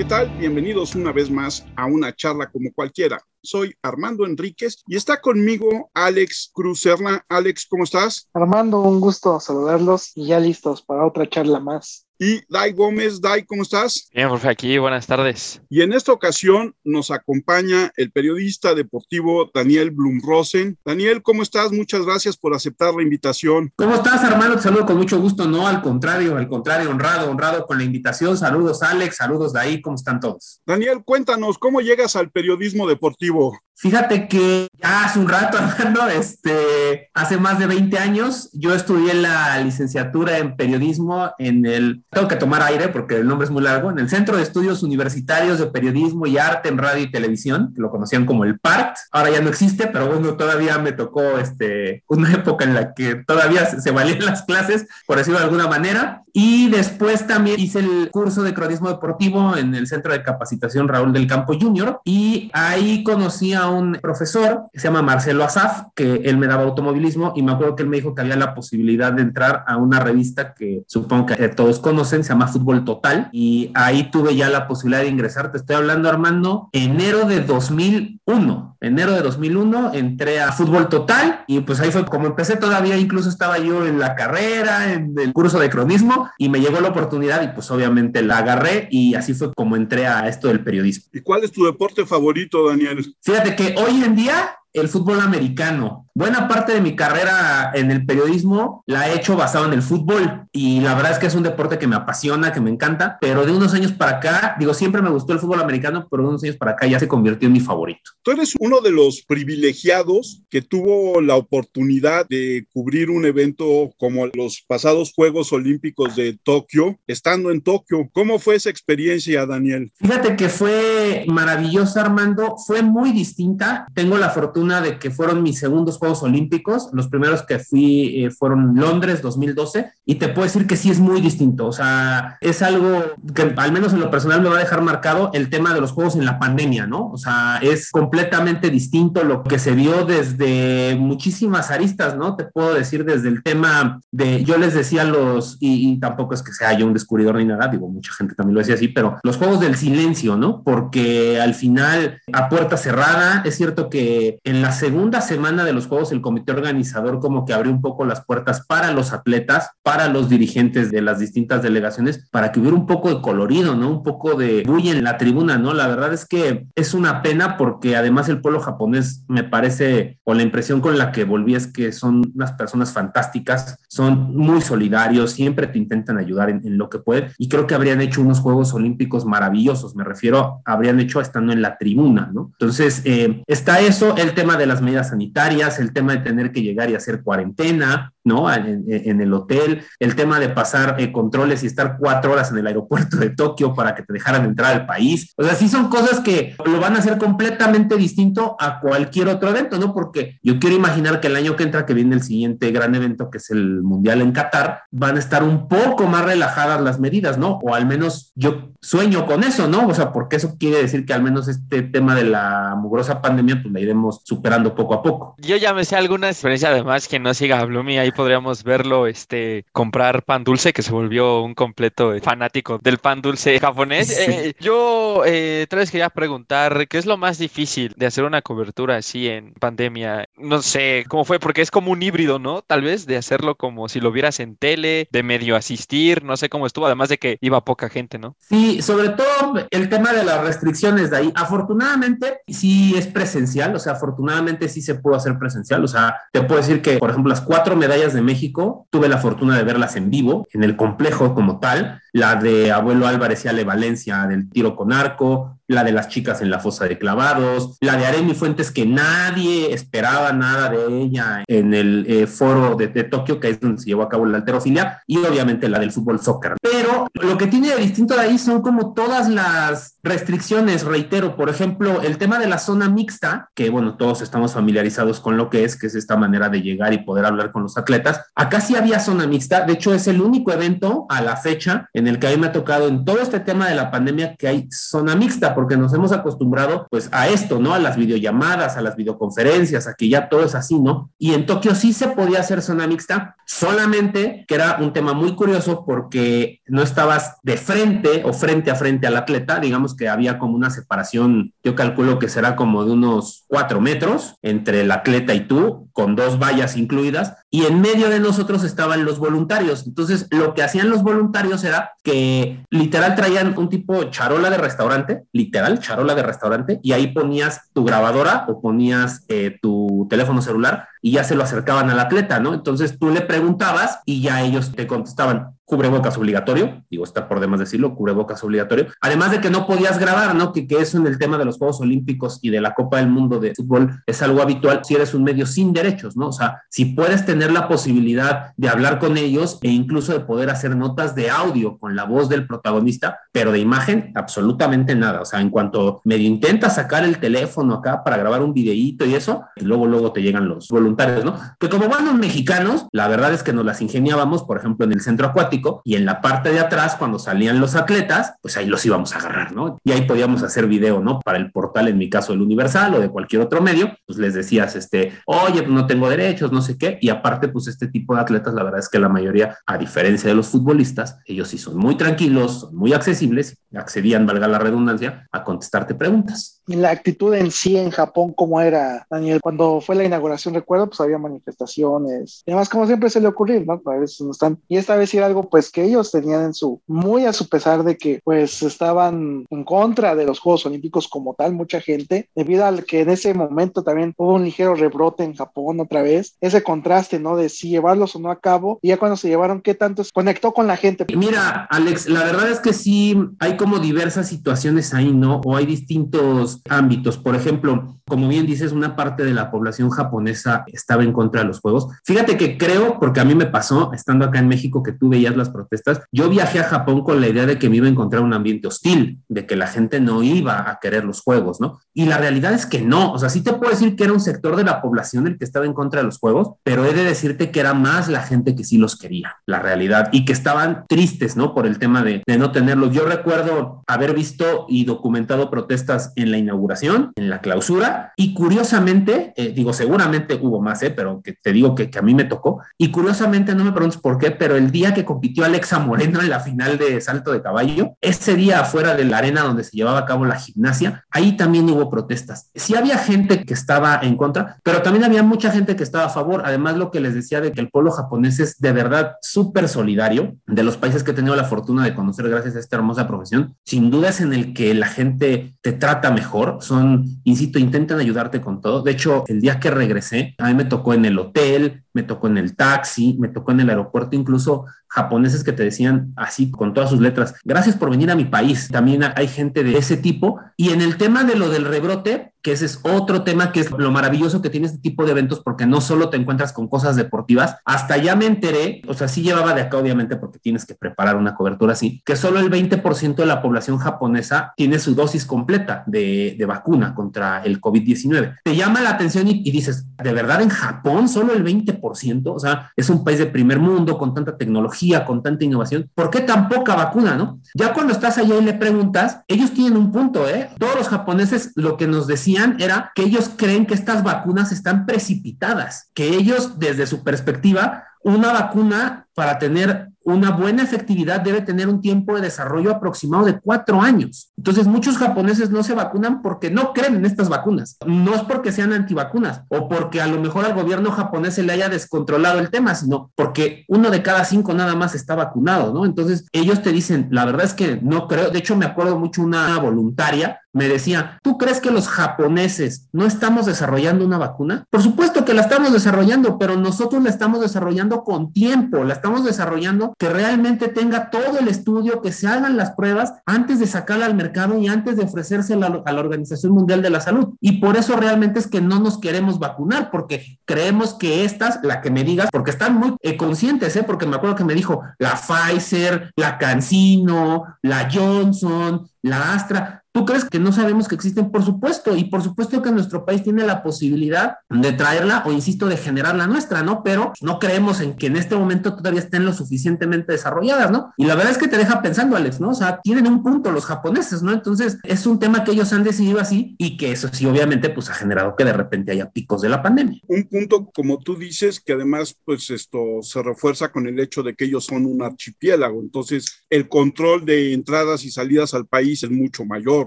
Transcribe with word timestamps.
¿qué 0.00 0.06
tal? 0.06 0.30
Bienvenidos 0.38 0.94
una 0.94 1.12
vez 1.12 1.30
más 1.30 1.66
a 1.76 1.84
una 1.84 2.16
charla 2.16 2.50
como 2.50 2.72
cualquiera. 2.72 3.22
Soy 3.42 3.74
Armando 3.82 4.24
Enríquez 4.24 4.82
y 4.86 4.96
está 4.96 5.20
conmigo 5.20 5.90
Alex 5.92 6.50
Cruz 6.54 6.80
Serna. 6.80 7.22
Alex, 7.28 7.66
¿cómo 7.68 7.84
estás? 7.84 8.26
Armando, 8.32 8.80
un 8.80 8.98
gusto 8.98 9.38
saludarlos 9.40 10.12
y 10.14 10.28
ya 10.28 10.40
listos 10.40 10.80
para 10.80 11.06
otra 11.06 11.28
charla 11.28 11.60
más. 11.60 12.06
Y 12.22 12.42
Dai 12.50 12.72
Gómez, 12.74 13.18
Dai, 13.18 13.46
¿cómo 13.46 13.62
estás? 13.62 14.10
Bien, 14.12 14.28
profe, 14.28 14.50
aquí, 14.50 14.76
buenas 14.76 15.06
tardes. 15.06 15.62
Y 15.70 15.80
en 15.80 15.94
esta 15.94 16.12
ocasión 16.12 16.74
nos 16.84 17.10
acompaña 17.10 17.90
el 17.96 18.12
periodista 18.12 18.74
deportivo 18.74 19.50
Daniel 19.54 19.90
Blumrosen. 19.90 20.76
Daniel, 20.84 21.22
¿cómo 21.22 21.42
estás? 21.42 21.72
Muchas 21.72 22.04
gracias 22.04 22.36
por 22.36 22.52
aceptar 22.52 22.92
la 22.92 23.02
invitación. 23.02 23.72
¿Cómo 23.74 23.94
estás, 23.94 24.22
hermano? 24.22 24.56
Te 24.56 24.60
saludo 24.60 24.84
con 24.84 24.98
mucho 24.98 25.18
gusto. 25.18 25.48
No, 25.48 25.66
al 25.66 25.80
contrario, 25.80 26.36
al 26.36 26.46
contrario, 26.46 26.90
honrado, 26.90 27.30
honrado 27.30 27.64
con 27.64 27.78
la 27.78 27.84
invitación. 27.84 28.36
Saludos, 28.36 28.82
Alex, 28.82 29.16
saludos, 29.16 29.54
Dai, 29.54 29.80
¿cómo 29.80 29.96
están 29.96 30.20
todos? 30.20 30.60
Daniel, 30.66 31.02
cuéntanos, 31.02 31.56
¿cómo 31.56 31.80
llegas 31.80 32.16
al 32.16 32.30
periodismo 32.30 32.86
deportivo? 32.86 33.56
Fíjate 33.80 34.28
que 34.28 34.68
ya 34.74 35.06
hace 35.06 35.18
un 35.18 35.26
rato, 35.26 35.56
Armando, 35.78 36.06
este, 36.08 37.08
hace 37.14 37.38
más 37.38 37.58
de 37.58 37.66
20 37.66 37.98
años, 37.98 38.50
yo 38.52 38.74
estudié 38.74 39.14
la 39.14 39.58
licenciatura 39.62 40.36
en 40.36 40.54
periodismo 40.54 41.30
en 41.38 41.64
el, 41.64 42.04
tengo 42.10 42.28
que 42.28 42.36
tomar 42.36 42.62
aire 42.62 42.88
porque 42.88 43.16
el 43.16 43.26
nombre 43.26 43.44
es 43.44 43.50
muy 43.50 43.62
largo, 43.62 43.90
en 43.90 43.98
el 43.98 44.08
Centro 44.08 44.36
de 44.36 44.42
Estudios 44.42 44.82
Universitarios 44.82 45.58
de 45.58 45.66
Periodismo 45.66 46.26
y 46.26 46.38
Arte 46.38 46.68
en 46.68 46.78
Radio 46.78 47.04
y 47.04 47.10
Televisión, 47.10 47.72
lo 47.76 47.90
conocían 47.90 48.26
como 48.26 48.44
el 48.44 48.58
PART, 48.58 48.96
ahora 49.12 49.30
ya 49.30 49.40
no 49.40 49.48
existe, 49.48 49.86
pero 49.86 50.08
bueno, 50.08 50.36
todavía 50.36 50.78
me 50.78 50.92
tocó 50.92 51.38
este, 51.38 52.04
una 52.08 52.32
época 52.32 52.64
en 52.64 52.74
la 52.74 52.94
que 52.94 53.16
todavía 53.26 53.64
se, 53.66 53.90
valían 53.92 54.24
las 54.24 54.42
clases, 54.42 54.86
por 55.06 55.18
decirlo 55.18 55.38
de 55.38 55.44
alguna 55.44 55.68
manera, 55.68 56.22
y 56.32 56.68
después 56.70 57.26
también 57.26 57.58
hice 57.58 57.80
el 57.80 58.10
curso 58.10 58.42
de 58.42 58.54
cronismo 58.54 58.88
deportivo 58.88 59.56
en 59.56 59.74
el 59.74 59.86
Centro 59.86 60.12
de 60.12 60.22
Capacitación 60.22 60.88
Raúl 60.88 61.12
del 61.12 61.26
Campo 61.26 61.54
Junior, 61.58 62.00
y 62.04 62.50
ahí 62.52 63.02
conocí 63.02 63.52
a 63.52 63.68
un 63.68 63.98
profesor 64.00 64.64
que 64.72 64.80
se 64.80 64.88
llama 64.88 65.02
Marcelo 65.02 65.44
Azaf, 65.44 65.88
que 65.94 66.22
él 66.24 66.36
me 66.36 66.46
daba 66.46 66.62
automovilismo 66.62 67.32
y 67.36 67.42
me 67.42 67.52
acuerdo 67.52 67.76
que 67.76 67.82
él 67.82 67.88
me 67.88 67.96
dijo 67.96 68.14
que 68.14 68.22
había 68.22 68.36
la 68.36 68.54
posibilidad 68.54 69.12
de 69.12 69.22
entrar 69.22 69.64
a 69.66 69.76
una 69.76 70.00
revista 70.00 70.54
que 70.54 70.84
supongo 70.86 71.26
que 71.26 71.48
todos 71.48 71.80
conocen, 71.80 72.24
se 72.24 72.30
llama 72.30 72.48
Fútbol 72.48 72.84
Total 72.84 73.28
y 73.32 73.70
ahí 73.74 74.10
tuve 74.10 74.36
ya 74.36 74.48
la 74.48 74.66
posibilidad 74.66 75.02
de 75.02 75.08
ingresar. 75.08 75.52
Te 75.52 75.58
estoy 75.58 75.76
hablando, 75.76 76.08
Armando, 76.08 76.68
enero 76.72 77.26
de 77.26 77.40
2001. 77.40 78.69
Enero 78.82 79.12
de 79.12 79.20
2001 79.20 79.92
entré 79.92 80.40
a 80.40 80.52
Fútbol 80.52 80.88
Total 80.88 81.44
y 81.46 81.60
pues 81.60 81.80
ahí 81.80 81.90
fue 81.90 82.06
como 82.06 82.26
empecé 82.26 82.56
todavía, 82.56 82.96
incluso 82.96 83.28
estaba 83.28 83.58
yo 83.58 83.86
en 83.86 83.98
la 83.98 84.14
carrera, 84.14 84.94
en 84.94 85.14
el 85.18 85.34
curso 85.34 85.58
de 85.58 85.68
cronismo 85.68 86.30
y 86.38 86.48
me 86.48 86.60
llegó 86.60 86.80
la 86.80 86.88
oportunidad 86.88 87.42
y 87.42 87.48
pues 87.48 87.70
obviamente 87.70 88.22
la 88.22 88.38
agarré 88.38 88.88
y 88.90 89.14
así 89.14 89.34
fue 89.34 89.52
como 89.52 89.76
entré 89.76 90.06
a 90.06 90.28
esto 90.28 90.48
del 90.48 90.64
periodismo. 90.64 91.10
¿Y 91.12 91.20
cuál 91.20 91.44
es 91.44 91.52
tu 91.52 91.66
deporte 91.66 92.06
favorito, 92.06 92.68
Daniel? 92.68 93.14
Fíjate 93.20 93.54
que 93.54 93.74
hoy 93.76 94.02
en 94.02 94.16
día 94.16 94.59
el 94.72 94.88
fútbol 94.88 95.20
americano. 95.20 96.06
Buena 96.14 96.48
parte 96.48 96.72
de 96.72 96.80
mi 96.80 96.96
carrera 96.96 97.70
en 97.74 97.90
el 97.90 98.04
periodismo 98.04 98.82
la 98.86 99.08
he 99.08 99.16
hecho 99.16 99.36
basado 99.36 99.66
en 99.66 99.72
el 99.72 99.82
fútbol 99.82 100.46
y 100.52 100.80
la 100.80 100.94
verdad 100.94 101.12
es 101.12 101.18
que 101.18 101.26
es 101.26 101.34
un 101.34 101.42
deporte 101.42 101.78
que 101.78 101.86
me 101.86 101.96
apasiona, 101.96 102.52
que 102.52 102.60
me 102.60 102.70
encanta, 102.70 103.16
pero 103.20 103.46
de 103.46 103.52
unos 103.52 103.74
años 103.74 103.92
para 103.92 104.18
acá, 104.18 104.56
digo, 104.58 104.74
siempre 104.74 105.02
me 105.02 105.10
gustó 105.10 105.32
el 105.32 105.38
fútbol 105.38 105.60
americano, 105.60 106.06
pero 106.10 106.24
de 106.24 106.28
unos 106.28 106.42
años 106.42 106.56
para 106.56 106.72
acá 106.72 106.86
ya 106.86 106.98
se 106.98 107.08
convirtió 107.08 107.46
en 107.46 107.52
mi 107.52 107.60
favorito. 107.60 108.10
Tú 108.22 108.32
eres 108.32 108.54
uno 108.58 108.80
de 108.80 108.90
los 108.90 109.22
privilegiados 109.22 110.42
que 110.50 110.62
tuvo 110.62 111.20
la 111.20 111.36
oportunidad 111.36 112.26
de 112.28 112.66
cubrir 112.72 113.10
un 113.10 113.24
evento 113.24 113.90
como 113.96 114.26
los 114.26 114.62
pasados 114.66 115.12
Juegos 115.14 115.52
Olímpicos 115.52 116.16
de 116.16 116.38
Tokio, 116.42 116.98
estando 117.06 117.50
en 117.50 117.62
Tokio. 117.62 118.08
¿Cómo 118.12 118.38
fue 118.38 118.56
esa 118.56 118.70
experiencia, 118.70 119.46
Daniel? 119.46 119.90
Fíjate 119.94 120.36
que 120.36 120.48
fue 120.48 121.24
maravillosa, 121.28 122.02
Armando, 122.02 122.56
fue 122.58 122.82
muy 122.82 123.12
distinta. 123.12 123.86
Tengo 123.94 124.18
la 124.18 124.30
fortuna 124.30 124.59
de 124.60 124.98
que 124.98 125.10
fueron 125.10 125.42
mis 125.42 125.58
segundos 125.58 125.96
Juegos 125.96 126.22
Olímpicos. 126.22 126.90
Los 126.92 127.08
primeros 127.08 127.42
que 127.42 127.58
fui 127.58 128.24
eh, 128.24 128.30
fueron 128.30 128.74
Londres 128.76 129.22
2012 129.22 129.90
y 130.04 130.16
te 130.16 130.28
puedo 130.28 130.44
decir 130.44 130.66
que 130.66 130.76
sí 130.76 130.90
es 130.90 131.00
muy 131.00 131.20
distinto. 131.20 131.66
O 131.66 131.72
sea, 131.72 132.36
es 132.40 132.60
algo 132.62 133.02
que 133.34 133.54
al 133.56 133.72
menos 133.72 133.94
en 133.94 134.00
lo 134.00 134.10
personal 134.10 134.42
me 134.42 134.50
va 134.50 134.56
a 134.56 134.60
dejar 134.60 134.82
marcado 134.82 135.30
el 135.32 135.48
tema 135.48 135.72
de 135.72 135.80
los 135.80 135.92
Juegos 135.92 136.14
en 136.14 136.26
la 136.26 136.38
pandemia, 136.38 136.86
¿no? 136.86 137.08
O 137.10 137.16
sea, 137.16 137.58
es 137.62 137.90
completamente 137.90 138.70
distinto 138.70 139.24
lo 139.24 139.42
que 139.42 139.58
se 139.58 139.72
vio 139.72 140.04
desde 140.04 140.96
muchísimas 140.98 141.70
aristas, 141.70 142.16
¿no? 142.16 142.36
Te 142.36 142.44
puedo 142.44 142.74
decir 142.74 143.04
desde 143.04 143.28
el 143.28 143.42
tema 143.42 144.00
de, 144.10 144.44
yo 144.44 144.58
les 144.58 144.74
decía 144.74 145.04
los, 145.04 145.56
y, 145.60 145.90
y 145.90 145.98
tampoco 145.98 146.34
es 146.34 146.42
que 146.42 146.52
sea 146.52 146.76
yo 146.76 146.86
un 146.86 146.92
descubridor 146.92 147.36
ni 147.36 147.46
nada, 147.46 147.68
digo, 147.68 147.88
mucha 147.88 148.12
gente 148.12 148.34
también 148.34 148.54
lo 148.54 148.60
decía 148.60 148.74
así, 148.74 148.88
pero 148.88 149.18
los 149.22 149.38
Juegos 149.38 149.60
del 149.60 149.76
Silencio, 149.76 150.36
¿no? 150.36 150.62
Porque 150.62 151.40
al 151.40 151.54
final, 151.54 152.20
a 152.32 152.48
puerta 152.48 152.76
cerrada, 152.76 153.42
es 153.44 153.56
cierto 153.56 153.88
que 153.88 154.38
en 154.50 154.62
la 154.62 154.72
segunda 154.72 155.20
semana 155.20 155.64
de 155.64 155.72
los 155.72 155.86
Juegos 155.86 156.10
el 156.10 156.20
comité 156.20 156.50
organizador 156.50 157.20
como 157.20 157.44
que 157.44 157.52
abrió 157.52 157.70
un 157.70 157.80
poco 157.80 158.04
las 158.04 158.24
puertas 158.24 158.66
para 158.66 158.90
los 158.90 159.12
atletas, 159.12 159.70
para 159.84 160.08
los 160.08 160.28
dirigentes 160.28 160.90
de 160.90 161.02
las 161.02 161.20
distintas 161.20 161.62
delegaciones, 161.62 162.28
para 162.32 162.50
que 162.50 162.58
hubiera 162.58 162.76
un 162.76 162.84
poco 162.86 163.14
de 163.14 163.22
colorido, 163.22 163.76
¿no? 163.76 163.88
Un 163.88 164.02
poco 164.02 164.34
de 164.34 164.64
bulla 164.66 164.90
en 164.90 165.04
la 165.04 165.18
tribuna, 165.18 165.56
¿no? 165.56 165.72
La 165.72 165.86
verdad 165.86 166.12
es 166.12 166.26
que 166.26 166.66
es 166.74 166.94
una 166.94 167.22
pena 167.22 167.56
porque 167.56 167.94
además 167.96 168.28
el 168.28 168.40
pueblo 168.40 168.58
japonés 168.58 169.24
me 169.28 169.44
parece, 169.44 170.18
o 170.24 170.34
la 170.34 170.42
impresión 170.42 170.80
con 170.80 170.98
la 170.98 171.12
que 171.12 171.22
volví 171.22 171.54
es 171.54 171.68
que 171.68 171.92
son 171.92 172.32
unas 172.34 172.52
personas 172.52 172.92
fantásticas, 172.92 173.76
son 173.88 174.36
muy 174.36 174.60
solidarios, 174.62 175.30
siempre 175.30 175.68
te 175.68 175.78
intentan 175.78 176.18
ayudar 176.18 176.50
en, 176.50 176.60
lo 176.76 176.90
que 176.90 176.98
pueden 176.98 177.30
y 177.38 177.48
creo 177.48 177.66
que 177.68 177.74
habrían 177.74 178.00
hecho 178.00 178.20
unos 178.20 178.40
Juegos 178.40 178.74
Olímpicos 178.74 179.24
maravillosos, 179.26 179.94
me 179.94 180.02
refiero, 180.02 180.60
habrían 180.64 180.98
hecho 180.98 181.20
estando 181.20 181.52
en 181.52 181.62
la 181.62 181.78
tribuna, 181.78 182.30
¿no? 182.32 182.50
Entonces, 182.58 183.02
eh, 183.04 183.44
está 183.46 183.78
eso, 183.80 184.16
el 184.16 184.34
tema 184.40 184.56
de 184.56 184.64
las 184.64 184.80
medidas 184.80 185.10
sanitarias, 185.10 185.78
el 185.80 185.92
tema 185.92 186.12
de 186.12 186.20
tener 186.20 186.50
que 186.50 186.62
llegar 186.62 186.88
y 186.88 186.94
hacer 186.94 187.22
cuarentena, 187.22 188.14
¿no? 188.24 188.52
En, 188.52 189.20
el 189.20 189.32
hotel, 189.32 189.84
el 189.98 190.14
tema 190.14 190.38
de 190.38 190.48
pasar 190.48 190.96
eh, 190.98 191.12
controles 191.12 191.62
y 191.62 191.66
estar 191.66 191.96
cuatro 191.98 192.32
horas 192.32 192.50
en 192.50 192.58
el 192.58 192.66
aeropuerto 192.66 193.16
de 193.16 193.30
Tokio 193.30 193.74
para 193.74 193.94
que 193.94 194.02
te 194.02 194.12
dejaran 194.12 194.44
entrar 194.44 194.72
al 194.72 194.86
país. 194.86 195.32
O 195.36 195.44
sea, 195.44 195.54
sí 195.54 195.68
son 195.68 195.88
cosas 195.88 196.20
que 196.20 196.54
lo 196.64 196.80
van 196.80 196.96
a 196.96 196.98
hacer 196.98 197.18
completamente 197.18 197.96
distinto 197.96 198.56
a 198.58 198.80
cualquier 198.80 199.28
otro 199.28 199.50
evento, 199.50 199.78
¿no? 199.78 199.94
Porque 199.94 200.38
yo 200.42 200.58
quiero 200.58 200.76
imaginar 200.76 201.20
que 201.20 201.28
el 201.28 201.36
año 201.36 201.56
que 201.56 201.64
entra, 201.64 201.86
que 201.86 201.94
viene 201.94 202.14
el 202.14 202.22
siguiente 202.22 202.70
gran 202.70 202.94
evento, 202.94 203.30
que 203.30 203.38
es 203.38 203.50
el 203.50 203.82
Mundial 203.82 204.20
en 204.20 204.32
Qatar, 204.32 204.82
van 204.90 205.16
a 205.16 205.18
estar 205.18 205.42
un 205.42 205.68
poco 205.68 206.06
más 206.06 206.24
relajadas 206.24 206.80
las 206.80 207.00
medidas, 207.00 207.38
¿no? 207.38 207.58
O 207.62 207.74
al 207.74 207.86
menos 207.86 208.32
yo 208.34 208.70
sueño 208.80 209.26
con 209.26 209.44
eso, 209.44 209.68
¿no? 209.68 209.86
O 209.86 209.94
sea, 209.94 210.12
porque 210.12 210.36
eso 210.36 210.56
quiere 210.58 210.82
decir 210.82 211.04
que 211.04 211.12
al 211.12 211.22
menos 211.22 211.48
este 211.48 211.82
tema 211.82 212.14
de 212.14 212.24
la 212.24 212.74
mugrosa 212.76 213.20
pandemia, 213.20 213.60
pues 213.62 213.72
la 213.72 213.80
iremos 213.80 214.22
superando 214.24 214.74
poco 214.74 214.94
a 214.94 215.02
poco. 215.02 215.34
Yo 215.38 215.56
ya 215.56 215.74
me 215.74 215.84
sé 215.84 215.96
alguna 215.96 216.28
experiencia 216.28 216.70
además 216.70 217.08
que 217.08 217.18
no 217.18 217.34
siga 217.34 217.64
Blumi, 217.64 217.98
ahí 217.98 218.09
podríamos 218.12 218.64
verlo, 218.64 219.06
este, 219.06 219.64
comprar 219.72 220.22
pan 220.24 220.44
dulce, 220.44 220.72
que 220.72 220.82
se 220.82 220.92
volvió 220.92 221.42
un 221.42 221.54
completo 221.54 222.12
fanático 222.22 222.78
del 222.82 222.98
pan 222.98 223.22
dulce 223.22 223.58
japonés. 223.58 224.08
Sí. 224.08 224.30
Eh, 224.30 224.54
yo 224.60 225.22
eh, 225.26 225.66
tal 225.68 225.80
vez 225.80 225.90
quería 225.90 226.10
preguntar, 226.10 226.88
¿qué 226.88 226.98
es 226.98 227.06
lo 227.06 227.16
más 227.16 227.38
difícil 227.38 227.94
de 227.96 228.06
hacer 228.06 228.24
una 228.24 228.42
cobertura 228.42 228.96
así 228.96 229.28
en 229.28 229.52
pandemia? 229.54 230.26
No 230.36 230.62
sé 230.62 231.04
cómo 231.08 231.24
fue, 231.24 231.38
porque 231.38 231.62
es 231.62 231.70
como 231.70 231.90
un 231.90 232.02
híbrido, 232.02 232.38
¿no? 232.38 232.62
Tal 232.62 232.82
vez 232.82 233.06
de 233.06 233.16
hacerlo 233.16 233.54
como 233.54 233.88
si 233.88 234.00
lo 234.00 234.12
vieras 234.12 234.40
en 234.40 234.56
tele, 234.56 235.08
de 235.10 235.22
medio 235.22 235.56
asistir, 235.56 236.24
no 236.24 236.36
sé 236.36 236.48
cómo 236.48 236.66
estuvo, 236.66 236.86
además 236.86 237.08
de 237.08 237.18
que 237.18 237.38
iba 237.40 237.64
poca 237.64 237.88
gente, 237.88 238.18
¿no? 238.18 238.36
Sí, 238.38 238.82
sobre 238.82 239.10
todo 239.10 239.66
el 239.70 239.88
tema 239.88 240.12
de 240.12 240.24
las 240.24 240.42
restricciones 240.42 241.10
de 241.10 241.16
ahí. 241.16 241.32
Afortunadamente, 241.34 242.40
sí 242.48 242.94
es 242.96 243.06
presencial, 243.06 243.74
o 243.74 243.78
sea, 243.78 243.92
afortunadamente 243.92 244.68
sí 244.68 244.82
se 244.82 244.94
pudo 244.94 245.16
hacer 245.16 245.38
presencial. 245.38 245.84
O 245.84 245.88
sea, 245.88 246.16
te 246.32 246.42
puedo 246.42 246.60
decir 246.60 246.82
que, 246.82 246.98
por 246.98 247.10
ejemplo, 247.10 247.30
las 247.30 247.40
cuatro 247.40 247.76
medallas 247.76 247.99
de 248.08 248.22
México, 248.22 248.86
tuve 248.90 249.08
la 249.08 249.18
fortuna 249.18 249.56
de 249.56 249.62
verlas 249.62 249.96
en 249.96 250.10
vivo, 250.10 250.46
en 250.52 250.64
el 250.64 250.76
complejo 250.76 251.34
como 251.34 251.60
tal. 251.60 252.00
La 252.12 252.36
de 252.36 252.72
Abuelo 252.72 253.06
Álvarez 253.06 253.44
y 253.44 253.48
Ale 253.48 253.64
Valencia 253.64 254.26
del 254.26 254.48
tiro 254.48 254.74
con 254.74 254.92
arco, 254.92 255.59
la 255.70 255.84
de 255.84 255.92
las 255.92 256.08
chicas 256.08 256.42
en 256.42 256.50
la 256.50 256.58
fosa 256.58 256.86
de 256.86 256.98
clavados, 256.98 257.76
la 257.80 257.96
de 257.96 258.04
Aremi 258.04 258.34
Fuentes 258.34 258.72
que 258.72 258.84
nadie 258.84 259.72
esperaba 259.72 260.32
nada 260.32 260.68
de 260.68 261.02
ella 261.02 261.44
en 261.46 261.72
el 261.74 262.04
eh, 262.08 262.26
foro 262.26 262.74
de, 262.74 262.88
de, 262.88 263.04
Tokio, 263.04 263.38
que 263.38 263.50
es 263.50 263.60
donde 263.60 263.80
se 263.80 263.86
llevó 263.86 264.02
a 264.02 264.08
cabo 264.08 264.26
la 264.26 264.38
alterofilia, 264.38 265.02
y 265.06 265.18
obviamente 265.18 265.68
la 265.68 265.78
del 265.78 265.92
fútbol 265.92 266.20
soccer. 266.20 266.56
Pero 266.60 267.06
lo 267.14 267.38
que 267.38 267.46
tiene 267.46 267.70
de 267.70 267.76
distinto 267.76 268.14
de 268.14 268.22
ahí 268.22 268.38
son 268.38 268.62
como 268.62 268.94
todas 268.94 269.28
las 269.28 269.98
restricciones, 270.02 270.84
reitero, 270.84 271.36
por 271.36 271.48
ejemplo, 271.48 272.02
el 272.02 272.18
tema 272.18 272.38
de 272.38 272.48
la 272.48 272.58
zona 272.58 272.88
mixta, 272.88 273.48
que 273.54 273.70
bueno, 273.70 273.96
todos 273.96 274.22
estamos 274.22 274.52
familiarizados 274.52 275.20
con 275.20 275.36
lo 275.36 275.50
que 275.50 275.64
es, 275.64 275.76
que 275.76 275.86
es 275.86 275.94
esta 275.94 276.16
manera 276.16 276.48
de 276.48 276.62
llegar 276.62 276.92
y 276.92 276.98
poder 276.98 277.24
hablar 277.24 277.52
con 277.52 277.62
los 277.62 277.78
atletas. 277.78 278.20
Acá 278.34 278.60
sí 278.60 278.74
había 278.74 278.98
zona 278.98 279.26
mixta, 279.26 279.64
de 279.64 279.74
hecho 279.74 279.94
es 279.94 280.08
el 280.08 280.20
único 280.20 280.52
evento 280.52 281.06
a 281.08 281.22
la 281.22 281.36
fecha 281.36 281.88
en 281.92 282.08
el 282.08 282.18
que 282.18 282.26
a 282.26 282.30
mí 282.30 282.36
me 282.38 282.48
ha 282.48 282.52
tocado 282.52 282.88
en 282.88 283.04
todo 283.04 283.20
este 283.20 283.38
tema 283.38 283.68
de 283.68 283.76
la 283.76 283.90
pandemia 283.90 284.34
que 284.34 284.48
hay 284.48 284.68
zona 284.70 285.14
mixta, 285.14 285.54
porque 285.60 285.76
nos 285.76 285.92
hemos 285.92 286.10
acostumbrado 286.10 286.86
pues 286.88 287.10
a 287.12 287.28
esto, 287.28 287.58
¿no? 287.58 287.74
A 287.74 287.78
las 287.78 287.98
videollamadas, 287.98 288.78
a 288.78 288.80
las 288.80 288.96
videoconferencias, 288.96 289.86
a 289.86 289.92
que 289.92 290.08
ya 290.08 290.30
todo 290.30 290.42
es 290.42 290.54
así, 290.54 290.80
¿no? 290.80 291.10
Y 291.18 291.34
en 291.34 291.44
Tokio 291.44 291.74
sí 291.74 291.92
se 291.92 292.08
podía 292.08 292.40
hacer 292.40 292.62
zona 292.62 292.86
mixta, 292.86 293.36
solamente 293.44 294.46
que 294.48 294.54
era 294.54 294.78
un 294.80 294.94
tema 294.94 295.12
muy 295.12 295.34
curioso 295.34 295.84
porque 295.84 296.62
no 296.66 296.80
estabas 296.80 297.36
de 297.42 297.58
frente 297.58 298.22
o 298.24 298.32
frente 298.32 298.70
a 298.70 298.74
frente 298.74 299.06
al 299.06 299.18
atleta, 299.18 299.60
digamos 299.60 299.94
que 299.94 300.08
había 300.08 300.38
como 300.38 300.54
una 300.54 300.70
separación, 300.70 301.52
yo 301.62 301.74
calculo 301.74 302.18
que 302.18 302.30
será 302.30 302.56
como 302.56 302.86
de 302.86 302.92
unos 302.92 303.44
cuatro 303.46 303.82
metros 303.82 304.36
entre 304.40 304.80
el 304.80 304.90
atleta 304.90 305.34
y 305.34 305.40
tú, 305.40 305.90
con 305.92 306.16
dos 306.16 306.38
vallas 306.38 306.74
incluidas, 306.78 307.34
y 307.50 307.64
en 307.64 307.80
medio 307.80 308.08
de 308.08 308.20
nosotros 308.20 308.62
estaban 308.62 309.04
los 309.04 309.18
voluntarios. 309.18 309.84
Entonces, 309.86 310.28
lo 310.30 310.54
que 310.54 310.62
hacían 310.62 310.88
los 310.88 311.02
voluntarios 311.02 311.64
era 311.64 311.92
que 312.04 312.64
literal 312.70 313.16
traían 313.16 313.58
un 313.58 313.68
tipo 313.68 314.04
charola 314.04 314.50
de 314.50 314.58
restaurante, 314.58 315.24
literal 315.32 315.80
charola 315.80 316.14
de 316.14 316.22
restaurante, 316.22 316.80
y 316.82 316.92
ahí 316.92 317.08
ponías 317.08 317.70
tu 317.72 317.84
grabadora 317.84 318.44
o 318.48 318.60
ponías 318.60 319.24
eh, 319.28 319.58
tu 319.60 320.06
teléfono 320.08 320.42
celular 320.42 320.88
y 321.02 321.12
ya 321.12 321.24
se 321.24 321.34
lo 321.34 321.42
acercaban 321.42 321.90
al 321.90 321.98
atleta, 321.98 322.38
¿no? 322.38 322.54
Entonces 322.54 322.98
tú 322.98 323.10
le 323.10 323.22
preguntabas 323.22 324.00
y 324.04 324.22
ya 324.22 324.42
ellos 324.42 324.72
te 324.72 324.86
contestaban, 324.86 325.56
cubrebocas 325.70 326.18
obligatorio, 326.18 326.84
digo, 326.90 327.04
está 327.04 327.28
por 327.28 327.38
demás 327.38 327.60
decirlo, 327.60 327.94
cubrebocas 327.94 328.42
obligatorio, 328.42 328.88
además 329.00 329.30
de 329.30 329.40
que 329.40 329.50
no 329.50 329.68
podías 329.68 330.00
grabar, 330.00 330.34
¿no? 330.34 330.52
Que, 330.52 330.66
que 330.66 330.80
eso 330.80 330.98
en 330.98 331.06
el 331.06 331.16
tema 331.16 331.38
de 331.38 331.44
los 331.44 331.58
Juegos 331.58 331.80
Olímpicos 331.80 332.40
y 332.42 332.50
de 332.50 332.60
la 332.60 332.74
Copa 332.74 332.96
del 332.96 333.08
Mundo 333.08 333.38
de 333.38 333.54
fútbol 333.54 334.02
es 334.04 334.20
algo 334.20 334.42
habitual 334.42 334.80
si 334.82 334.96
eres 334.96 335.14
un 335.14 335.22
medio 335.22 335.46
sin 335.46 335.72
derechos, 335.72 336.16
¿no? 336.16 336.28
O 336.28 336.32
sea, 336.32 336.62
si 336.68 336.86
puedes 336.86 337.24
tener 337.24 337.52
la 337.52 337.68
posibilidad 337.68 338.52
de 338.56 338.68
hablar 338.68 338.98
con 338.98 339.16
ellos 339.16 339.60
e 339.62 339.68
incluso 339.68 340.12
de 340.12 340.20
poder 340.20 340.50
hacer 340.50 340.74
notas 340.74 341.14
de 341.14 341.30
audio 341.30 341.78
con 341.78 341.94
la 341.94 342.02
voz 342.02 342.28
del 342.28 342.48
protagonista, 342.48 343.20
pero 343.30 343.52
de 343.52 343.60
imagen, 343.60 344.10
absolutamente 344.16 344.96
nada. 344.96 345.20
O 345.20 345.24
sea, 345.24 345.40
en 345.40 345.50
cuanto 345.50 346.00
medio 346.04 346.26
intentas 346.26 346.74
sacar 346.74 347.04
el 347.04 347.18
teléfono 347.18 347.74
acá 347.74 348.02
para 348.02 348.16
grabar 348.16 348.42
un 348.42 348.52
videíto 348.52 349.06
y 349.06 349.14
eso, 349.14 349.44
luego, 349.56 349.86
luego 349.86 350.12
te 350.12 350.20
llegan 350.20 350.48
los 350.48 350.66
voluntarios, 350.66 351.24
¿no? 351.24 351.36
Que 351.60 351.68
como 351.68 351.86
buenos 351.86 352.14
mexicanos, 352.14 352.86
la 352.90 353.06
verdad 353.06 353.32
es 353.32 353.44
que 353.44 353.52
nos 353.52 353.64
las 353.64 353.80
ingeniábamos, 353.80 354.42
por 354.42 354.58
ejemplo, 354.58 354.84
en 354.84 354.92
el 354.92 355.00
centro 355.00 355.28
acuático 355.28 355.59
y 355.84 355.96
en 355.96 356.04
la 356.04 356.20
parte 356.20 356.50
de 356.50 356.60
atrás, 356.60 356.96
cuando 356.96 357.18
salían 357.18 357.60
los 357.60 357.74
atletas, 357.74 358.34
pues 358.42 358.56
ahí 358.56 358.66
los 358.66 358.84
íbamos 358.84 359.14
a 359.14 359.18
agarrar, 359.18 359.52
¿no? 359.52 359.78
Y 359.84 359.92
ahí 359.92 360.02
podíamos 360.02 360.42
hacer 360.42 360.66
video, 360.66 361.00
¿no? 361.00 361.20
Para 361.20 361.38
el 361.38 361.50
portal, 361.50 361.88
en 361.88 361.98
mi 361.98 362.08
caso, 362.08 362.32
el 362.32 362.42
Universal 362.42 362.94
o 362.94 363.00
de 363.00 363.08
cualquier 363.08 363.42
otro 363.42 363.60
medio, 363.60 363.96
pues 364.06 364.18
les 364.18 364.34
decías, 364.34 364.76
este, 364.76 365.12
oye, 365.26 365.62
pues 365.62 365.70
no 365.70 365.86
tengo 365.86 366.08
derechos, 366.08 366.52
no 366.52 366.62
sé 366.62 366.76
qué, 366.78 366.98
y 367.00 367.08
aparte, 367.08 367.48
pues 367.48 367.66
este 367.68 367.88
tipo 367.88 368.14
de 368.14 368.20
atletas, 368.20 368.54
la 368.54 368.62
verdad 368.62 368.80
es 368.80 368.88
que 368.88 368.98
la 368.98 369.08
mayoría, 369.08 369.56
a 369.66 369.78
diferencia 369.78 370.28
de 370.28 370.34
los 370.34 370.48
futbolistas, 370.48 371.18
ellos 371.26 371.48
sí 371.48 371.58
son 371.58 371.76
muy 371.76 371.96
tranquilos, 371.96 372.60
son 372.60 372.76
muy 372.76 372.92
accesibles, 372.92 373.56
accedían, 373.74 374.26
valga 374.26 374.48
la 374.48 374.58
redundancia, 374.58 375.28
a 375.32 375.44
contestarte 375.44 375.94
preguntas. 375.94 376.59
La 376.76 376.90
actitud 376.90 377.34
en 377.34 377.50
sí 377.50 377.76
en 377.76 377.90
Japón, 377.90 378.32
¿cómo 378.32 378.60
era, 378.60 379.06
Daniel? 379.10 379.40
Cuando 379.42 379.80
fue 379.80 379.96
la 379.96 380.04
inauguración, 380.04 380.54
recuerdo, 380.54 380.88
pues 380.88 381.00
había 381.00 381.18
manifestaciones. 381.18 382.42
Y 382.46 382.50
además, 382.52 382.68
como 382.68 382.86
siempre 382.86 383.10
se 383.10 383.20
le 383.20 383.28
ocurrir, 383.28 383.66
¿no? 383.66 383.80
A 383.84 383.98
veces 383.98 384.20
no 384.20 384.30
están. 384.30 384.58
Y 384.68 384.76
esta 384.76 384.96
vez 384.96 385.12
era 385.14 385.26
algo, 385.26 385.48
pues, 385.48 385.70
que 385.70 385.84
ellos 385.84 386.10
tenían 386.10 386.44
en 386.44 386.54
su, 386.54 386.80
muy 386.86 387.26
a 387.26 387.32
su 387.32 387.48
pesar 387.48 387.82
de 387.82 387.96
que, 387.96 388.20
pues, 388.24 388.62
estaban 388.62 389.46
en 389.50 389.64
contra 389.64 390.14
de 390.14 390.24
los 390.24 390.38
Juegos 390.38 390.66
Olímpicos 390.66 391.08
como 391.08 391.34
tal, 391.34 391.52
mucha 391.52 391.80
gente, 391.80 392.28
debido 392.34 392.64
al 392.64 392.84
que 392.84 393.00
en 393.00 393.10
ese 393.10 393.34
momento 393.34 393.82
también 393.82 394.14
hubo 394.16 394.34
un 394.34 394.44
ligero 394.44 394.74
rebrote 394.74 395.24
en 395.24 395.34
Japón 395.34 395.80
otra 395.80 396.02
vez. 396.02 396.36
Ese 396.40 396.62
contraste, 396.62 397.18
¿no? 397.18 397.36
De 397.36 397.48
si 397.48 397.68
llevarlos 397.70 398.14
o 398.16 398.20
no 398.20 398.30
a 398.30 398.40
cabo. 398.40 398.78
Y 398.82 398.88
ya 398.88 398.98
cuando 398.98 399.16
se 399.16 399.28
llevaron, 399.28 399.60
¿qué 399.60 399.74
tanto 399.74 400.04
se 400.04 400.10
conectó 400.12 400.52
con 400.52 400.66
la 400.66 400.76
gente? 400.76 401.06
Mira, 401.16 401.66
Alex, 401.70 402.08
la 402.08 402.24
verdad 402.24 402.50
es 402.50 402.60
que 402.60 402.72
sí 402.72 403.16
hay 403.38 403.56
como 403.56 403.78
diversas 403.78 404.28
situaciones 404.28 404.94
ahí, 404.94 405.12
¿no? 405.12 405.40
O 405.44 405.56
hay 405.56 405.66
distintos 405.66 406.59
ámbitos. 406.68 407.18
Por 407.18 407.34
ejemplo, 407.34 407.96
como 408.06 408.28
bien 408.28 408.46
dices, 408.46 408.72
una 408.72 408.96
parte 408.96 409.24
de 409.24 409.32
la 409.32 409.50
población 409.50 409.90
japonesa 409.90 410.64
estaba 410.66 411.04
en 411.04 411.12
contra 411.12 411.42
de 411.42 411.48
los 411.48 411.60
juegos. 411.60 411.88
Fíjate 412.04 412.36
que 412.36 412.58
creo, 412.58 412.98
porque 412.98 413.20
a 413.20 413.24
mí 413.24 413.34
me 413.34 413.46
pasó, 413.46 413.92
estando 413.92 414.24
acá 414.24 414.38
en 414.38 414.48
México, 414.48 414.82
que 414.82 414.92
tú 414.92 415.08
veías 415.08 415.36
las 415.36 415.50
protestas, 415.50 416.02
yo 416.12 416.28
viajé 416.28 416.60
a 416.60 416.64
Japón 416.64 417.02
con 417.02 417.20
la 417.20 417.28
idea 417.28 417.46
de 417.46 417.58
que 417.58 417.70
me 417.70 417.76
iba 417.76 417.86
a 417.86 417.90
encontrar 417.90 418.22
un 418.22 418.34
ambiente 418.34 418.68
hostil, 418.68 419.20
de 419.28 419.46
que 419.46 419.56
la 419.56 419.66
gente 419.66 420.00
no 420.00 420.22
iba 420.22 420.70
a 420.70 420.78
querer 420.80 421.04
los 421.04 421.22
juegos, 421.22 421.60
¿no? 421.60 421.80
Y 421.94 422.06
la 422.06 422.18
realidad 422.18 422.52
es 422.52 422.66
que 422.66 422.82
no, 422.82 423.12
o 423.12 423.18
sea, 423.18 423.28
sí 423.28 423.42
te 423.42 423.52
puedo 423.52 423.70
decir 423.70 423.96
que 423.96 424.04
era 424.04 424.12
un 424.12 424.20
sector 424.20 424.56
de 424.56 424.64
la 424.64 424.82
población 424.82 425.26
el 425.26 425.38
que 425.38 425.44
estaba 425.44 425.66
en 425.66 425.72
contra 425.72 426.00
de 426.00 426.06
los 426.06 426.18
juegos, 426.18 426.54
pero 426.62 426.84
he 426.84 426.92
de 426.92 427.04
decirte 427.04 427.50
que 427.50 427.60
era 427.60 427.74
más 427.74 428.08
la 428.08 428.22
gente 428.22 428.54
que 428.54 428.64
sí 428.64 428.78
los 428.78 428.96
quería, 428.96 429.36
la 429.46 429.60
realidad, 429.60 430.08
y 430.12 430.24
que 430.24 430.32
estaban 430.32 430.84
tristes, 430.88 431.36
¿no? 431.36 431.54
Por 431.54 431.66
el 431.66 431.78
tema 431.78 432.02
de, 432.02 432.22
de 432.26 432.38
no 432.38 432.52
tenerlos. 432.52 432.92
Yo 432.92 433.06
recuerdo 433.06 433.82
haber 433.86 434.14
visto 434.14 434.66
y 434.68 434.84
documentado 434.84 435.50
protestas 435.50 436.12
en 436.16 436.30
la 436.30 436.38
inauguración, 436.50 437.12
en 437.16 437.30
la 437.30 437.40
clausura, 437.40 438.12
y 438.16 438.34
curiosamente, 438.34 439.32
eh, 439.36 439.52
digo, 439.54 439.72
seguramente 439.72 440.38
hubo 440.40 440.60
más, 440.60 440.82
¿eh? 440.82 440.90
Pero 440.90 441.22
que 441.22 441.34
te 441.40 441.52
digo 441.52 441.74
que, 441.74 441.90
que 441.90 441.98
a 441.98 442.02
mí 442.02 442.14
me 442.14 442.24
tocó, 442.24 442.60
y 442.76 442.90
curiosamente, 442.90 443.54
no 443.54 443.64
me 443.64 443.72
preguntes 443.72 444.00
por 444.00 444.18
qué, 444.18 444.30
pero 444.30 444.56
el 444.56 444.70
día 444.70 444.94
que 444.94 445.04
compitió 445.04 445.44
Alexa 445.44 445.78
Moreno 445.78 446.20
en 446.20 446.30
la 446.30 446.40
final 446.40 446.78
de 446.78 447.00
salto 447.00 447.32
de 447.32 447.42
caballo, 447.42 447.94
ese 448.00 448.34
día 448.34 448.60
afuera 448.60 448.94
de 448.94 449.04
la 449.04 449.18
arena 449.18 449.42
donde 449.42 449.64
se 449.64 449.76
llevaba 449.76 450.00
a 450.00 450.06
cabo 450.06 450.24
la 450.24 450.36
gimnasia, 450.36 451.04
ahí 451.10 451.36
también 451.36 451.68
hubo 451.70 451.90
protestas. 451.90 452.50
Sí 452.54 452.74
había 452.74 452.98
gente 452.98 453.44
que 453.44 453.54
estaba 453.54 454.00
en 454.02 454.16
contra, 454.16 454.58
pero 454.62 454.82
también 454.82 455.04
había 455.04 455.22
mucha 455.22 455.50
gente 455.50 455.76
que 455.76 455.82
estaba 455.82 456.06
a 456.06 456.10
favor. 456.10 456.42
Además, 456.44 456.76
lo 456.76 456.90
que 456.90 457.00
les 457.00 457.14
decía 457.14 457.40
de 457.40 457.52
que 457.52 457.60
el 457.60 457.70
pueblo 457.70 457.90
japonés 457.90 458.40
es 458.40 458.58
de 458.58 458.72
verdad 458.72 459.12
súper 459.20 459.68
solidario, 459.68 460.36
de 460.46 460.62
los 460.62 460.76
países 460.76 461.02
que 461.02 461.12
he 461.12 461.14
tenido 461.14 461.36
la 461.36 461.44
fortuna 461.44 461.84
de 461.84 461.94
conocer 461.94 462.28
gracias 462.28 462.56
a 462.56 462.60
esta 462.60 462.76
hermosa 462.76 463.06
profesión, 463.06 463.54
sin 463.64 463.90
duda 463.90 464.08
es 464.08 464.20
en 464.20 464.32
el 464.32 464.52
que 464.52 464.74
la 464.74 464.86
gente 464.86 465.54
te 465.60 465.72
trata 465.72 466.10
mejor, 466.10 466.29
son, 466.60 467.04
insisto, 467.24 467.58
intentan 467.58 467.98
ayudarte 467.98 468.40
con 468.40 468.60
todo. 468.60 468.82
De 468.82 468.92
hecho, 468.92 469.24
el 469.26 469.40
día 469.40 469.60
que 469.60 469.70
regresé, 469.70 470.34
a 470.38 470.48
mí 470.48 470.54
me 470.54 470.64
tocó 470.64 470.94
en 470.94 471.04
el 471.04 471.18
hotel, 471.18 471.84
me 471.92 472.02
tocó 472.02 472.26
en 472.28 472.38
el 472.38 472.56
taxi, 472.56 473.16
me 473.18 473.28
tocó 473.28 473.52
en 473.52 473.60
el 473.60 473.70
aeropuerto, 473.70 474.16
incluso 474.16 474.66
japoneses 474.90 475.44
que 475.44 475.52
te 475.52 475.64
decían 475.64 476.12
así 476.16 476.50
con 476.50 476.74
todas 476.74 476.90
sus 476.90 477.00
letras, 477.00 477.34
gracias 477.44 477.76
por 477.76 477.90
venir 477.90 478.10
a 478.10 478.16
mi 478.16 478.24
país. 478.24 478.68
También 478.70 479.04
hay 479.14 479.28
gente 479.28 479.64
de 479.64 479.78
ese 479.78 479.96
tipo. 479.96 480.40
Y 480.56 480.70
en 480.70 480.82
el 480.82 480.96
tema 480.96 481.24
de 481.24 481.36
lo 481.36 481.48
del 481.48 481.64
rebrote, 481.64 482.32
que 482.42 482.52
ese 482.52 482.66
es 482.66 482.80
otro 482.82 483.22
tema 483.22 483.52
que 483.52 483.60
es 483.60 483.70
lo 483.70 483.90
maravilloso 483.90 484.40
que 484.40 484.50
tiene 484.50 484.66
este 484.66 484.78
tipo 484.78 485.04
de 485.04 485.12
eventos, 485.12 485.40
porque 485.40 485.66
no 485.66 485.80
solo 485.80 486.08
te 486.08 486.16
encuentras 486.16 486.52
con 486.52 486.68
cosas 486.68 486.96
deportivas, 486.96 487.56
hasta 487.64 487.96
ya 487.98 488.16
me 488.16 488.26
enteré, 488.26 488.82
o 488.88 488.94
sea, 488.94 489.08
sí 489.08 489.22
llevaba 489.22 489.54
de 489.54 489.62
acá 489.62 489.76
obviamente 489.76 490.16
porque 490.16 490.38
tienes 490.38 490.64
que 490.64 490.74
preparar 490.74 491.16
una 491.16 491.34
cobertura 491.34 491.72
así, 491.72 492.02
que 492.04 492.16
solo 492.16 492.40
el 492.40 492.50
20% 492.50 493.14
de 493.14 493.26
la 493.26 493.42
población 493.42 493.78
japonesa 493.78 494.54
tiene 494.56 494.78
su 494.78 494.94
dosis 494.94 495.24
completa 495.24 495.84
de, 495.86 496.34
de 496.38 496.46
vacuna 496.46 496.94
contra 496.94 497.42
el 497.42 497.60
COVID-19. 497.60 498.38
Te 498.42 498.56
llama 498.56 498.80
la 498.80 498.90
atención 498.90 499.28
y, 499.28 499.42
y 499.44 499.50
dices, 499.50 499.86
¿de 500.02 500.12
verdad 500.12 500.42
en 500.42 500.48
Japón 500.48 501.08
solo 501.08 501.34
el 501.34 501.44
20%? 501.44 502.34
O 502.34 502.38
sea, 502.38 502.70
es 502.76 502.88
un 502.88 503.04
país 503.04 503.18
de 503.18 503.26
primer 503.26 503.58
mundo 503.58 503.98
con 503.98 504.14
tanta 504.14 504.36
tecnología, 504.36 504.79
con 505.04 505.22
tanta 505.22 505.44
innovación. 505.44 505.90
¿Por 505.94 506.10
qué 506.10 506.20
tan 506.20 506.48
poca 506.48 506.74
vacuna, 506.74 507.16
no? 507.16 507.40
Ya 507.54 507.72
cuando 507.72 507.92
estás 507.92 508.18
allá 508.18 508.36
y 508.36 508.44
le 508.44 508.54
preguntas, 508.54 509.20
ellos 509.28 509.52
tienen 509.52 509.76
un 509.76 509.92
punto, 509.92 510.28
¿eh? 510.28 510.50
Todos 510.58 510.76
los 510.76 510.88
japoneses 510.88 511.52
lo 511.54 511.76
que 511.76 511.86
nos 511.86 512.06
decían 512.06 512.56
era 512.60 512.92
que 512.94 513.02
ellos 513.02 513.30
creen 513.36 513.66
que 513.66 513.74
estas 513.74 514.02
vacunas 514.02 514.52
están 514.52 514.86
precipitadas, 514.86 515.90
que 515.94 516.08
ellos 516.08 516.58
desde 516.58 516.86
su 516.86 517.04
perspectiva, 517.04 517.84
una 518.02 518.32
vacuna 518.32 519.06
para 519.14 519.38
tener 519.38 519.90
una 520.12 520.30
buena 520.30 520.62
efectividad 520.62 521.20
debe 521.20 521.42
tener 521.42 521.68
un 521.68 521.80
tiempo 521.80 522.14
de 522.14 522.22
desarrollo 522.22 522.70
aproximado 522.70 523.24
de 523.24 523.38
cuatro 523.40 523.80
años. 523.80 524.32
Entonces, 524.36 524.66
muchos 524.66 524.98
japoneses 524.98 525.50
no 525.50 525.62
se 525.62 525.74
vacunan 525.74 526.22
porque 526.22 526.50
no 526.50 526.72
creen 526.72 526.96
en 526.96 527.04
estas 527.04 527.28
vacunas. 527.28 527.76
No 527.86 528.14
es 528.14 528.22
porque 528.22 528.52
sean 528.52 528.72
antivacunas 528.72 529.42
o 529.48 529.68
porque 529.68 530.00
a 530.00 530.06
lo 530.06 530.20
mejor 530.20 530.44
al 530.44 530.54
gobierno 530.54 530.90
japonés 530.90 531.34
se 531.34 531.42
le 531.42 531.52
haya 531.52 531.68
descontrolado 531.68 532.38
el 532.38 532.50
tema, 532.50 532.74
sino 532.74 533.10
porque 533.14 533.64
uno 533.68 533.90
de 533.90 534.02
cada 534.02 534.24
cinco 534.24 534.54
nada 534.54 534.74
más 534.74 534.94
está 534.94 535.14
vacunado, 535.14 535.72
¿no? 535.72 535.84
Entonces, 535.84 536.26
ellos 536.32 536.62
te 536.62 536.72
dicen, 536.72 537.08
la 537.10 537.24
verdad 537.24 537.44
es 537.44 537.54
que 537.54 537.80
no 537.82 538.08
creo. 538.08 538.30
De 538.30 538.38
hecho, 538.38 538.56
me 538.56 538.66
acuerdo 538.66 538.98
mucho 538.98 539.22
una 539.22 539.58
voluntaria 539.58 540.40
me 540.52 540.68
decía, 540.68 541.18
¿tú 541.22 541.38
crees 541.38 541.60
que 541.60 541.70
los 541.70 541.88
japoneses 541.88 542.88
no 542.92 543.06
estamos 543.06 543.46
desarrollando 543.46 544.04
una 544.04 544.18
vacuna? 544.18 544.64
Por 544.70 544.82
supuesto 544.82 545.24
que 545.24 545.34
la 545.34 545.42
estamos 545.42 545.72
desarrollando, 545.72 546.38
pero 546.38 546.56
nosotros 546.56 547.02
la 547.02 547.10
estamos 547.10 547.40
desarrollando 547.40 548.02
con 548.02 548.32
tiempo, 548.32 548.84
la 548.84 548.94
estamos 548.94 549.24
desarrollando 549.24 549.94
que 549.98 550.08
realmente 550.08 550.68
tenga 550.68 551.10
todo 551.10 551.38
el 551.38 551.48
estudio, 551.48 552.02
que 552.02 552.12
se 552.12 552.26
hagan 552.26 552.56
las 552.56 552.72
pruebas 552.72 553.14
antes 553.26 553.58
de 553.58 553.66
sacarla 553.66 554.06
al 554.06 554.14
mercado 554.14 554.58
y 554.58 554.68
antes 554.68 554.96
de 554.96 555.04
ofrecerse 555.04 555.54
a 555.54 555.56
la, 555.56 556.00
Organización 556.00 556.52
Mundial 556.52 556.82
de 556.82 556.90
la 556.90 557.00
Salud. 557.00 557.34
Y 557.40 557.60
por 557.60 557.76
eso 557.76 557.94
realmente 557.96 558.38
es 558.38 558.46
que 558.46 558.60
no 558.60 558.80
nos 558.80 558.98
queremos 558.98 559.38
vacunar, 559.38 559.90
porque 559.90 560.38
creemos 560.46 560.94
que 560.94 561.24
estas, 561.24 561.60
la 561.62 561.80
que 561.80 561.90
me 561.90 562.04
digas, 562.04 562.30
porque 562.32 562.50
están 562.50 562.76
muy 562.76 562.96
eh, 563.02 563.16
conscientes, 563.16 563.76
¿eh? 563.76 563.82
porque 563.82 564.06
me 564.06 564.16
acuerdo 564.16 564.36
que 564.36 564.44
me 564.44 564.54
dijo 564.54 564.82
la 564.98 565.14
Pfizer, 565.14 566.10
la 566.16 566.38
CanSino, 566.38 567.44
la 567.62 567.88
Johnson, 567.92 568.88
la 569.02 569.34
Astra, 569.34 569.79
¿Tú 569.92 570.04
crees 570.04 570.24
que 570.24 570.38
no 570.38 570.52
sabemos 570.52 570.86
que 570.86 570.94
existen? 570.94 571.30
Por 571.30 571.44
supuesto, 571.44 571.96
y 571.96 572.04
por 572.04 572.22
supuesto 572.22 572.62
que 572.62 572.70
nuestro 572.70 573.04
país 573.04 573.24
tiene 573.24 573.44
la 573.44 573.62
posibilidad 573.62 574.36
de 574.48 574.72
traerla 574.72 575.24
o, 575.26 575.32
insisto, 575.32 575.66
de 575.66 575.76
generar 575.76 576.14
la 576.14 576.26
nuestra, 576.26 576.62
¿no? 576.62 576.82
Pero 576.82 577.12
no 577.20 577.38
creemos 577.38 577.80
en 577.80 577.94
que 577.94 578.06
en 578.06 578.16
este 578.16 578.36
momento 578.36 578.76
todavía 578.76 579.00
estén 579.00 579.24
lo 579.24 579.32
suficientemente 579.32 580.12
desarrolladas, 580.12 580.70
¿no? 580.70 580.92
Y 580.96 581.06
la 581.06 581.16
verdad 581.16 581.32
es 581.32 581.38
que 581.38 581.48
te 581.48 581.58
deja 581.58 581.82
pensando, 581.82 582.16
Alex, 582.16 582.40
¿no? 582.40 582.50
O 582.50 582.54
sea, 582.54 582.80
tienen 582.82 583.06
un 583.08 583.22
punto 583.22 583.50
los 583.50 583.66
japoneses, 583.66 584.22
¿no? 584.22 584.32
Entonces, 584.32 584.78
es 584.84 585.06
un 585.06 585.18
tema 585.18 585.42
que 585.42 585.52
ellos 585.52 585.72
han 585.72 585.82
decidido 585.82 586.20
así 586.20 586.54
y 586.58 586.76
que 586.76 586.92
eso 586.92 587.08
sí, 587.12 587.26
obviamente, 587.26 587.70
pues 587.70 587.90
ha 587.90 587.94
generado 587.94 588.36
que 588.36 588.44
de 588.44 588.52
repente 588.52 588.92
haya 588.92 589.10
picos 589.10 589.42
de 589.42 589.48
la 589.48 589.62
pandemia. 589.62 590.00
Un 590.06 590.24
punto, 590.24 590.70
como 590.72 590.98
tú 590.98 591.16
dices, 591.16 591.60
que 591.60 591.72
además, 591.72 592.16
pues 592.24 592.50
esto 592.50 593.02
se 593.02 593.22
refuerza 593.22 593.72
con 593.72 593.86
el 593.86 593.98
hecho 593.98 594.22
de 594.22 594.34
que 594.34 594.44
ellos 594.44 594.66
son 594.66 594.86
un 594.86 595.02
archipiélago, 595.02 595.80
entonces 595.80 596.44
el 596.48 596.68
control 596.68 597.24
de 597.24 597.52
entradas 597.52 598.04
y 598.04 598.10
salidas 598.10 598.54
al 598.54 598.66
país 598.66 599.02
es 599.02 599.10
mucho 599.10 599.44
mayor, 599.44 599.79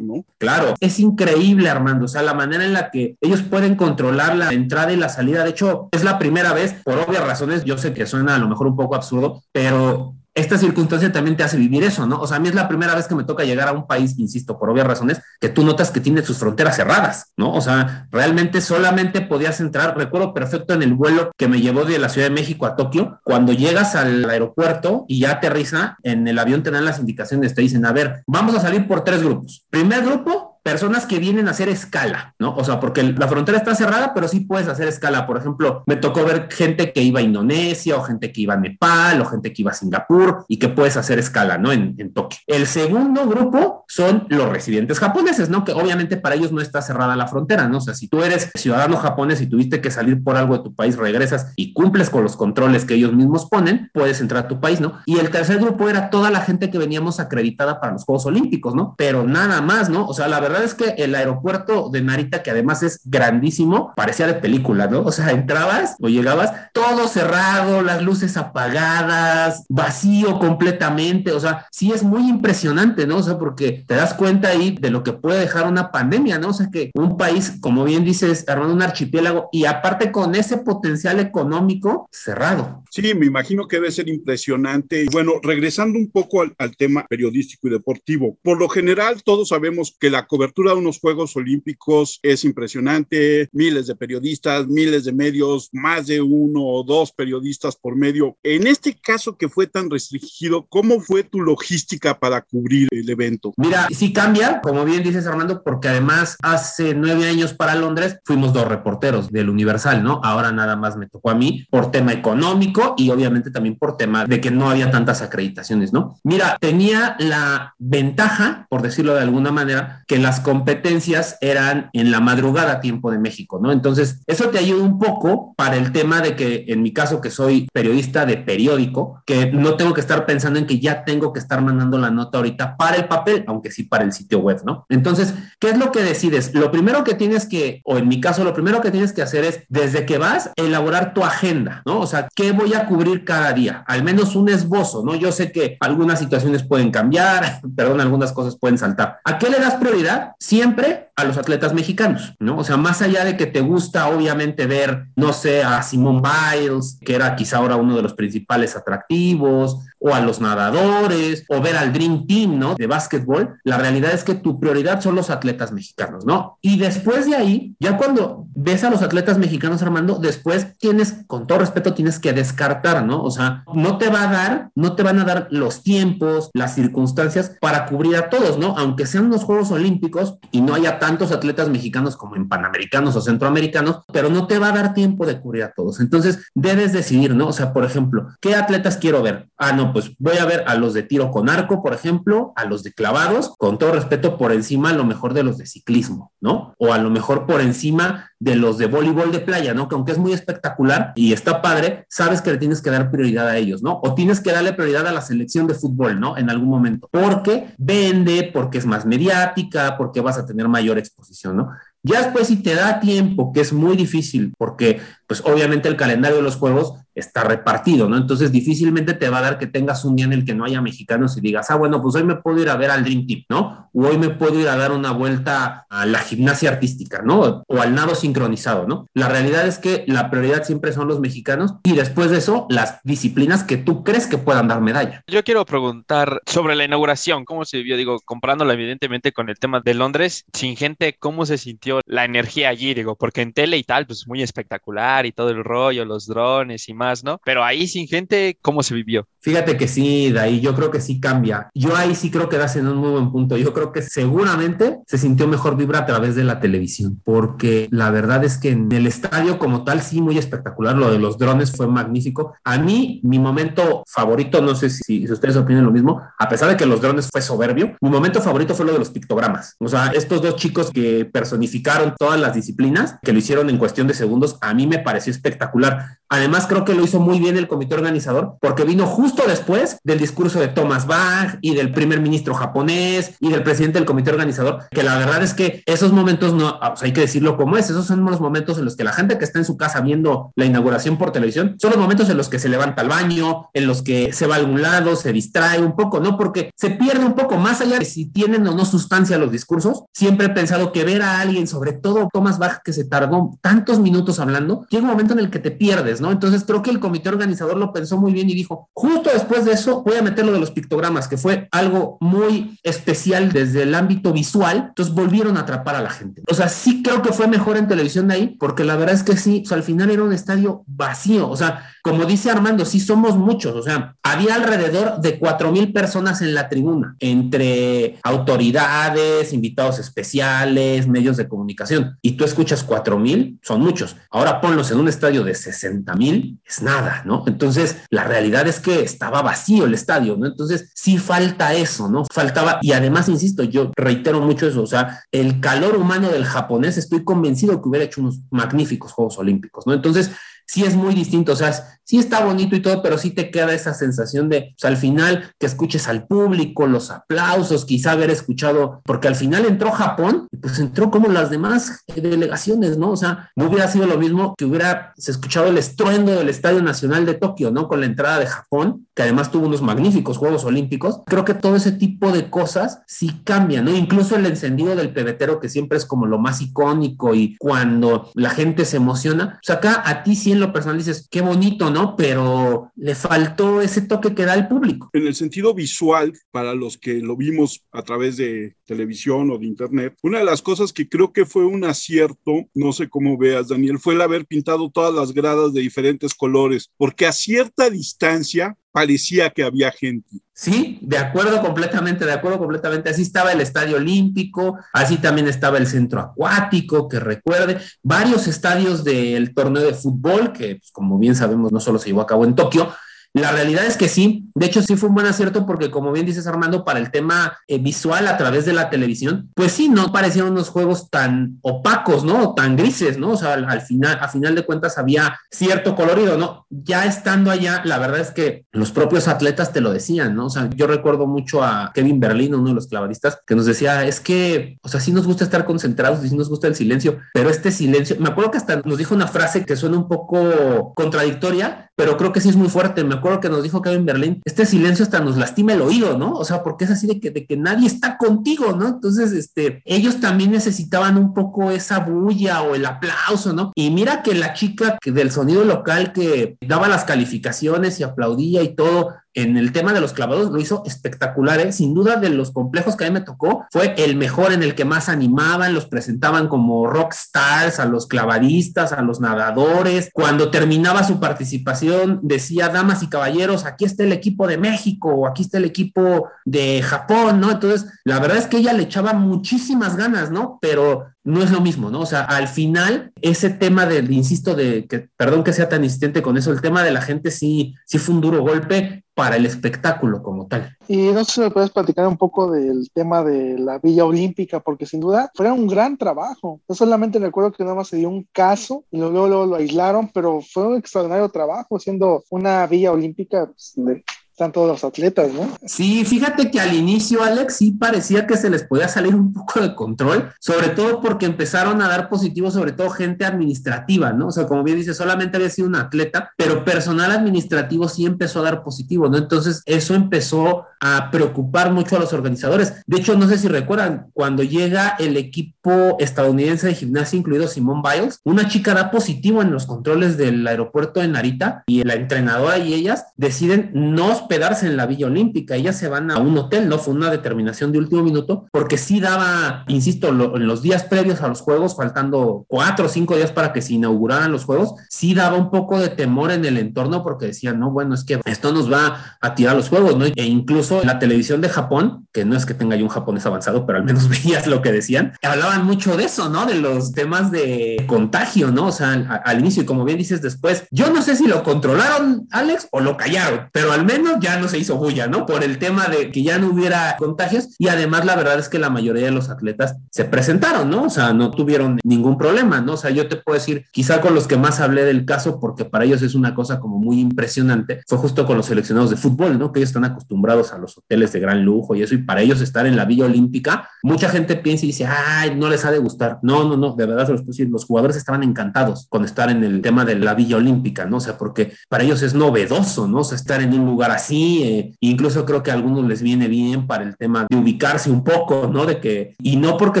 ¿no? 0.00 0.24
Claro, 0.38 0.74
es 0.80 0.98
increíble, 0.98 1.68
Armando, 1.68 2.06
o 2.06 2.08
sea, 2.08 2.22
la 2.22 2.34
manera 2.34 2.64
en 2.64 2.72
la 2.72 2.90
que 2.90 3.16
ellos 3.20 3.42
pueden 3.42 3.76
controlar 3.76 4.36
la 4.36 4.52
entrada 4.52 4.92
y 4.92 4.96
la 4.96 5.08
salida, 5.08 5.44
de 5.44 5.50
hecho, 5.50 5.88
es 5.92 6.04
la 6.04 6.18
primera 6.18 6.52
vez, 6.52 6.74
por 6.84 6.98
obvias 6.98 7.26
razones, 7.26 7.64
yo 7.64 7.78
sé 7.78 7.92
que 7.92 8.06
suena 8.06 8.36
a 8.36 8.38
lo 8.38 8.48
mejor 8.48 8.66
un 8.66 8.76
poco 8.76 8.94
absurdo, 8.94 9.42
pero 9.52 10.14
esta 10.34 10.56
circunstancia 10.56 11.12
también 11.12 11.36
te 11.36 11.42
hace 11.42 11.56
vivir 11.56 11.84
eso, 11.84 12.06
¿no? 12.06 12.20
O 12.20 12.26
sea, 12.26 12.38
a 12.38 12.40
mí 12.40 12.48
es 12.48 12.54
la 12.54 12.68
primera 12.68 12.94
vez 12.94 13.06
que 13.06 13.14
me 13.14 13.24
toca 13.24 13.44
llegar 13.44 13.68
a 13.68 13.72
un 13.72 13.86
país, 13.86 14.18
insisto, 14.18 14.58
por 14.58 14.70
obvias 14.70 14.86
razones, 14.86 15.20
que 15.40 15.48
tú 15.48 15.64
notas 15.64 15.90
que 15.90 16.00
tiene 16.00 16.22
sus 16.22 16.38
fronteras 16.38 16.76
cerradas, 16.76 17.32
¿no? 17.36 17.52
O 17.52 17.60
sea, 17.60 18.08
realmente 18.10 18.60
solamente 18.60 19.20
podías 19.20 19.60
entrar, 19.60 19.96
recuerdo 19.96 20.32
perfecto 20.32 20.72
en 20.72 20.82
el 20.82 20.94
vuelo 20.94 21.32
que 21.36 21.48
me 21.48 21.60
llevó 21.60 21.84
de 21.84 21.98
la 21.98 22.08
Ciudad 22.08 22.28
de 22.28 22.34
México 22.34 22.66
a 22.66 22.76
Tokio, 22.76 23.20
cuando 23.24 23.52
llegas 23.52 23.94
al 23.94 24.28
aeropuerto 24.28 25.04
y 25.06 25.20
ya 25.20 25.32
aterriza, 25.32 25.96
en 26.02 26.26
el 26.26 26.38
avión 26.38 26.62
te 26.62 26.70
dan 26.70 26.84
las 26.84 26.98
indicaciones, 26.98 27.54
te 27.54 27.60
dicen, 27.60 27.84
a 27.84 27.92
ver, 27.92 28.22
vamos 28.26 28.54
a 28.54 28.60
salir 28.60 28.88
por 28.88 29.04
tres 29.04 29.22
grupos. 29.22 29.66
Primer 29.68 30.02
grupo, 30.02 30.51
personas 30.62 31.06
que 31.06 31.18
vienen 31.18 31.48
a 31.48 31.50
hacer 31.50 31.68
escala, 31.68 32.34
¿no? 32.38 32.54
O 32.54 32.64
sea, 32.64 32.78
porque 32.80 33.02
la 33.02 33.28
frontera 33.28 33.58
está 33.58 33.74
cerrada, 33.74 34.14
pero 34.14 34.28
sí 34.28 34.40
puedes 34.40 34.68
hacer 34.68 34.88
escala. 34.88 35.26
Por 35.26 35.36
ejemplo, 35.36 35.82
me 35.86 35.96
tocó 35.96 36.24
ver 36.24 36.48
gente 36.50 36.92
que 36.92 37.02
iba 37.02 37.20
a 37.20 37.22
Indonesia 37.22 37.96
o 37.96 38.02
gente 38.02 38.32
que 38.32 38.42
iba 38.42 38.54
a 38.54 38.58
Nepal 38.58 39.20
o 39.20 39.24
gente 39.24 39.52
que 39.52 39.62
iba 39.62 39.72
a 39.72 39.74
Singapur 39.74 40.44
y 40.48 40.58
que 40.58 40.68
puedes 40.68 40.96
hacer 40.96 41.18
escala, 41.18 41.58
¿no? 41.58 41.72
En, 41.72 41.92
Tokio. 42.12 42.40
El 42.46 42.66
segundo 42.66 43.26
grupo 43.26 43.84
son 43.88 44.26
los 44.28 44.48
residentes 44.48 44.98
japoneses, 44.98 45.48
¿no? 45.48 45.64
Que 45.64 45.72
obviamente 45.72 46.16
para 46.16 46.34
ellos 46.34 46.52
no 46.52 46.60
está 46.60 46.82
cerrada 46.82 47.16
la 47.16 47.26
frontera, 47.26 47.68
¿no? 47.68 47.78
O 47.78 47.80
sea, 47.80 47.94
si 47.94 48.08
tú 48.08 48.22
eres 48.22 48.50
ciudadano 48.54 48.96
japonés 48.96 49.40
y 49.40 49.46
tuviste 49.46 49.80
que 49.80 49.90
salir 49.90 50.22
por 50.22 50.36
algo 50.36 50.58
de 50.58 50.64
tu 50.64 50.74
país, 50.74 50.96
regresas 50.96 51.52
y 51.56 51.72
cumples 51.72 52.10
con 52.10 52.22
los 52.22 52.36
controles 52.36 52.84
que 52.84 52.94
ellos 52.94 53.12
mismos 53.14 53.46
ponen, 53.46 53.90
puedes 53.94 54.20
entrar 54.20 54.44
a 54.44 54.48
tu 54.48 54.60
país, 54.60 54.80
¿no? 54.80 55.00
Y 55.06 55.18
el 55.18 55.30
tercer 55.30 55.58
grupo 55.58 55.88
era 55.88 56.10
toda 56.10 56.30
la 56.30 56.40
gente 56.40 56.70
que 56.70 56.78
veníamos 56.78 57.20
acreditada 57.20 57.80
para 57.80 57.92
los 57.92 58.04
Juegos 58.04 58.26
Olímpicos, 58.26 58.74
¿no? 58.74 58.94
Pero 58.98 59.24
nada 59.24 59.60
más, 59.62 59.88
¿no? 59.88 60.06
O 60.06 60.14
sea, 60.14 60.28
la 60.28 60.40
verdad 60.40 60.51
verdad 60.52 60.64
es 60.64 60.74
que 60.74 61.02
el 61.02 61.14
aeropuerto 61.14 61.90
de 61.90 62.02
Narita, 62.02 62.42
que 62.42 62.50
además 62.50 62.82
es 62.82 63.00
grandísimo, 63.04 63.92
parecía 63.96 64.26
de 64.26 64.34
película, 64.34 64.86
¿no? 64.86 65.02
O 65.02 65.12
sea, 65.12 65.30
entrabas 65.30 65.96
o 66.00 66.08
llegabas, 66.08 66.70
todo 66.72 67.08
cerrado, 67.08 67.82
las 67.82 68.02
luces 68.02 68.36
apagadas, 68.36 69.64
vacío 69.68 70.38
completamente, 70.38 71.32
o 71.32 71.40
sea, 71.40 71.66
sí 71.70 71.92
es 71.92 72.02
muy 72.02 72.28
impresionante, 72.28 73.06
¿no? 73.06 73.18
O 73.18 73.22
sea, 73.22 73.38
porque 73.38 73.84
te 73.86 73.94
das 73.94 74.14
cuenta 74.14 74.48
ahí 74.48 74.76
de 74.80 74.90
lo 74.90 75.02
que 75.02 75.12
puede 75.12 75.40
dejar 75.40 75.66
una 75.66 75.90
pandemia, 75.90 76.38
¿no? 76.38 76.48
O 76.48 76.52
sea, 76.52 76.68
que 76.70 76.90
un 76.94 77.16
país, 77.16 77.54
como 77.60 77.84
bien 77.84 78.04
dices, 78.04 78.44
Armando, 78.48 78.74
un 78.74 78.82
archipiélago 78.82 79.48
y 79.52 79.64
aparte 79.64 80.12
con 80.12 80.34
ese 80.34 80.58
potencial 80.58 81.20
económico 81.20 82.08
cerrado. 82.12 82.82
Sí, 82.90 83.14
me 83.14 83.26
imagino 83.26 83.66
que 83.66 83.76
debe 83.76 83.90
ser 83.90 84.08
impresionante. 84.08 85.06
Bueno, 85.10 85.32
regresando 85.42 85.98
un 85.98 86.10
poco 86.10 86.42
al, 86.42 86.54
al 86.58 86.76
tema 86.76 87.06
periodístico 87.08 87.68
y 87.68 87.70
deportivo, 87.70 88.38
por 88.42 88.58
lo 88.58 88.68
general 88.68 89.22
todos 89.22 89.48
sabemos 89.48 89.96
que 89.98 90.10
la 90.10 90.26
cobertura 90.26 90.41
cobertura 90.42 90.72
de 90.72 90.78
unos 90.78 90.98
Juegos 90.98 91.36
Olímpicos 91.36 92.18
es 92.20 92.42
impresionante, 92.42 93.48
miles 93.52 93.86
de 93.86 93.94
periodistas, 93.94 94.66
miles 94.66 95.04
de 95.04 95.12
medios, 95.12 95.68
más 95.70 96.08
de 96.08 96.20
uno 96.20 96.64
o 96.64 96.82
dos 96.82 97.12
periodistas 97.12 97.76
por 97.76 97.94
medio. 97.94 98.36
En 98.42 98.66
este 98.66 98.92
caso 99.00 99.36
que 99.36 99.48
fue 99.48 99.68
tan 99.68 99.88
restringido, 99.88 100.66
¿cómo 100.68 100.98
fue 101.00 101.22
tu 101.22 101.40
logística 101.40 102.18
para 102.18 102.42
cubrir 102.42 102.88
el 102.90 103.08
evento? 103.08 103.54
Mira, 103.56 103.86
sí 103.92 104.12
cambia, 104.12 104.60
como 104.62 104.84
bien 104.84 105.04
dices 105.04 105.28
Armando, 105.28 105.62
porque 105.62 105.86
además 105.86 106.36
hace 106.42 106.92
nueve 106.92 107.28
años 107.28 107.54
para 107.54 107.76
Londres 107.76 108.18
fuimos 108.24 108.52
dos 108.52 108.66
reporteros 108.66 109.30
del 109.30 109.48
Universal, 109.48 110.02
¿no? 110.02 110.20
Ahora 110.24 110.50
nada 110.50 110.74
más 110.74 110.96
me 110.96 111.08
tocó 111.08 111.30
a 111.30 111.36
mí 111.36 111.64
por 111.70 111.92
tema 111.92 112.12
económico 112.12 112.96
y 112.98 113.10
obviamente 113.10 113.52
también 113.52 113.76
por 113.76 113.96
tema 113.96 114.24
de 114.24 114.40
que 114.40 114.50
no 114.50 114.68
había 114.68 114.90
tantas 114.90 115.22
acreditaciones, 115.22 115.92
¿no? 115.92 116.18
Mira, 116.24 116.56
tenía 116.60 117.14
la 117.20 117.76
ventaja, 117.78 118.66
por 118.68 118.82
decirlo 118.82 119.14
de 119.14 119.20
alguna 119.20 119.52
manera, 119.52 120.02
que 120.08 120.18
la 120.18 120.31
las 120.32 120.40
competencias 120.40 121.36
eran 121.42 121.90
en 121.92 122.10
la 122.10 122.20
madrugada 122.20 122.80
tiempo 122.80 123.10
de 123.10 123.18
México, 123.18 123.60
¿no? 123.62 123.70
Entonces, 123.70 124.22
eso 124.26 124.48
te 124.48 124.58
ayuda 124.58 124.82
un 124.82 124.98
poco 124.98 125.52
para 125.58 125.76
el 125.76 125.92
tema 125.92 126.22
de 126.22 126.36
que, 126.36 126.64
en 126.68 126.80
mi 126.80 126.94
caso, 126.94 127.20
que 127.20 127.28
soy 127.28 127.68
periodista 127.70 128.24
de 128.24 128.38
periódico, 128.38 129.22
que 129.26 129.52
no 129.52 129.76
tengo 129.76 129.92
que 129.92 130.00
estar 130.00 130.24
pensando 130.24 130.58
en 130.58 130.66
que 130.66 130.80
ya 130.80 131.04
tengo 131.04 131.34
que 131.34 131.38
estar 131.38 131.60
mandando 131.60 131.98
la 131.98 132.10
nota 132.10 132.38
ahorita 132.38 132.78
para 132.78 132.96
el 132.96 133.08
papel, 133.08 133.44
aunque 133.46 133.70
sí 133.70 133.82
para 133.82 134.04
el 134.04 134.12
sitio 134.14 134.38
web, 134.38 134.62
¿no? 134.64 134.86
Entonces, 134.88 135.34
¿qué 135.60 135.68
es 135.68 135.76
lo 135.76 135.92
que 135.92 136.02
decides? 136.02 136.54
Lo 136.54 136.70
primero 136.70 137.04
que 137.04 137.12
tienes 137.12 137.44
que, 137.44 137.82
o 137.84 137.98
en 137.98 138.08
mi 138.08 138.18
caso, 138.18 138.42
lo 138.42 138.54
primero 138.54 138.80
que 138.80 138.90
tienes 138.90 139.12
que 139.12 139.20
hacer 139.20 139.44
es, 139.44 139.64
desde 139.68 140.06
que 140.06 140.16
vas, 140.16 140.50
elaborar 140.56 141.12
tu 141.12 141.24
agenda, 141.24 141.82
¿no? 141.84 142.00
O 142.00 142.06
sea, 142.06 142.26
¿qué 142.34 142.52
voy 142.52 142.72
a 142.72 142.86
cubrir 142.86 143.26
cada 143.26 143.52
día? 143.52 143.84
Al 143.86 144.02
menos 144.02 144.34
un 144.34 144.48
esbozo, 144.48 145.04
¿no? 145.04 145.14
Yo 145.14 145.30
sé 145.30 145.52
que 145.52 145.76
algunas 145.80 146.20
situaciones 146.20 146.62
pueden 146.62 146.90
cambiar, 146.90 147.60
perdón, 147.76 148.00
algunas 148.00 148.32
cosas 148.32 148.56
pueden 148.56 148.78
saltar. 148.78 149.18
¿A 149.26 149.36
qué 149.36 149.50
le 149.50 149.58
das 149.58 149.74
prioridad? 149.74 150.21
Siempre 150.38 151.10
a 151.16 151.24
los 151.24 151.36
atletas 151.36 151.74
mexicanos, 151.74 152.34
¿no? 152.38 152.58
O 152.58 152.64
sea, 152.64 152.76
más 152.76 153.02
allá 153.02 153.24
de 153.24 153.36
que 153.36 153.46
te 153.46 153.60
gusta 153.60 154.08
obviamente 154.08 154.66
ver, 154.66 155.06
no 155.16 155.32
sé, 155.32 155.62
a 155.62 155.82
Simón 155.82 156.22
Biles, 156.22 156.98
que 157.04 157.14
era 157.14 157.36
quizá 157.36 157.58
ahora 157.58 157.76
uno 157.76 157.96
de 157.96 158.02
los 158.02 158.14
principales 158.14 158.76
atractivos, 158.76 159.78
o 160.02 160.14
a 160.14 160.20
los 160.20 160.40
nadadores, 160.40 161.44
o 161.48 161.60
ver 161.60 161.76
al 161.76 161.92
Dream 161.92 162.26
Team, 162.26 162.58
¿no? 162.58 162.74
De 162.74 162.86
básquetbol, 162.86 163.60
la 163.64 163.78
realidad 163.78 164.12
es 164.12 164.24
que 164.24 164.34
tu 164.34 164.58
prioridad 164.58 165.00
son 165.00 165.14
los 165.14 165.30
atletas 165.30 165.72
mexicanos, 165.72 166.26
¿no? 166.26 166.58
Y 166.60 166.78
después 166.78 167.26
de 167.26 167.36
ahí, 167.36 167.74
ya 167.78 167.96
cuando 167.96 168.46
ves 168.54 168.84
a 168.84 168.90
los 168.90 169.02
atletas 169.02 169.38
mexicanos, 169.38 169.82
Armando, 169.82 170.18
después 170.18 170.76
tienes, 170.78 171.24
con 171.26 171.46
todo 171.46 171.58
respeto, 171.58 171.94
tienes 171.94 172.18
que 172.18 172.32
descartar, 172.32 173.04
¿no? 173.04 173.22
O 173.22 173.30
sea, 173.30 173.64
no 173.74 173.98
te 173.98 174.08
va 174.08 174.28
a 174.28 174.32
dar, 174.32 174.70
no 174.74 174.94
te 174.94 175.02
van 175.02 175.20
a 175.20 175.24
dar 175.24 175.48
los 175.50 175.82
tiempos, 175.82 176.50
las 176.52 176.74
circunstancias 176.74 177.52
para 177.60 177.86
cubrir 177.86 178.16
a 178.16 178.28
todos, 178.28 178.58
¿no? 178.58 178.76
Aunque 178.76 179.06
sean 179.06 179.30
los 179.30 179.44
Juegos 179.44 179.70
Olímpicos 179.70 180.38
y 180.50 180.60
no 180.60 180.74
haya 180.74 180.98
tantos 180.98 181.32
atletas 181.32 181.68
mexicanos 181.68 182.16
como 182.16 182.36
en 182.36 182.48
panamericanos 182.48 183.14
o 183.16 183.20
centroamericanos, 183.20 184.00
pero 184.12 184.30
no 184.30 184.46
te 184.46 184.58
va 184.58 184.68
a 184.68 184.72
dar 184.72 184.94
tiempo 184.94 185.26
de 185.26 185.40
cubrir 185.40 185.64
a 185.64 185.72
todos. 185.72 186.00
Entonces, 186.00 186.50
debes 186.54 186.92
decidir, 186.92 187.34
¿no? 187.34 187.48
O 187.48 187.52
sea, 187.52 187.72
por 187.72 187.84
ejemplo, 187.84 188.28
¿qué 188.40 188.54
atletas 188.54 188.96
quiero 188.96 189.22
ver? 189.22 189.48
Ah, 189.56 189.72
no, 189.72 189.91
pues 189.92 190.12
voy 190.18 190.36
a 190.38 190.44
ver 190.44 190.64
a 190.66 190.74
los 190.74 190.94
de 190.94 191.02
tiro 191.02 191.30
con 191.30 191.48
arco, 191.48 191.82
por 191.82 191.92
ejemplo, 191.94 192.52
a 192.56 192.64
los 192.64 192.82
de 192.82 192.92
clavados, 192.92 193.54
con 193.58 193.78
todo 193.78 193.92
respeto, 193.92 194.36
por 194.38 194.52
encima 194.52 194.90
a 194.90 194.94
lo 194.94 195.04
mejor 195.04 195.34
de 195.34 195.42
los 195.42 195.58
de 195.58 195.66
ciclismo, 195.66 196.32
¿no? 196.40 196.74
O 196.78 196.92
a 196.92 196.98
lo 196.98 197.10
mejor 197.10 197.46
por 197.46 197.60
encima 197.60 198.30
de 198.38 198.56
los 198.56 198.78
de 198.78 198.86
voleibol 198.86 199.30
de 199.30 199.40
playa, 199.40 199.74
¿no? 199.74 199.88
Que 199.88 199.94
aunque 199.94 200.12
es 200.12 200.18
muy 200.18 200.32
espectacular 200.32 201.12
y 201.14 201.32
está 201.32 201.62
padre, 201.62 202.06
sabes 202.08 202.40
que 202.40 202.50
le 202.50 202.58
tienes 202.58 202.82
que 202.82 202.90
dar 202.90 203.10
prioridad 203.10 203.48
a 203.48 203.56
ellos, 203.56 203.82
¿no? 203.82 204.00
O 204.02 204.14
tienes 204.14 204.40
que 204.40 204.52
darle 204.52 204.72
prioridad 204.72 205.06
a 205.06 205.12
la 205.12 205.20
selección 205.20 205.66
de 205.66 205.74
fútbol, 205.74 206.18
¿no? 206.18 206.36
En 206.36 206.50
algún 206.50 206.68
momento, 206.68 207.08
porque 207.10 207.74
vende, 207.78 208.50
porque 208.52 208.78
es 208.78 208.86
más 208.86 209.06
mediática, 209.06 209.96
porque 209.96 210.20
vas 210.20 210.38
a 210.38 210.46
tener 210.46 210.68
mayor 210.68 210.98
exposición, 210.98 211.56
¿no? 211.56 211.70
Ya 212.04 212.20
después, 212.20 212.48
si 212.48 212.56
te 212.56 212.74
da 212.74 212.98
tiempo, 212.98 213.52
que 213.52 213.60
es 213.60 213.72
muy 213.72 213.96
difícil, 213.96 214.52
porque 214.58 215.00
pues 215.32 215.42
obviamente 215.46 215.88
el 215.88 215.96
calendario 215.96 216.36
de 216.36 216.42
los 216.42 216.56
juegos 216.56 216.92
está 217.14 217.42
repartido, 217.44 218.06
¿no? 218.06 218.18
Entonces 218.18 218.52
difícilmente 218.52 219.14
te 219.14 219.30
va 219.30 219.38
a 219.38 219.42
dar 219.42 219.58
que 219.58 219.66
tengas 219.66 220.04
un 220.04 220.16
día 220.16 220.26
en 220.26 220.32
el 220.32 220.44
que 220.44 220.54
no 220.54 220.64
haya 220.64 220.80
mexicanos 220.80 221.36
y 221.36 221.40
digas, 221.40 221.70
ah, 221.70 221.76
bueno, 221.76 222.02
pues 222.02 222.14
hoy 222.16 222.24
me 222.24 222.36
puedo 222.36 222.60
ir 222.60 222.68
a 222.68 222.76
ver 222.76 222.90
al 222.90 223.02
Dream 223.02 223.26
Team, 223.26 223.44
¿no? 223.48 223.90
O 223.94 224.06
hoy 224.06 224.18
me 224.18 224.30
puedo 224.30 224.60
ir 224.60 224.68
a 224.68 224.76
dar 224.76 224.92
una 224.92 225.12
vuelta 225.12 225.86
a 225.88 226.06
la 226.06 226.18
gimnasia 226.18 226.70
artística, 226.70 227.22
¿no? 227.22 227.64
O 227.66 227.80
al 227.80 227.94
nado 227.94 228.14
sincronizado, 228.14 228.86
¿no? 228.86 229.08
La 229.14 229.28
realidad 229.28 229.66
es 229.66 229.78
que 229.78 230.04
la 230.06 230.30
prioridad 230.30 230.64
siempre 230.64 230.92
son 230.92 231.08
los 231.08 231.20
mexicanos 231.20 231.76
y 231.82 231.92
después 231.94 232.30
de 232.30 232.38
eso, 232.38 232.66
las 232.68 233.00
disciplinas 233.04 233.64
que 233.64 233.76
tú 233.76 234.04
crees 234.04 234.26
que 234.26 234.38
puedan 234.38 234.68
dar 234.68 234.80
medalla. 234.80 235.22
Yo 235.26 235.44
quiero 235.44 235.64
preguntar 235.64 236.40
sobre 236.46 236.76
la 236.76 236.84
inauguración, 236.84 237.44
¿cómo 237.44 237.64
se 237.64 237.78
vivió? 237.78 237.96
Digo, 237.96 238.20
comprándola 238.24 238.72
evidentemente 238.72 239.32
con 239.32 239.48
el 239.48 239.58
tema 239.58 239.80
de 239.80 239.94
Londres, 239.94 240.44
sin 240.52 240.76
gente, 240.76 241.16
¿cómo 241.18 241.44
se 241.46 241.58
sintió 241.58 242.00
la 242.06 242.24
energía 242.24 242.70
allí? 242.70 242.94
Digo, 242.94 243.16
porque 243.16 243.42
en 243.42 243.52
tele 243.52 243.76
y 243.76 243.84
tal, 243.84 244.06
pues 244.06 244.26
muy 244.26 244.42
espectacular 244.42 245.21
y 245.26 245.32
todo 245.32 245.50
el 245.50 245.64
rollo, 245.64 246.04
los 246.04 246.26
drones 246.26 246.88
y 246.88 246.92
demás, 246.92 247.24
¿no? 247.24 247.40
Pero 247.44 247.64
ahí 247.64 247.86
sin 247.86 248.06
gente, 248.06 248.58
¿cómo 248.60 248.82
se 248.82 248.94
vivió? 248.94 249.26
Fíjate 249.40 249.76
que 249.76 249.88
sí, 249.88 250.30
de 250.30 250.38
ahí 250.38 250.60
yo 250.60 250.74
creo 250.74 250.90
que 250.90 251.00
sí 251.00 251.20
cambia. 251.20 251.68
Yo 251.74 251.96
ahí 251.96 252.14
sí 252.14 252.30
creo 252.30 252.48
que 252.48 252.58
das 252.58 252.76
en 252.76 252.86
un 252.86 252.98
muy 252.98 253.10
buen 253.10 253.32
punto. 253.32 253.56
Yo 253.56 253.72
creo 253.72 253.90
que 253.90 254.00
seguramente 254.00 255.00
se 255.06 255.18
sintió 255.18 255.48
mejor 255.48 255.76
vibra 255.76 256.00
a 256.00 256.06
través 256.06 256.36
de 256.36 256.44
la 256.44 256.60
televisión, 256.60 257.20
porque 257.24 257.88
la 257.90 258.10
verdad 258.10 258.44
es 258.44 258.56
que 258.56 258.70
en 258.70 258.90
el 258.92 259.06
estadio 259.06 259.58
como 259.58 259.82
tal 259.82 260.00
sí 260.00 260.20
muy 260.20 260.38
espectacular. 260.38 260.96
Lo 260.96 261.10
de 261.10 261.18
los 261.18 261.38
drones 261.38 261.72
fue 261.72 261.88
magnífico. 261.88 262.54
A 262.62 262.78
mí, 262.78 263.20
mi 263.24 263.40
momento 263.40 264.04
favorito, 264.06 264.62
no 264.62 264.76
sé 264.76 264.90
si, 264.90 265.26
si 265.26 265.32
ustedes 265.32 265.56
opinan 265.56 265.84
lo 265.84 265.90
mismo, 265.90 266.22
a 266.38 266.48
pesar 266.48 266.68
de 266.68 266.76
que 266.76 266.86
los 266.86 267.00
drones 267.00 267.28
fue 267.30 267.42
soberbio, 267.42 267.96
mi 268.00 268.10
momento 268.10 268.40
favorito 268.40 268.74
fue 268.74 268.86
lo 268.86 268.92
de 268.92 269.00
los 269.00 269.10
pictogramas. 269.10 269.74
O 269.80 269.88
sea, 269.88 270.12
estos 270.14 270.40
dos 270.40 270.56
chicos 270.56 270.90
que 270.90 271.24
personificaron 271.24 272.14
todas 272.16 272.38
las 272.38 272.54
disciplinas, 272.54 273.16
que 273.22 273.32
lo 273.32 273.38
hicieron 273.38 273.70
en 273.70 273.78
cuestión 273.78 274.06
de 274.06 274.14
segundos, 274.14 274.58
a 274.60 274.72
mí 274.72 274.86
me 274.86 275.00
pareció 275.02 275.30
espectacular. 275.30 276.18
Además, 276.28 276.66
creo 276.66 276.86
que 276.86 276.94
lo 276.94 277.04
hizo 277.04 277.20
muy 277.20 277.38
bien 277.38 277.58
el 277.58 277.68
comité 277.68 277.94
organizador 277.94 278.56
porque 278.60 278.84
vino 278.84 279.06
justo 279.06 279.42
después 279.46 279.98
del 280.02 280.18
discurso 280.18 280.60
de 280.60 280.68
Thomas 280.68 281.06
Bach 281.06 281.58
y 281.60 281.74
del 281.74 281.92
primer 281.92 282.20
ministro 282.20 282.54
japonés 282.54 283.34
y 283.38 283.50
del 283.50 283.62
presidente 283.62 283.98
del 283.98 284.06
comité 284.06 284.30
organizador, 284.30 284.84
que 284.90 285.02
la 285.02 285.18
verdad 285.18 285.42
es 285.42 285.52
que 285.52 285.82
esos 285.84 286.10
momentos 286.12 286.54
no, 286.54 286.78
hay 286.80 287.12
que 287.12 287.20
decirlo 287.20 287.58
como 287.58 287.76
es, 287.76 287.90
esos 287.90 288.06
son 288.06 288.24
los 288.24 288.40
momentos 288.40 288.78
en 288.78 288.86
los 288.86 288.96
que 288.96 289.04
la 289.04 289.12
gente 289.12 289.36
que 289.36 289.44
está 289.44 289.58
en 289.58 289.66
su 289.66 289.76
casa 289.76 290.00
viendo 290.00 290.52
la 290.56 290.64
inauguración 290.64 291.18
por 291.18 291.32
televisión, 291.32 291.76
son 291.78 291.90
los 291.90 291.98
momentos 291.98 292.30
en 292.30 292.38
los 292.38 292.48
que 292.48 292.58
se 292.58 292.70
levanta 292.70 293.02
al 293.02 293.08
baño, 293.08 293.68
en 293.74 293.86
los 293.86 294.02
que 294.02 294.32
se 294.32 294.46
va 294.46 294.54
a 294.54 294.58
algún 294.58 294.80
lado, 294.80 295.16
se 295.16 295.32
distrae 295.32 295.80
un 295.80 295.96
poco, 295.96 296.20
¿no? 296.20 296.38
Porque 296.38 296.70
se 296.76 296.90
pierde 296.90 297.24
un 297.24 297.34
poco 297.34 297.56
más 297.56 297.80
allá 297.80 297.98
de 297.98 298.04
si 298.04 298.26
tienen 298.26 298.66
o 298.66 298.74
no 298.74 298.84
sustancia 298.84 299.38
los 299.38 299.52
discursos. 299.52 300.04
Siempre 300.14 300.46
he 300.46 300.50
pensado 300.50 300.92
que 300.92 301.04
ver 301.04 301.22
a 301.22 301.40
alguien, 301.40 301.66
sobre 301.66 301.92
todo 301.92 302.28
Thomas 302.32 302.58
Bach, 302.58 302.80
que 302.82 302.92
se 302.92 303.04
tardó 303.04 303.58
tantos 303.60 303.98
minutos 303.98 304.40
hablando, 304.40 304.86
llega 304.92 305.04
un 305.04 305.10
momento 305.10 305.32
en 305.32 305.38
el 305.38 305.50
que 305.50 305.58
te 305.58 305.70
pierdes, 305.70 306.20
¿no? 306.20 306.30
Entonces 306.30 306.64
creo 306.66 306.82
que 306.82 306.90
el 306.90 307.00
comité 307.00 307.30
organizador 307.30 307.76
lo 307.78 307.92
pensó 307.92 308.18
muy 308.18 308.32
bien 308.32 308.50
y 308.50 308.54
dijo, 308.54 308.90
justo 308.92 309.30
después 309.32 309.64
de 309.64 309.72
eso 309.72 310.02
voy 310.02 310.16
a 310.16 310.22
meter 310.22 310.44
lo 310.44 310.52
de 310.52 310.60
los 310.60 310.70
pictogramas, 310.70 311.28
que 311.28 311.38
fue 311.38 311.66
algo 311.72 312.18
muy 312.20 312.78
especial 312.82 313.52
desde 313.52 313.82
el 313.82 313.94
ámbito 313.94 314.32
visual, 314.32 314.88
entonces 314.88 315.14
volvieron 315.14 315.56
a 315.56 315.60
atrapar 315.60 315.96
a 315.96 316.02
la 316.02 316.10
gente. 316.10 316.42
O 316.48 316.54
sea, 316.54 316.68
sí 316.68 317.02
creo 317.02 317.22
que 317.22 317.32
fue 317.32 317.48
mejor 317.48 317.78
en 317.78 317.88
televisión 317.88 318.28
de 318.28 318.34
ahí, 318.34 318.56
porque 318.60 318.84
la 318.84 318.96
verdad 318.96 319.14
es 319.14 319.22
que 319.22 319.36
sí, 319.36 319.62
o 319.64 319.68
sea, 319.68 319.78
al 319.78 319.82
final 319.82 320.10
era 320.10 320.22
un 320.22 320.32
estadio 320.32 320.84
vacío, 320.86 321.48
o 321.48 321.56
sea, 321.56 321.86
como 322.02 322.26
dice 322.26 322.50
Armando, 322.50 322.84
sí 322.84 323.00
somos 323.00 323.36
muchos, 323.36 323.74
o 323.74 323.82
sea, 323.82 324.14
había 324.22 324.56
alrededor 324.56 325.20
de 325.20 325.38
cuatro 325.38 325.72
mil 325.72 325.92
personas 325.92 326.42
en 326.42 326.54
la 326.54 326.68
tribuna, 326.68 327.16
entre 327.20 328.18
autoridades, 328.22 329.52
invitados 329.52 329.98
especiales, 329.98 331.08
medios 331.08 331.38
de 331.38 331.48
comunicación, 331.48 332.18
y 332.20 332.32
tú 332.32 332.44
escuchas 332.44 332.84
cuatro 332.84 333.18
mil, 333.18 333.58
son 333.62 333.80
muchos. 333.80 334.16
Ahora 334.30 334.60
en 334.90 334.98
un 334.98 335.08
estadio 335.08 335.44
de 335.44 335.54
60 335.54 336.14
mil 336.14 336.60
es 336.64 336.82
nada, 336.82 337.22
¿no? 337.24 337.44
Entonces, 337.46 337.96
la 338.10 338.24
realidad 338.24 338.66
es 338.66 338.80
que 338.80 339.02
estaba 339.02 339.42
vacío 339.42 339.84
el 339.84 339.94
estadio, 339.94 340.36
¿no? 340.36 340.46
Entonces, 340.46 340.90
sí 340.94 341.18
falta 341.18 341.74
eso, 341.74 342.08
¿no? 342.08 342.24
Faltaba, 342.32 342.78
y 342.82 342.92
además, 342.92 343.28
insisto, 343.28 343.62
yo 343.62 343.92
reitero 343.96 344.40
mucho 344.40 344.66
eso, 344.66 344.82
o 344.82 344.86
sea, 344.86 345.22
el 345.30 345.60
calor 345.60 345.96
humano 345.96 346.28
del 346.28 346.44
japonés, 346.44 346.98
estoy 346.98 347.24
convencido 347.24 347.80
que 347.80 347.88
hubiera 347.88 348.04
hecho 348.04 348.20
unos 348.20 348.40
magníficos 348.50 349.12
Juegos 349.12 349.38
Olímpicos, 349.38 349.86
¿no? 349.86 349.94
Entonces, 349.94 350.30
sí 350.66 350.84
es 350.84 350.96
muy 350.96 351.14
distinto, 351.14 351.52
o 351.52 351.56
sea, 351.56 351.72
sí 352.12 352.18
está 352.18 352.44
bonito 352.44 352.76
y 352.76 352.80
todo, 352.80 353.00
pero 353.00 353.16
sí 353.16 353.30
te 353.30 353.50
queda 353.50 353.72
esa 353.72 353.94
sensación 353.94 354.50
de, 354.50 354.74
al 354.82 354.98
final, 354.98 355.50
que 355.58 355.64
escuches 355.64 356.08
al 356.08 356.26
público, 356.26 356.86
los 356.86 357.10
aplausos, 357.10 357.86
quizá 357.86 358.12
haber 358.12 358.28
escuchado, 358.28 359.00
porque 359.06 359.28
al 359.28 359.34
final 359.34 359.64
entró 359.64 359.90
Japón, 359.92 360.46
y 360.52 360.58
pues 360.58 360.78
entró 360.78 361.10
como 361.10 361.28
las 361.28 361.48
demás 361.48 362.04
delegaciones, 362.14 362.98
¿no? 362.98 363.12
O 363.12 363.16
sea, 363.16 363.50
no 363.56 363.68
hubiera 363.68 363.88
sido 363.88 364.04
lo 364.06 364.18
mismo 364.18 364.54
que 364.58 364.66
hubiera 364.66 365.14
escuchado 365.16 365.68
el 365.68 365.78
estruendo 365.78 366.32
del 366.32 366.50
Estadio 366.50 366.82
Nacional 366.82 367.24
de 367.24 367.32
Tokio, 367.32 367.70
¿no? 367.70 367.88
Con 367.88 368.00
la 368.00 368.06
entrada 368.06 368.40
de 368.40 368.46
Japón, 368.46 369.06
que 369.14 369.22
además 369.22 369.50
tuvo 369.50 369.66
unos 369.66 369.80
magníficos 369.80 370.36
Juegos 370.36 370.66
Olímpicos. 370.66 371.22
Creo 371.24 371.46
que 371.46 371.54
todo 371.54 371.76
ese 371.76 371.92
tipo 371.92 372.30
de 372.30 372.50
cosas 372.50 373.00
sí 373.06 373.40
cambian, 373.42 373.86
¿no? 373.86 373.96
Incluso 373.96 374.36
el 374.36 374.44
encendido 374.44 374.94
del 374.94 375.14
pebetero, 375.14 375.60
que 375.60 375.70
siempre 375.70 375.96
es 375.96 376.04
como 376.04 376.26
lo 376.26 376.36
más 376.36 376.60
icónico 376.60 377.34
y 377.34 377.56
cuando 377.56 378.30
la 378.34 378.50
gente 378.50 378.84
se 378.84 378.98
emociona, 378.98 379.58
pues 379.64 379.74
acá 379.74 380.02
a 380.04 380.22
ti 380.24 380.36
sí 380.36 380.52
en 380.52 380.60
lo 380.60 380.74
personal 380.74 380.98
dices, 380.98 381.26
qué 381.30 381.40
bonito, 381.40 381.90
¿no? 381.90 382.01
Pero 382.16 382.92
le 382.96 383.14
faltó 383.14 383.80
ese 383.80 384.02
toque 384.02 384.34
que 384.34 384.44
da 384.44 384.54
el 384.54 384.68
público. 384.68 385.10
En 385.12 385.26
el 385.26 385.34
sentido 385.34 385.74
visual, 385.74 386.32
para 386.50 386.74
los 386.74 386.98
que 386.98 387.14
lo 387.14 387.36
vimos 387.36 387.84
a 387.92 388.02
través 388.02 388.36
de 388.36 388.76
televisión 388.92 389.50
o 389.50 389.58
de 389.58 389.66
internet, 389.66 390.14
una 390.22 390.38
de 390.38 390.44
las 390.44 390.60
cosas 390.60 390.92
que 390.92 391.08
creo 391.08 391.32
que 391.32 391.46
fue 391.46 391.64
un 391.64 391.84
acierto, 391.84 392.52
no 392.74 392.92
sé 392.92 393.08
cómo 393.08 393.38
veas, 393.38 393.68
Daniel, 393.68 393.98
fue 393.98 394.14
el 394.14 394.20
haber 394.20 394.44
pintado 394.44 394.90
todas 394.90 395.14
las 395.14 395.32
gradas 395.32 395.72
de 395.72 395.80
diferentes 395.80 396.34
colores, 396.34 396.90
porque 396.98 397.26
a 397.26 397.32
cierta 397.32 397.88
distancia 397.88 398.76
parecía 398.92 399.48
que 399.48 399.62
había 399.62 399.90
gente. 399.90 400.28
Sí, 400.52 400.98
de 401.00 401.16
acuerdo 401.16 401.62
completamente, 401.62 402.26
de 402.26 402.32
acuerdo 402.32 402.58
completamente. 402.58 403.08
Así 403.08 403.22
estaba 403.22 403.50
el 403.50 403.62
Estadio 403.62 403.96
Olímpico, 403.96 404.76
así 404.92 405.16
también 405.16 405.48
estaba 405.48 405.78
el 405.78 405.86
Centro 405.86 406.20
Acuático, 406.20 407.08
que 407.08 407.18
recuerde, 407.18 407.78
varios 408.02 408.46
estadios 408.46 409.02
del 409.02 409.54
torneo 409.54 409.82
de 409.82 409.94
fútbol, 409.94 410.52
que 410.52 410.76
pues, 410.76 410.90
como 410.92 411.18
bien 411.18 411.34
sabemos 411.34 411.72
no 411.72 411.80
solo 411.80 411.98
se 411.98 412.08
llevó 412.10 412.20
a 412.20 412.26
cabo 412.26 412.44
en 412.44 412.54
Tokio, 412.54 412.92
la 413.34 413.50
realidad 413.50 413.86
es 413.86 413.96
que 413.96 414.08
sí, 414.08 414.50
de 414.54 414.66
hecho 414.66 414.82
sí 414.82 414.96
fue 414.96 415.08
un 415.08 415.14
buen 415.14 415.26
acierto 415.26 415.64
porque 415.64 415.90
como 415.90 416.12
bien 416.12 416.26
dices 416.26 416.46
Armando, 416.46 416.84
para 416.84 416.98
el 416.98 417.10
tema 417.10 417.56
eh, 417.66 417.78
visual 417.78 418.28
a 418.28 418.36
través 418.36 418.66
de 418.66 418.74
la 418.74 418.90
televisión, 418.90 419.50
pues 419.54 419.72
sí, 419.72 419.88
no 419.88 420.12
parecían 420.12 420.48
unos 420.48 420.68
juegos 420.68 421.08
tan 421.08 421.58
opacos, 421.62 422.24
¿no? 422.24 422.54
Tan 422.54 422.76
grises, 422.76 423.16
¿no? 423.16 423.30
O 423.30 423.36
sea, 423.36 423.54
al, 423.54 423.80
final, 423.80 424.18
a 424.20 424.28
final 424.28 424.54
de 424.54 424.66
cuentas 424.66 424.98
había 424.98 425.38
cierto 425.50 425.94
colorido, 425.96 426.36
¿no? 426.36 426.66
Ya 426.68 427.06
estando 427.06 427.50
allá, 427.50 427.80
la 427.84 427.98
verdad 427.98 428.20
es 428.20 428.32
que 428.32 428.66
los 428.72 428.92
propios 428.92 429.28
atletas 429.28 429.72
te 429.72 429.80
lo 429.80 429.92
decían, 429.92 430.34
¿no? 430.34 430.46
O 430.46 430.50
sea, 430.50 430.68
yo 430.74 430.86
recuerdo 430.86 431.26
mucho 431.26 431.64
a 431.64 431.90
Kevin 431.94 432.20
Berlín, 432.20 432.54
uno 432.54 432.68
de 432.68 432.74
los 432.74 432.86
clavadistas, 432.86 433.38
que 433.46 433.54
nos 433.54 433.64
decía, 433.64 434.04
es 434.04 434.20
que, 434.20 434.78
o 434.82 434.88
sea, 434.88 435.00
sí 435.00 435.10
nos 435.12 435.26
gusta 435.26 435.44
estar 435.44 435.64
concentrados 435.64 436.22
y 436.24 436.28
sí 436.28 436.36
nos 436.36 436.50
gusta 436.50 436.66
el 436.66 436.74
silencio, 436.74 437.18
pero 437.32 437.48
este 437.48 437.70
silencio, 437.70 438.16
me 438.18 438.28
acuerdo 438.28 438.50
que 438.50 438.58
hasta 438.58 438.82
nos 438.84 438.98
dijo 438.98 439.14
una 439.14 439.26
frase 439.26 439.64
que 439.64 439.76
suena 439.76 439.96
un 439.96 440.08
poco 440.08 440.92
contradictoria, 440.94 441.90
pero 441.96 442.16
creo 442.16 442.32
que 442.32 442.40
sí 442.40 442.48
es 442.48 442.56
muy 442.56 442.68
fuerte. 442.68 443.04
Me 443.04 443.14
acuerdo 443.14 443.40
que 443.40 443.48
nos 443.48 443.62
dijo 443.62 443.82
Kevin 443.82 444.06
Berlín, 444.06 444.40
este 444.44 444.66
silencio 444.66 445.04
hasta 445.04 445.20
nos 445.20 445.36
lastima 445.36 445.74
el 445.74 445.82
oído, 445.82 446.18
¿no? 446.18 446.32
O 446.32 446.44
sea, 446.44 446.62
porque 446.62 446.84
es 446.84 446.90
así 446.90 447.06
de 447.06 447.20
que, 447.20 447.30
de 447.30 447.46
que 447.46 447.56
nadie 447.56 447.86
está 447.86 448.16
contigo, 448.16 448.72
¿no? 448.72 448.88
Entonces, 448.88 449.32
este, 449.32 449.82
ellos 449.84 450.20
también 450.20 450.50
necesitaban 450.50 451.16
un 451.16 451.34
poco 451.34 451.70
esa 451.70 452.00
bulla 452.00 452.62
o 452.62 452.74
el 452.74 452.86
aplauso, 452.86 453.52
¿no? 453.52 453.72
Y 453.74 453.90
mira 453.90 454.22
que 454.22 454.34
la 454.34 454.54
chica 454.54 454.98
del 455.04 455.30
sonido 455.30 455.64
local 455.64 456.12
que 456.12 456.56
daba 456.66 456.88
las 456.88 457.04
calificaciones 457.04 458.00
y 458.00 458.02
aplaudía 458.02 458.62
y 458.62 458.74
todo, 458.74 459.14
en 459.34 459.56
el 459.56 459.72
tema 459.72 459.92
de 459.92 460.00
los 460.00 460.12
clavados 460.12 460.50
lo 460.50 460.58
hizo 460.58 460.82
espectacular, 460.86 461.60
¿eh? 461.60 461.72
sin 461.72 461.94
duda 461.94 462.16
de 462.16 462.30
los 462.30 462.50
complejos 462.50 462.96
que 462.96 463.04
a 463.04 463.08
mí 463.08 463.14
me 463.14 463.24
tocó, 463.24 463.66
fue 463.70 463.94
el 463.96 464.16
mejor 464.16 464.52
en 464.52 464.62
el 464.62 464.74
que 464.74 464.84
más 464.84 465.08
animaban, 465.08 465.74
los 465.74 465.86
presentaban 465.86 466.48
como 466.48 466.86
rock 466.86 467.12
stars, 467.12 467.80
a 467.80 467.86
los 467.86 468.06
clavadistas, 468.06 468.92
a 468.92 469.02
los 469.02 469.20
nadadores. 469.20 470.10
Cuando 470.12 470.50
terminaba 470.50 471.04
su 471.04 471.20
participación 471.20 472.20
decía, 472.22 472.68
damas 472.68 473.02
y 473.02 473.08
caballeros, 473.08 473.64
aquí 473.64 473.84
está 473.84 474.04
el 474.04 474.12
equipo 474.12 474.46
de 474.46 474.58
México 474.58 475.08
o 475.08 475.26
aquí 475.26 475.42
está 475.42 475.58
el 475.58 475.64
equipo 475.64 476.28
de 476.44 476.82
Japón, 476.82 477.40
¿no? 477.40 477.50
Entonces, 477.50 477.86
la 478.04 478.18
verdad 478.20 478.38
es 478.38 478.46
que 478.46 478.58
ella 478.58 478.72
le 478.72 478.84
echaba 478.84 479.12
muchísimas 479.12 479.96
ganas, 479.96 480.30
¿no? 480.30 480.58
Pero 480.60 481.06
no 481.24 481.42
es 481.42 481.50
lo 481.50 481.60
mismo, 481.60 481.90
¿no? 481.90 482.00
O 482.00 482.06
sea, 482.06 482.22
al 482.22 482.48
final, 482.48 483.12
ese 483.20 483.50
tema 483.50 483.86
del, 483.86 484.10
insisto, 484.10 484.54
de 484.54 484.86
que, 484.86 485.08
perdón 485.16 485.44
que 485.44 485.52
sea 485.52 485.68
tan 485.68 485.84
insistente 485.84 486.22
con 486.22 486.36
eso, 486.36 486.52
el 486.52 486.60
tema 486.60 486.82
de 486.82 486.90
la 486.90 487.00
gente 487.00 487.30
sí, 487.30 487.74
sí 487.86 487.98
fue 487.98 488.14
un 488.14 488.20
duro 488.20 488.42
golpe 488.42 489.01
para 489.14 489.36
el 489.36 489.46
espectáculo 489.46 490.22
como 490.22 490.46
tal. 490.46 490.76
Y 490.88 490.96
no 491.12 491.24
sé 491.24 491.32
si 491.32 491.40
me 491.40 491.50
puedes 491.50 491.70
platicar 491.70 492.06
un 492.06 492.16
poco 492.16 492.50
del 492.50 492.90
tema 492.92 493.22
de 493.22 493.58
la 493.58 493.78
Villa 493.78 494.04
Olímpica, 494.04 494.60
porque 494.60 494.86
sin 494.86 495.00
duda 495.00 495.30
fue 495.34 495.50
un 495.50 495.66
gran 495.66 495.98
trabajo. 495.98 496.60
No 496.68 496.74
solamente 496.74 497.18
recuerdo 497.18 497.52
que 497.52 497.62
nada 497.62 497.76
más 497.76 497.88
se 497.88 497.98
dio 497.98 498.08
un 498.08 498.26
caso 498.32 498.84
y 498.90 498.98
luego, 498.98 499.28
luego 499.28 499.46
lo 499.46 499.56
aislaron, 499.56 500.08
pero 500.12 500.40
fue 500.40 500.66
un 500.66 500.76
extraordinario 500.76 501.28
trabajo 501.28 501.78
siendo 501.78 502.24
una 502.30 502.66
Villa 502.66 502.92
Olímpica 502.92 503.46
pues, 503.46 503.72
de 503.76 504.04
están 504.32 504.50
todos 504.50 504.68
los 504.68 504.82
atletas, 504.82 505.30
¿no? 505.32 505.46
Sí, 505.66 506.06
fíjate 506.06 506.50
que 506.50 506.58
al 506.58 506.72
inicio, 506.72 507.22
Alex, 507.22 507.56
sí 507.56 507.72
parecía 507.72 508.26
que 508.26 508.38
se 508.38 508.48
les 508.48 508.64
podía 508.64 508.88
salir 508.88 509.14
un 509.14 509.32
poco 509.32 509.60
de 509.60 509.74
control, 509.74 510.32
sobre 510.40 510.68
todo 510.68 511.02
porque 511.02 511.26
empezaron 511.26 511.82
a 511.82 511.88
dar 511.88 512.08
positivos, 512.08 512.54
sobre 512.54 512.72
todo 512.72 512.88
gente 512.88 513.26
administrativa, 513.26 514.12
¿no? 514.12 514.28
O 514.28 514.32
sea, 514.32 514.46
como 514.46 514.62
bien 514.62 514.78
dice, 514.78 514.94
solamente 514.94 515.36
había 515.36 515.50
sido 515.50 515.68
un 515.68 515.76
atleta, 515.76 516.30
pero 516.38 516.64
personal 516.64 517.12
administrativo 517.12 517.88
sí 517.88 518.06
empezó 518.06 518.40
a 518.40 518.44
dar 518.44 518.64
positivo, 518.64 519.08
¿no? 519.08 519.18
Entonces, 519.18 519.62
eso 519.66 519.94
empezó 519.94 520.64
a 520.80 521.10
preocupar 521.10 521.70
mucho 521.70 521.96
a 521.96 522.00
los 522.00 522.14
organizadores. 522.14 522.82
De 522.86 522.96
hecho, 522.96 523.16
no 523.16 523.28
sé 523.28 523.36
si 523.36 523.48
recuerdan, 523.48 524.06
cuando 524.14 524.42
llega 524.42 524.96
el 524.98 525.18
equipo 525.18 525.96
estadounidense 525.98 526.68
de 526.68 526.74
gimnasia, 526.74 527.18
incluido 527.18 527.48
Simone 527.48 527.82
Biles, 527.82 528.20
una 528.24 528.48
chica 528.48 528.72
da 528.72 528.90
positivo 528.90 529.42
en 529.42 529.52
los 529.52 529.66
controles 529.66 530.16
del 530.16 530.46
aeropuerto 530.46 531.00
de 531.00 531.08
Narita 531.08 531.64
y 531.66 531.84
la 531.84 531.94
entrenadora 531.94 532.58
y 532.58 532.72
ellas 532.72 533.06
deciden 533.16 533.70
no 533.74 534.21
hospedarse 534.22 534.66
en 534.66 534.76
la 534.76 534.86
Villa 534.86 535.06
Olímpica, 535.06 535.54
ellas 535.54 535.76
se 535.76 535.88
van 535.88 536.10
a 536.10 536.18
un 536.18 536.36
hotel, 536.38 536.68
¿no? 536.68 536.78
Fue 536.78 536.94
una 536.94 537.10
determinación 537.10 537.72
de 537.72 537.78
último 537.78 538.02
minuto, 538.02 538.46
porque 538.52 538.78
sí 538.78 539.00
daba, 539.00 539.64
insisto, 539.68 540.08
en 540.08 540.46
los 540.46 540.62
días 540.62 540.84
previos 540.84 541.20
a 541.22 541.28
los 541.28 541.40
Juegos, 541.40 541.76
faltando 541.76 542.44
cuatro 542.48 542.86
o 542.86 542.88
cinco 542.88 543.16
días 543.16 543.32
para 543.32 543.52
que 543.52 543.62
se 543.62 543.74
inauguraran 543.74 544.32
los 544.32 544.44
Juegos, 544.44 544.74
sí 544.88 545.14
daba 545.14 545.36
un 545.36 545.50
poco 545.50 545.78
de 545.78 545.88
temor 545.88 546.30
en 546.30 546.44
el 546.44 546.56
entorno 546.58 547.02
porque 547.02 547.26
decían, 547.26 547.58
no, 547.60 547.70
bueno, 547.70 547.94
es 547.94 548.04
que 548.04 548.20
esto 548.24 548.52
nos 548.52 548.72
va 548.72 549.16
a 549.20 549.34
tirar 549.34 549.56
los 549.56 549.68
Juegos, 549.68 549.96
¿no? 549.96 550.04
E 550.04 550.24
incluso 550.24 550.82
la 550.84 550.98
televisión 550.98 551.40
de 551.40 551.48
Japón, 551.48 552.06
que 552.12 552.24
no 552.24 552.36
es 552.36 552.46
que 552.46 552.54
tenga 552.54 552.76
yo 552.76 552.84
un 552.84 552.90
japonés 552.90 553.26
avanzado, 553.26 553.66
pero 553.66 553.78
al 553.78 553.84
menos 553.84 554.08
veías 554.24 554.46
lo 554.46 554.62
que 554.62 554.72
decían, 554.72 555.12
hablaban 555.22 555.66
mucho 555.66 555.96
de 555.96 556.04
eso, 556.04 556.28
¿no? 556.28 556.46
De 556.46 556.54
los 556.54 556.92
temas 556.92 557.30
de 557.30 557.84
contagio, 557.86 558.50
¿no? 558.50 558.66
O 558.66 558.72
sea, 558.72 558.92
al, 559.24 559.40
inicio 559.40 559.62
y 559.62 559.66
como 559.66 559.84
bien 559.84 559.98
dices 559.98 560.22
después, 560.22 560.64
yo 560.70 560.90
no 560.90 561.02
sé 561.02 561.16
si 561.16 561.26
lo 561.26 561.42
controlaron, 561.42 562.28
Alex, 562.30 562.68
o 562.70 562.80
lo 562.80 562.96
callaron, 562.96 563.48
pero 563.52 563.72
al 563.72 563.84
menos 563.84 564.11
ya 564.20 564.38
no 564.38 564.48
se 564.48 564.58
hizo 564.58 564.76
bulla, 564.76 565.06
¿no? 565.06 565.26
Por 565.26 565.44
el 565.44 565.58
tema 565.58 565.88
de 565.88 566.10
que 566.10 566.22
ya 566.22 566.38
no 566.38 566.48
hubiera 566.48 566.96
contagios 566.98 567.48
y 567.58 567.68
además 567.68 568.04
la 568.04 568.16
verdad 568.16 568.38
es 568.38 568.48
que 568.48 568.58
la 568.58 568.70
mayoría 568.70 569.06
de 569.06 569.10
los 569.10 569.28
atletas 569.28 569.76
se 569.90 570.04
presentaron, 570.04 570.70
¿no? 570.70 570.84
O 570.84 570.90
sea, 570.90 571.12
no 571.12 571.30
tuvieron 571.30 571.78
ningún 571.84 572.18
problema, 572.18 572.60
¿no? 572.60 572.74
O 572.74 572.76
sea, 572.76 572.90
yo 572.90 573.08
te 573.08 573.16
puedo 573.16 573.38
decir, 573.38 573.66
quizá 573.72 574.00
con 574.00 574.14
los 574.14 574.26
que 574.26 574.36
más 574.36 574.60
hablé 574.60 574.84
del 574.84 575.04
caso, 575.04 575.40
porque 575.40 575.64
para 575.64 575.84
ellos 575.84 576.02
es 576.02 576.14
una 576.14 576.34
cosa 576.34 576.60
como 576.60 576.78
muy 576.78 577.00
impresionante, 577.00 577.82
fue 577.86 577.98
justo 577.98 578.26
con 578.26 578.36
los 578.36 578.46
seleccionados 578.46 578.90
de 578.90 578.96
fútbol, 578.96 579.38
¿no? 579.38 579.52
Que 579.52 579.60
ellos 579.60 579.70
están 579.70 579.84
acostumbrados 579.84 580.52
a 580.52 580.58
los 580.58 580.76
hoteles 580.78 581.12
de 581.12 581.20
gran 581.20 581.44
lujo 581.44 581.74
y 581.74 581.82
eso, 581.82 581.94
y 581.94 581.98
para 581.98 582.22
ellos 582.22 582.40
estar 582.40 582.66
en 582.66 582.76
la 582.76 582.84
Villa 582.84 583.06
Olímpica, 583.06 583.68
mucha 583.82 584.08
gente 584.08 584.36
piensa 584.36 584.64
y 584.64 584.68
dice, 584.68 584.86
ay, 584.86 585.34
no 585.36 585.48
les 585.48 585.64
ha 585.64 585.70
de 585.70 585.78
gustar. 585.78 586.18
No, 586.22 586.44
no, 586.48 586.56
no, 586.56 586.74
de 586.74 586.86
verdad 586.86 587.08
los 587.08 587.22
los 587.50 587.64
jugadores 587.64 587.96
estaban 587.96 588.22
encantados 588.22 588.86
con 588.88 589.04
estar 589.04 589.30
en 589.30 589.44
el 589.44 589.60
tema 589.62 589.84
de 589.84 589.96
la 589.96 590.14
Villa 590.14 590.36
Olímpica, 590.36 590.84
¿no? 590.84 590.98
O 590.98 591.00
sea, 591.00 591.18
porque 591.18 591.52
para 591.68 591.84
ellos 591.84 592.02
es 592.02 592.14
novedoso, 592.14 592.86
¿no? 592.86 592.98
O 592.98 593.04
sea, 593.04 593.16
estar 593.16 593.40
en 593.42 593.54
un 593.54 593.64
lugar 593.66 593.90
así, 593.90 594.01
eh, 594.10 594.74
incluso 594.80 595.24
creo 595.24 595.42
que 595.42 595.50
a 595.50 595.54
algunos 595.54 595.84
les 595.86 596.02
viene 596.02 596.28
bien 596.28 596.66
para 596.66 596.84
el 596.84 596.96
tema 596.96 597.26
de 597.28 597.36
ubicarse 597.36 597.90
un 597.90 598.04
poco, 598.04 598.48
¿no? 598.52 598.66
De 598.66 598.80
que, 598.80 599.14
y 599.22 599.36
no 599.36 599.56
porque 599.56 599.80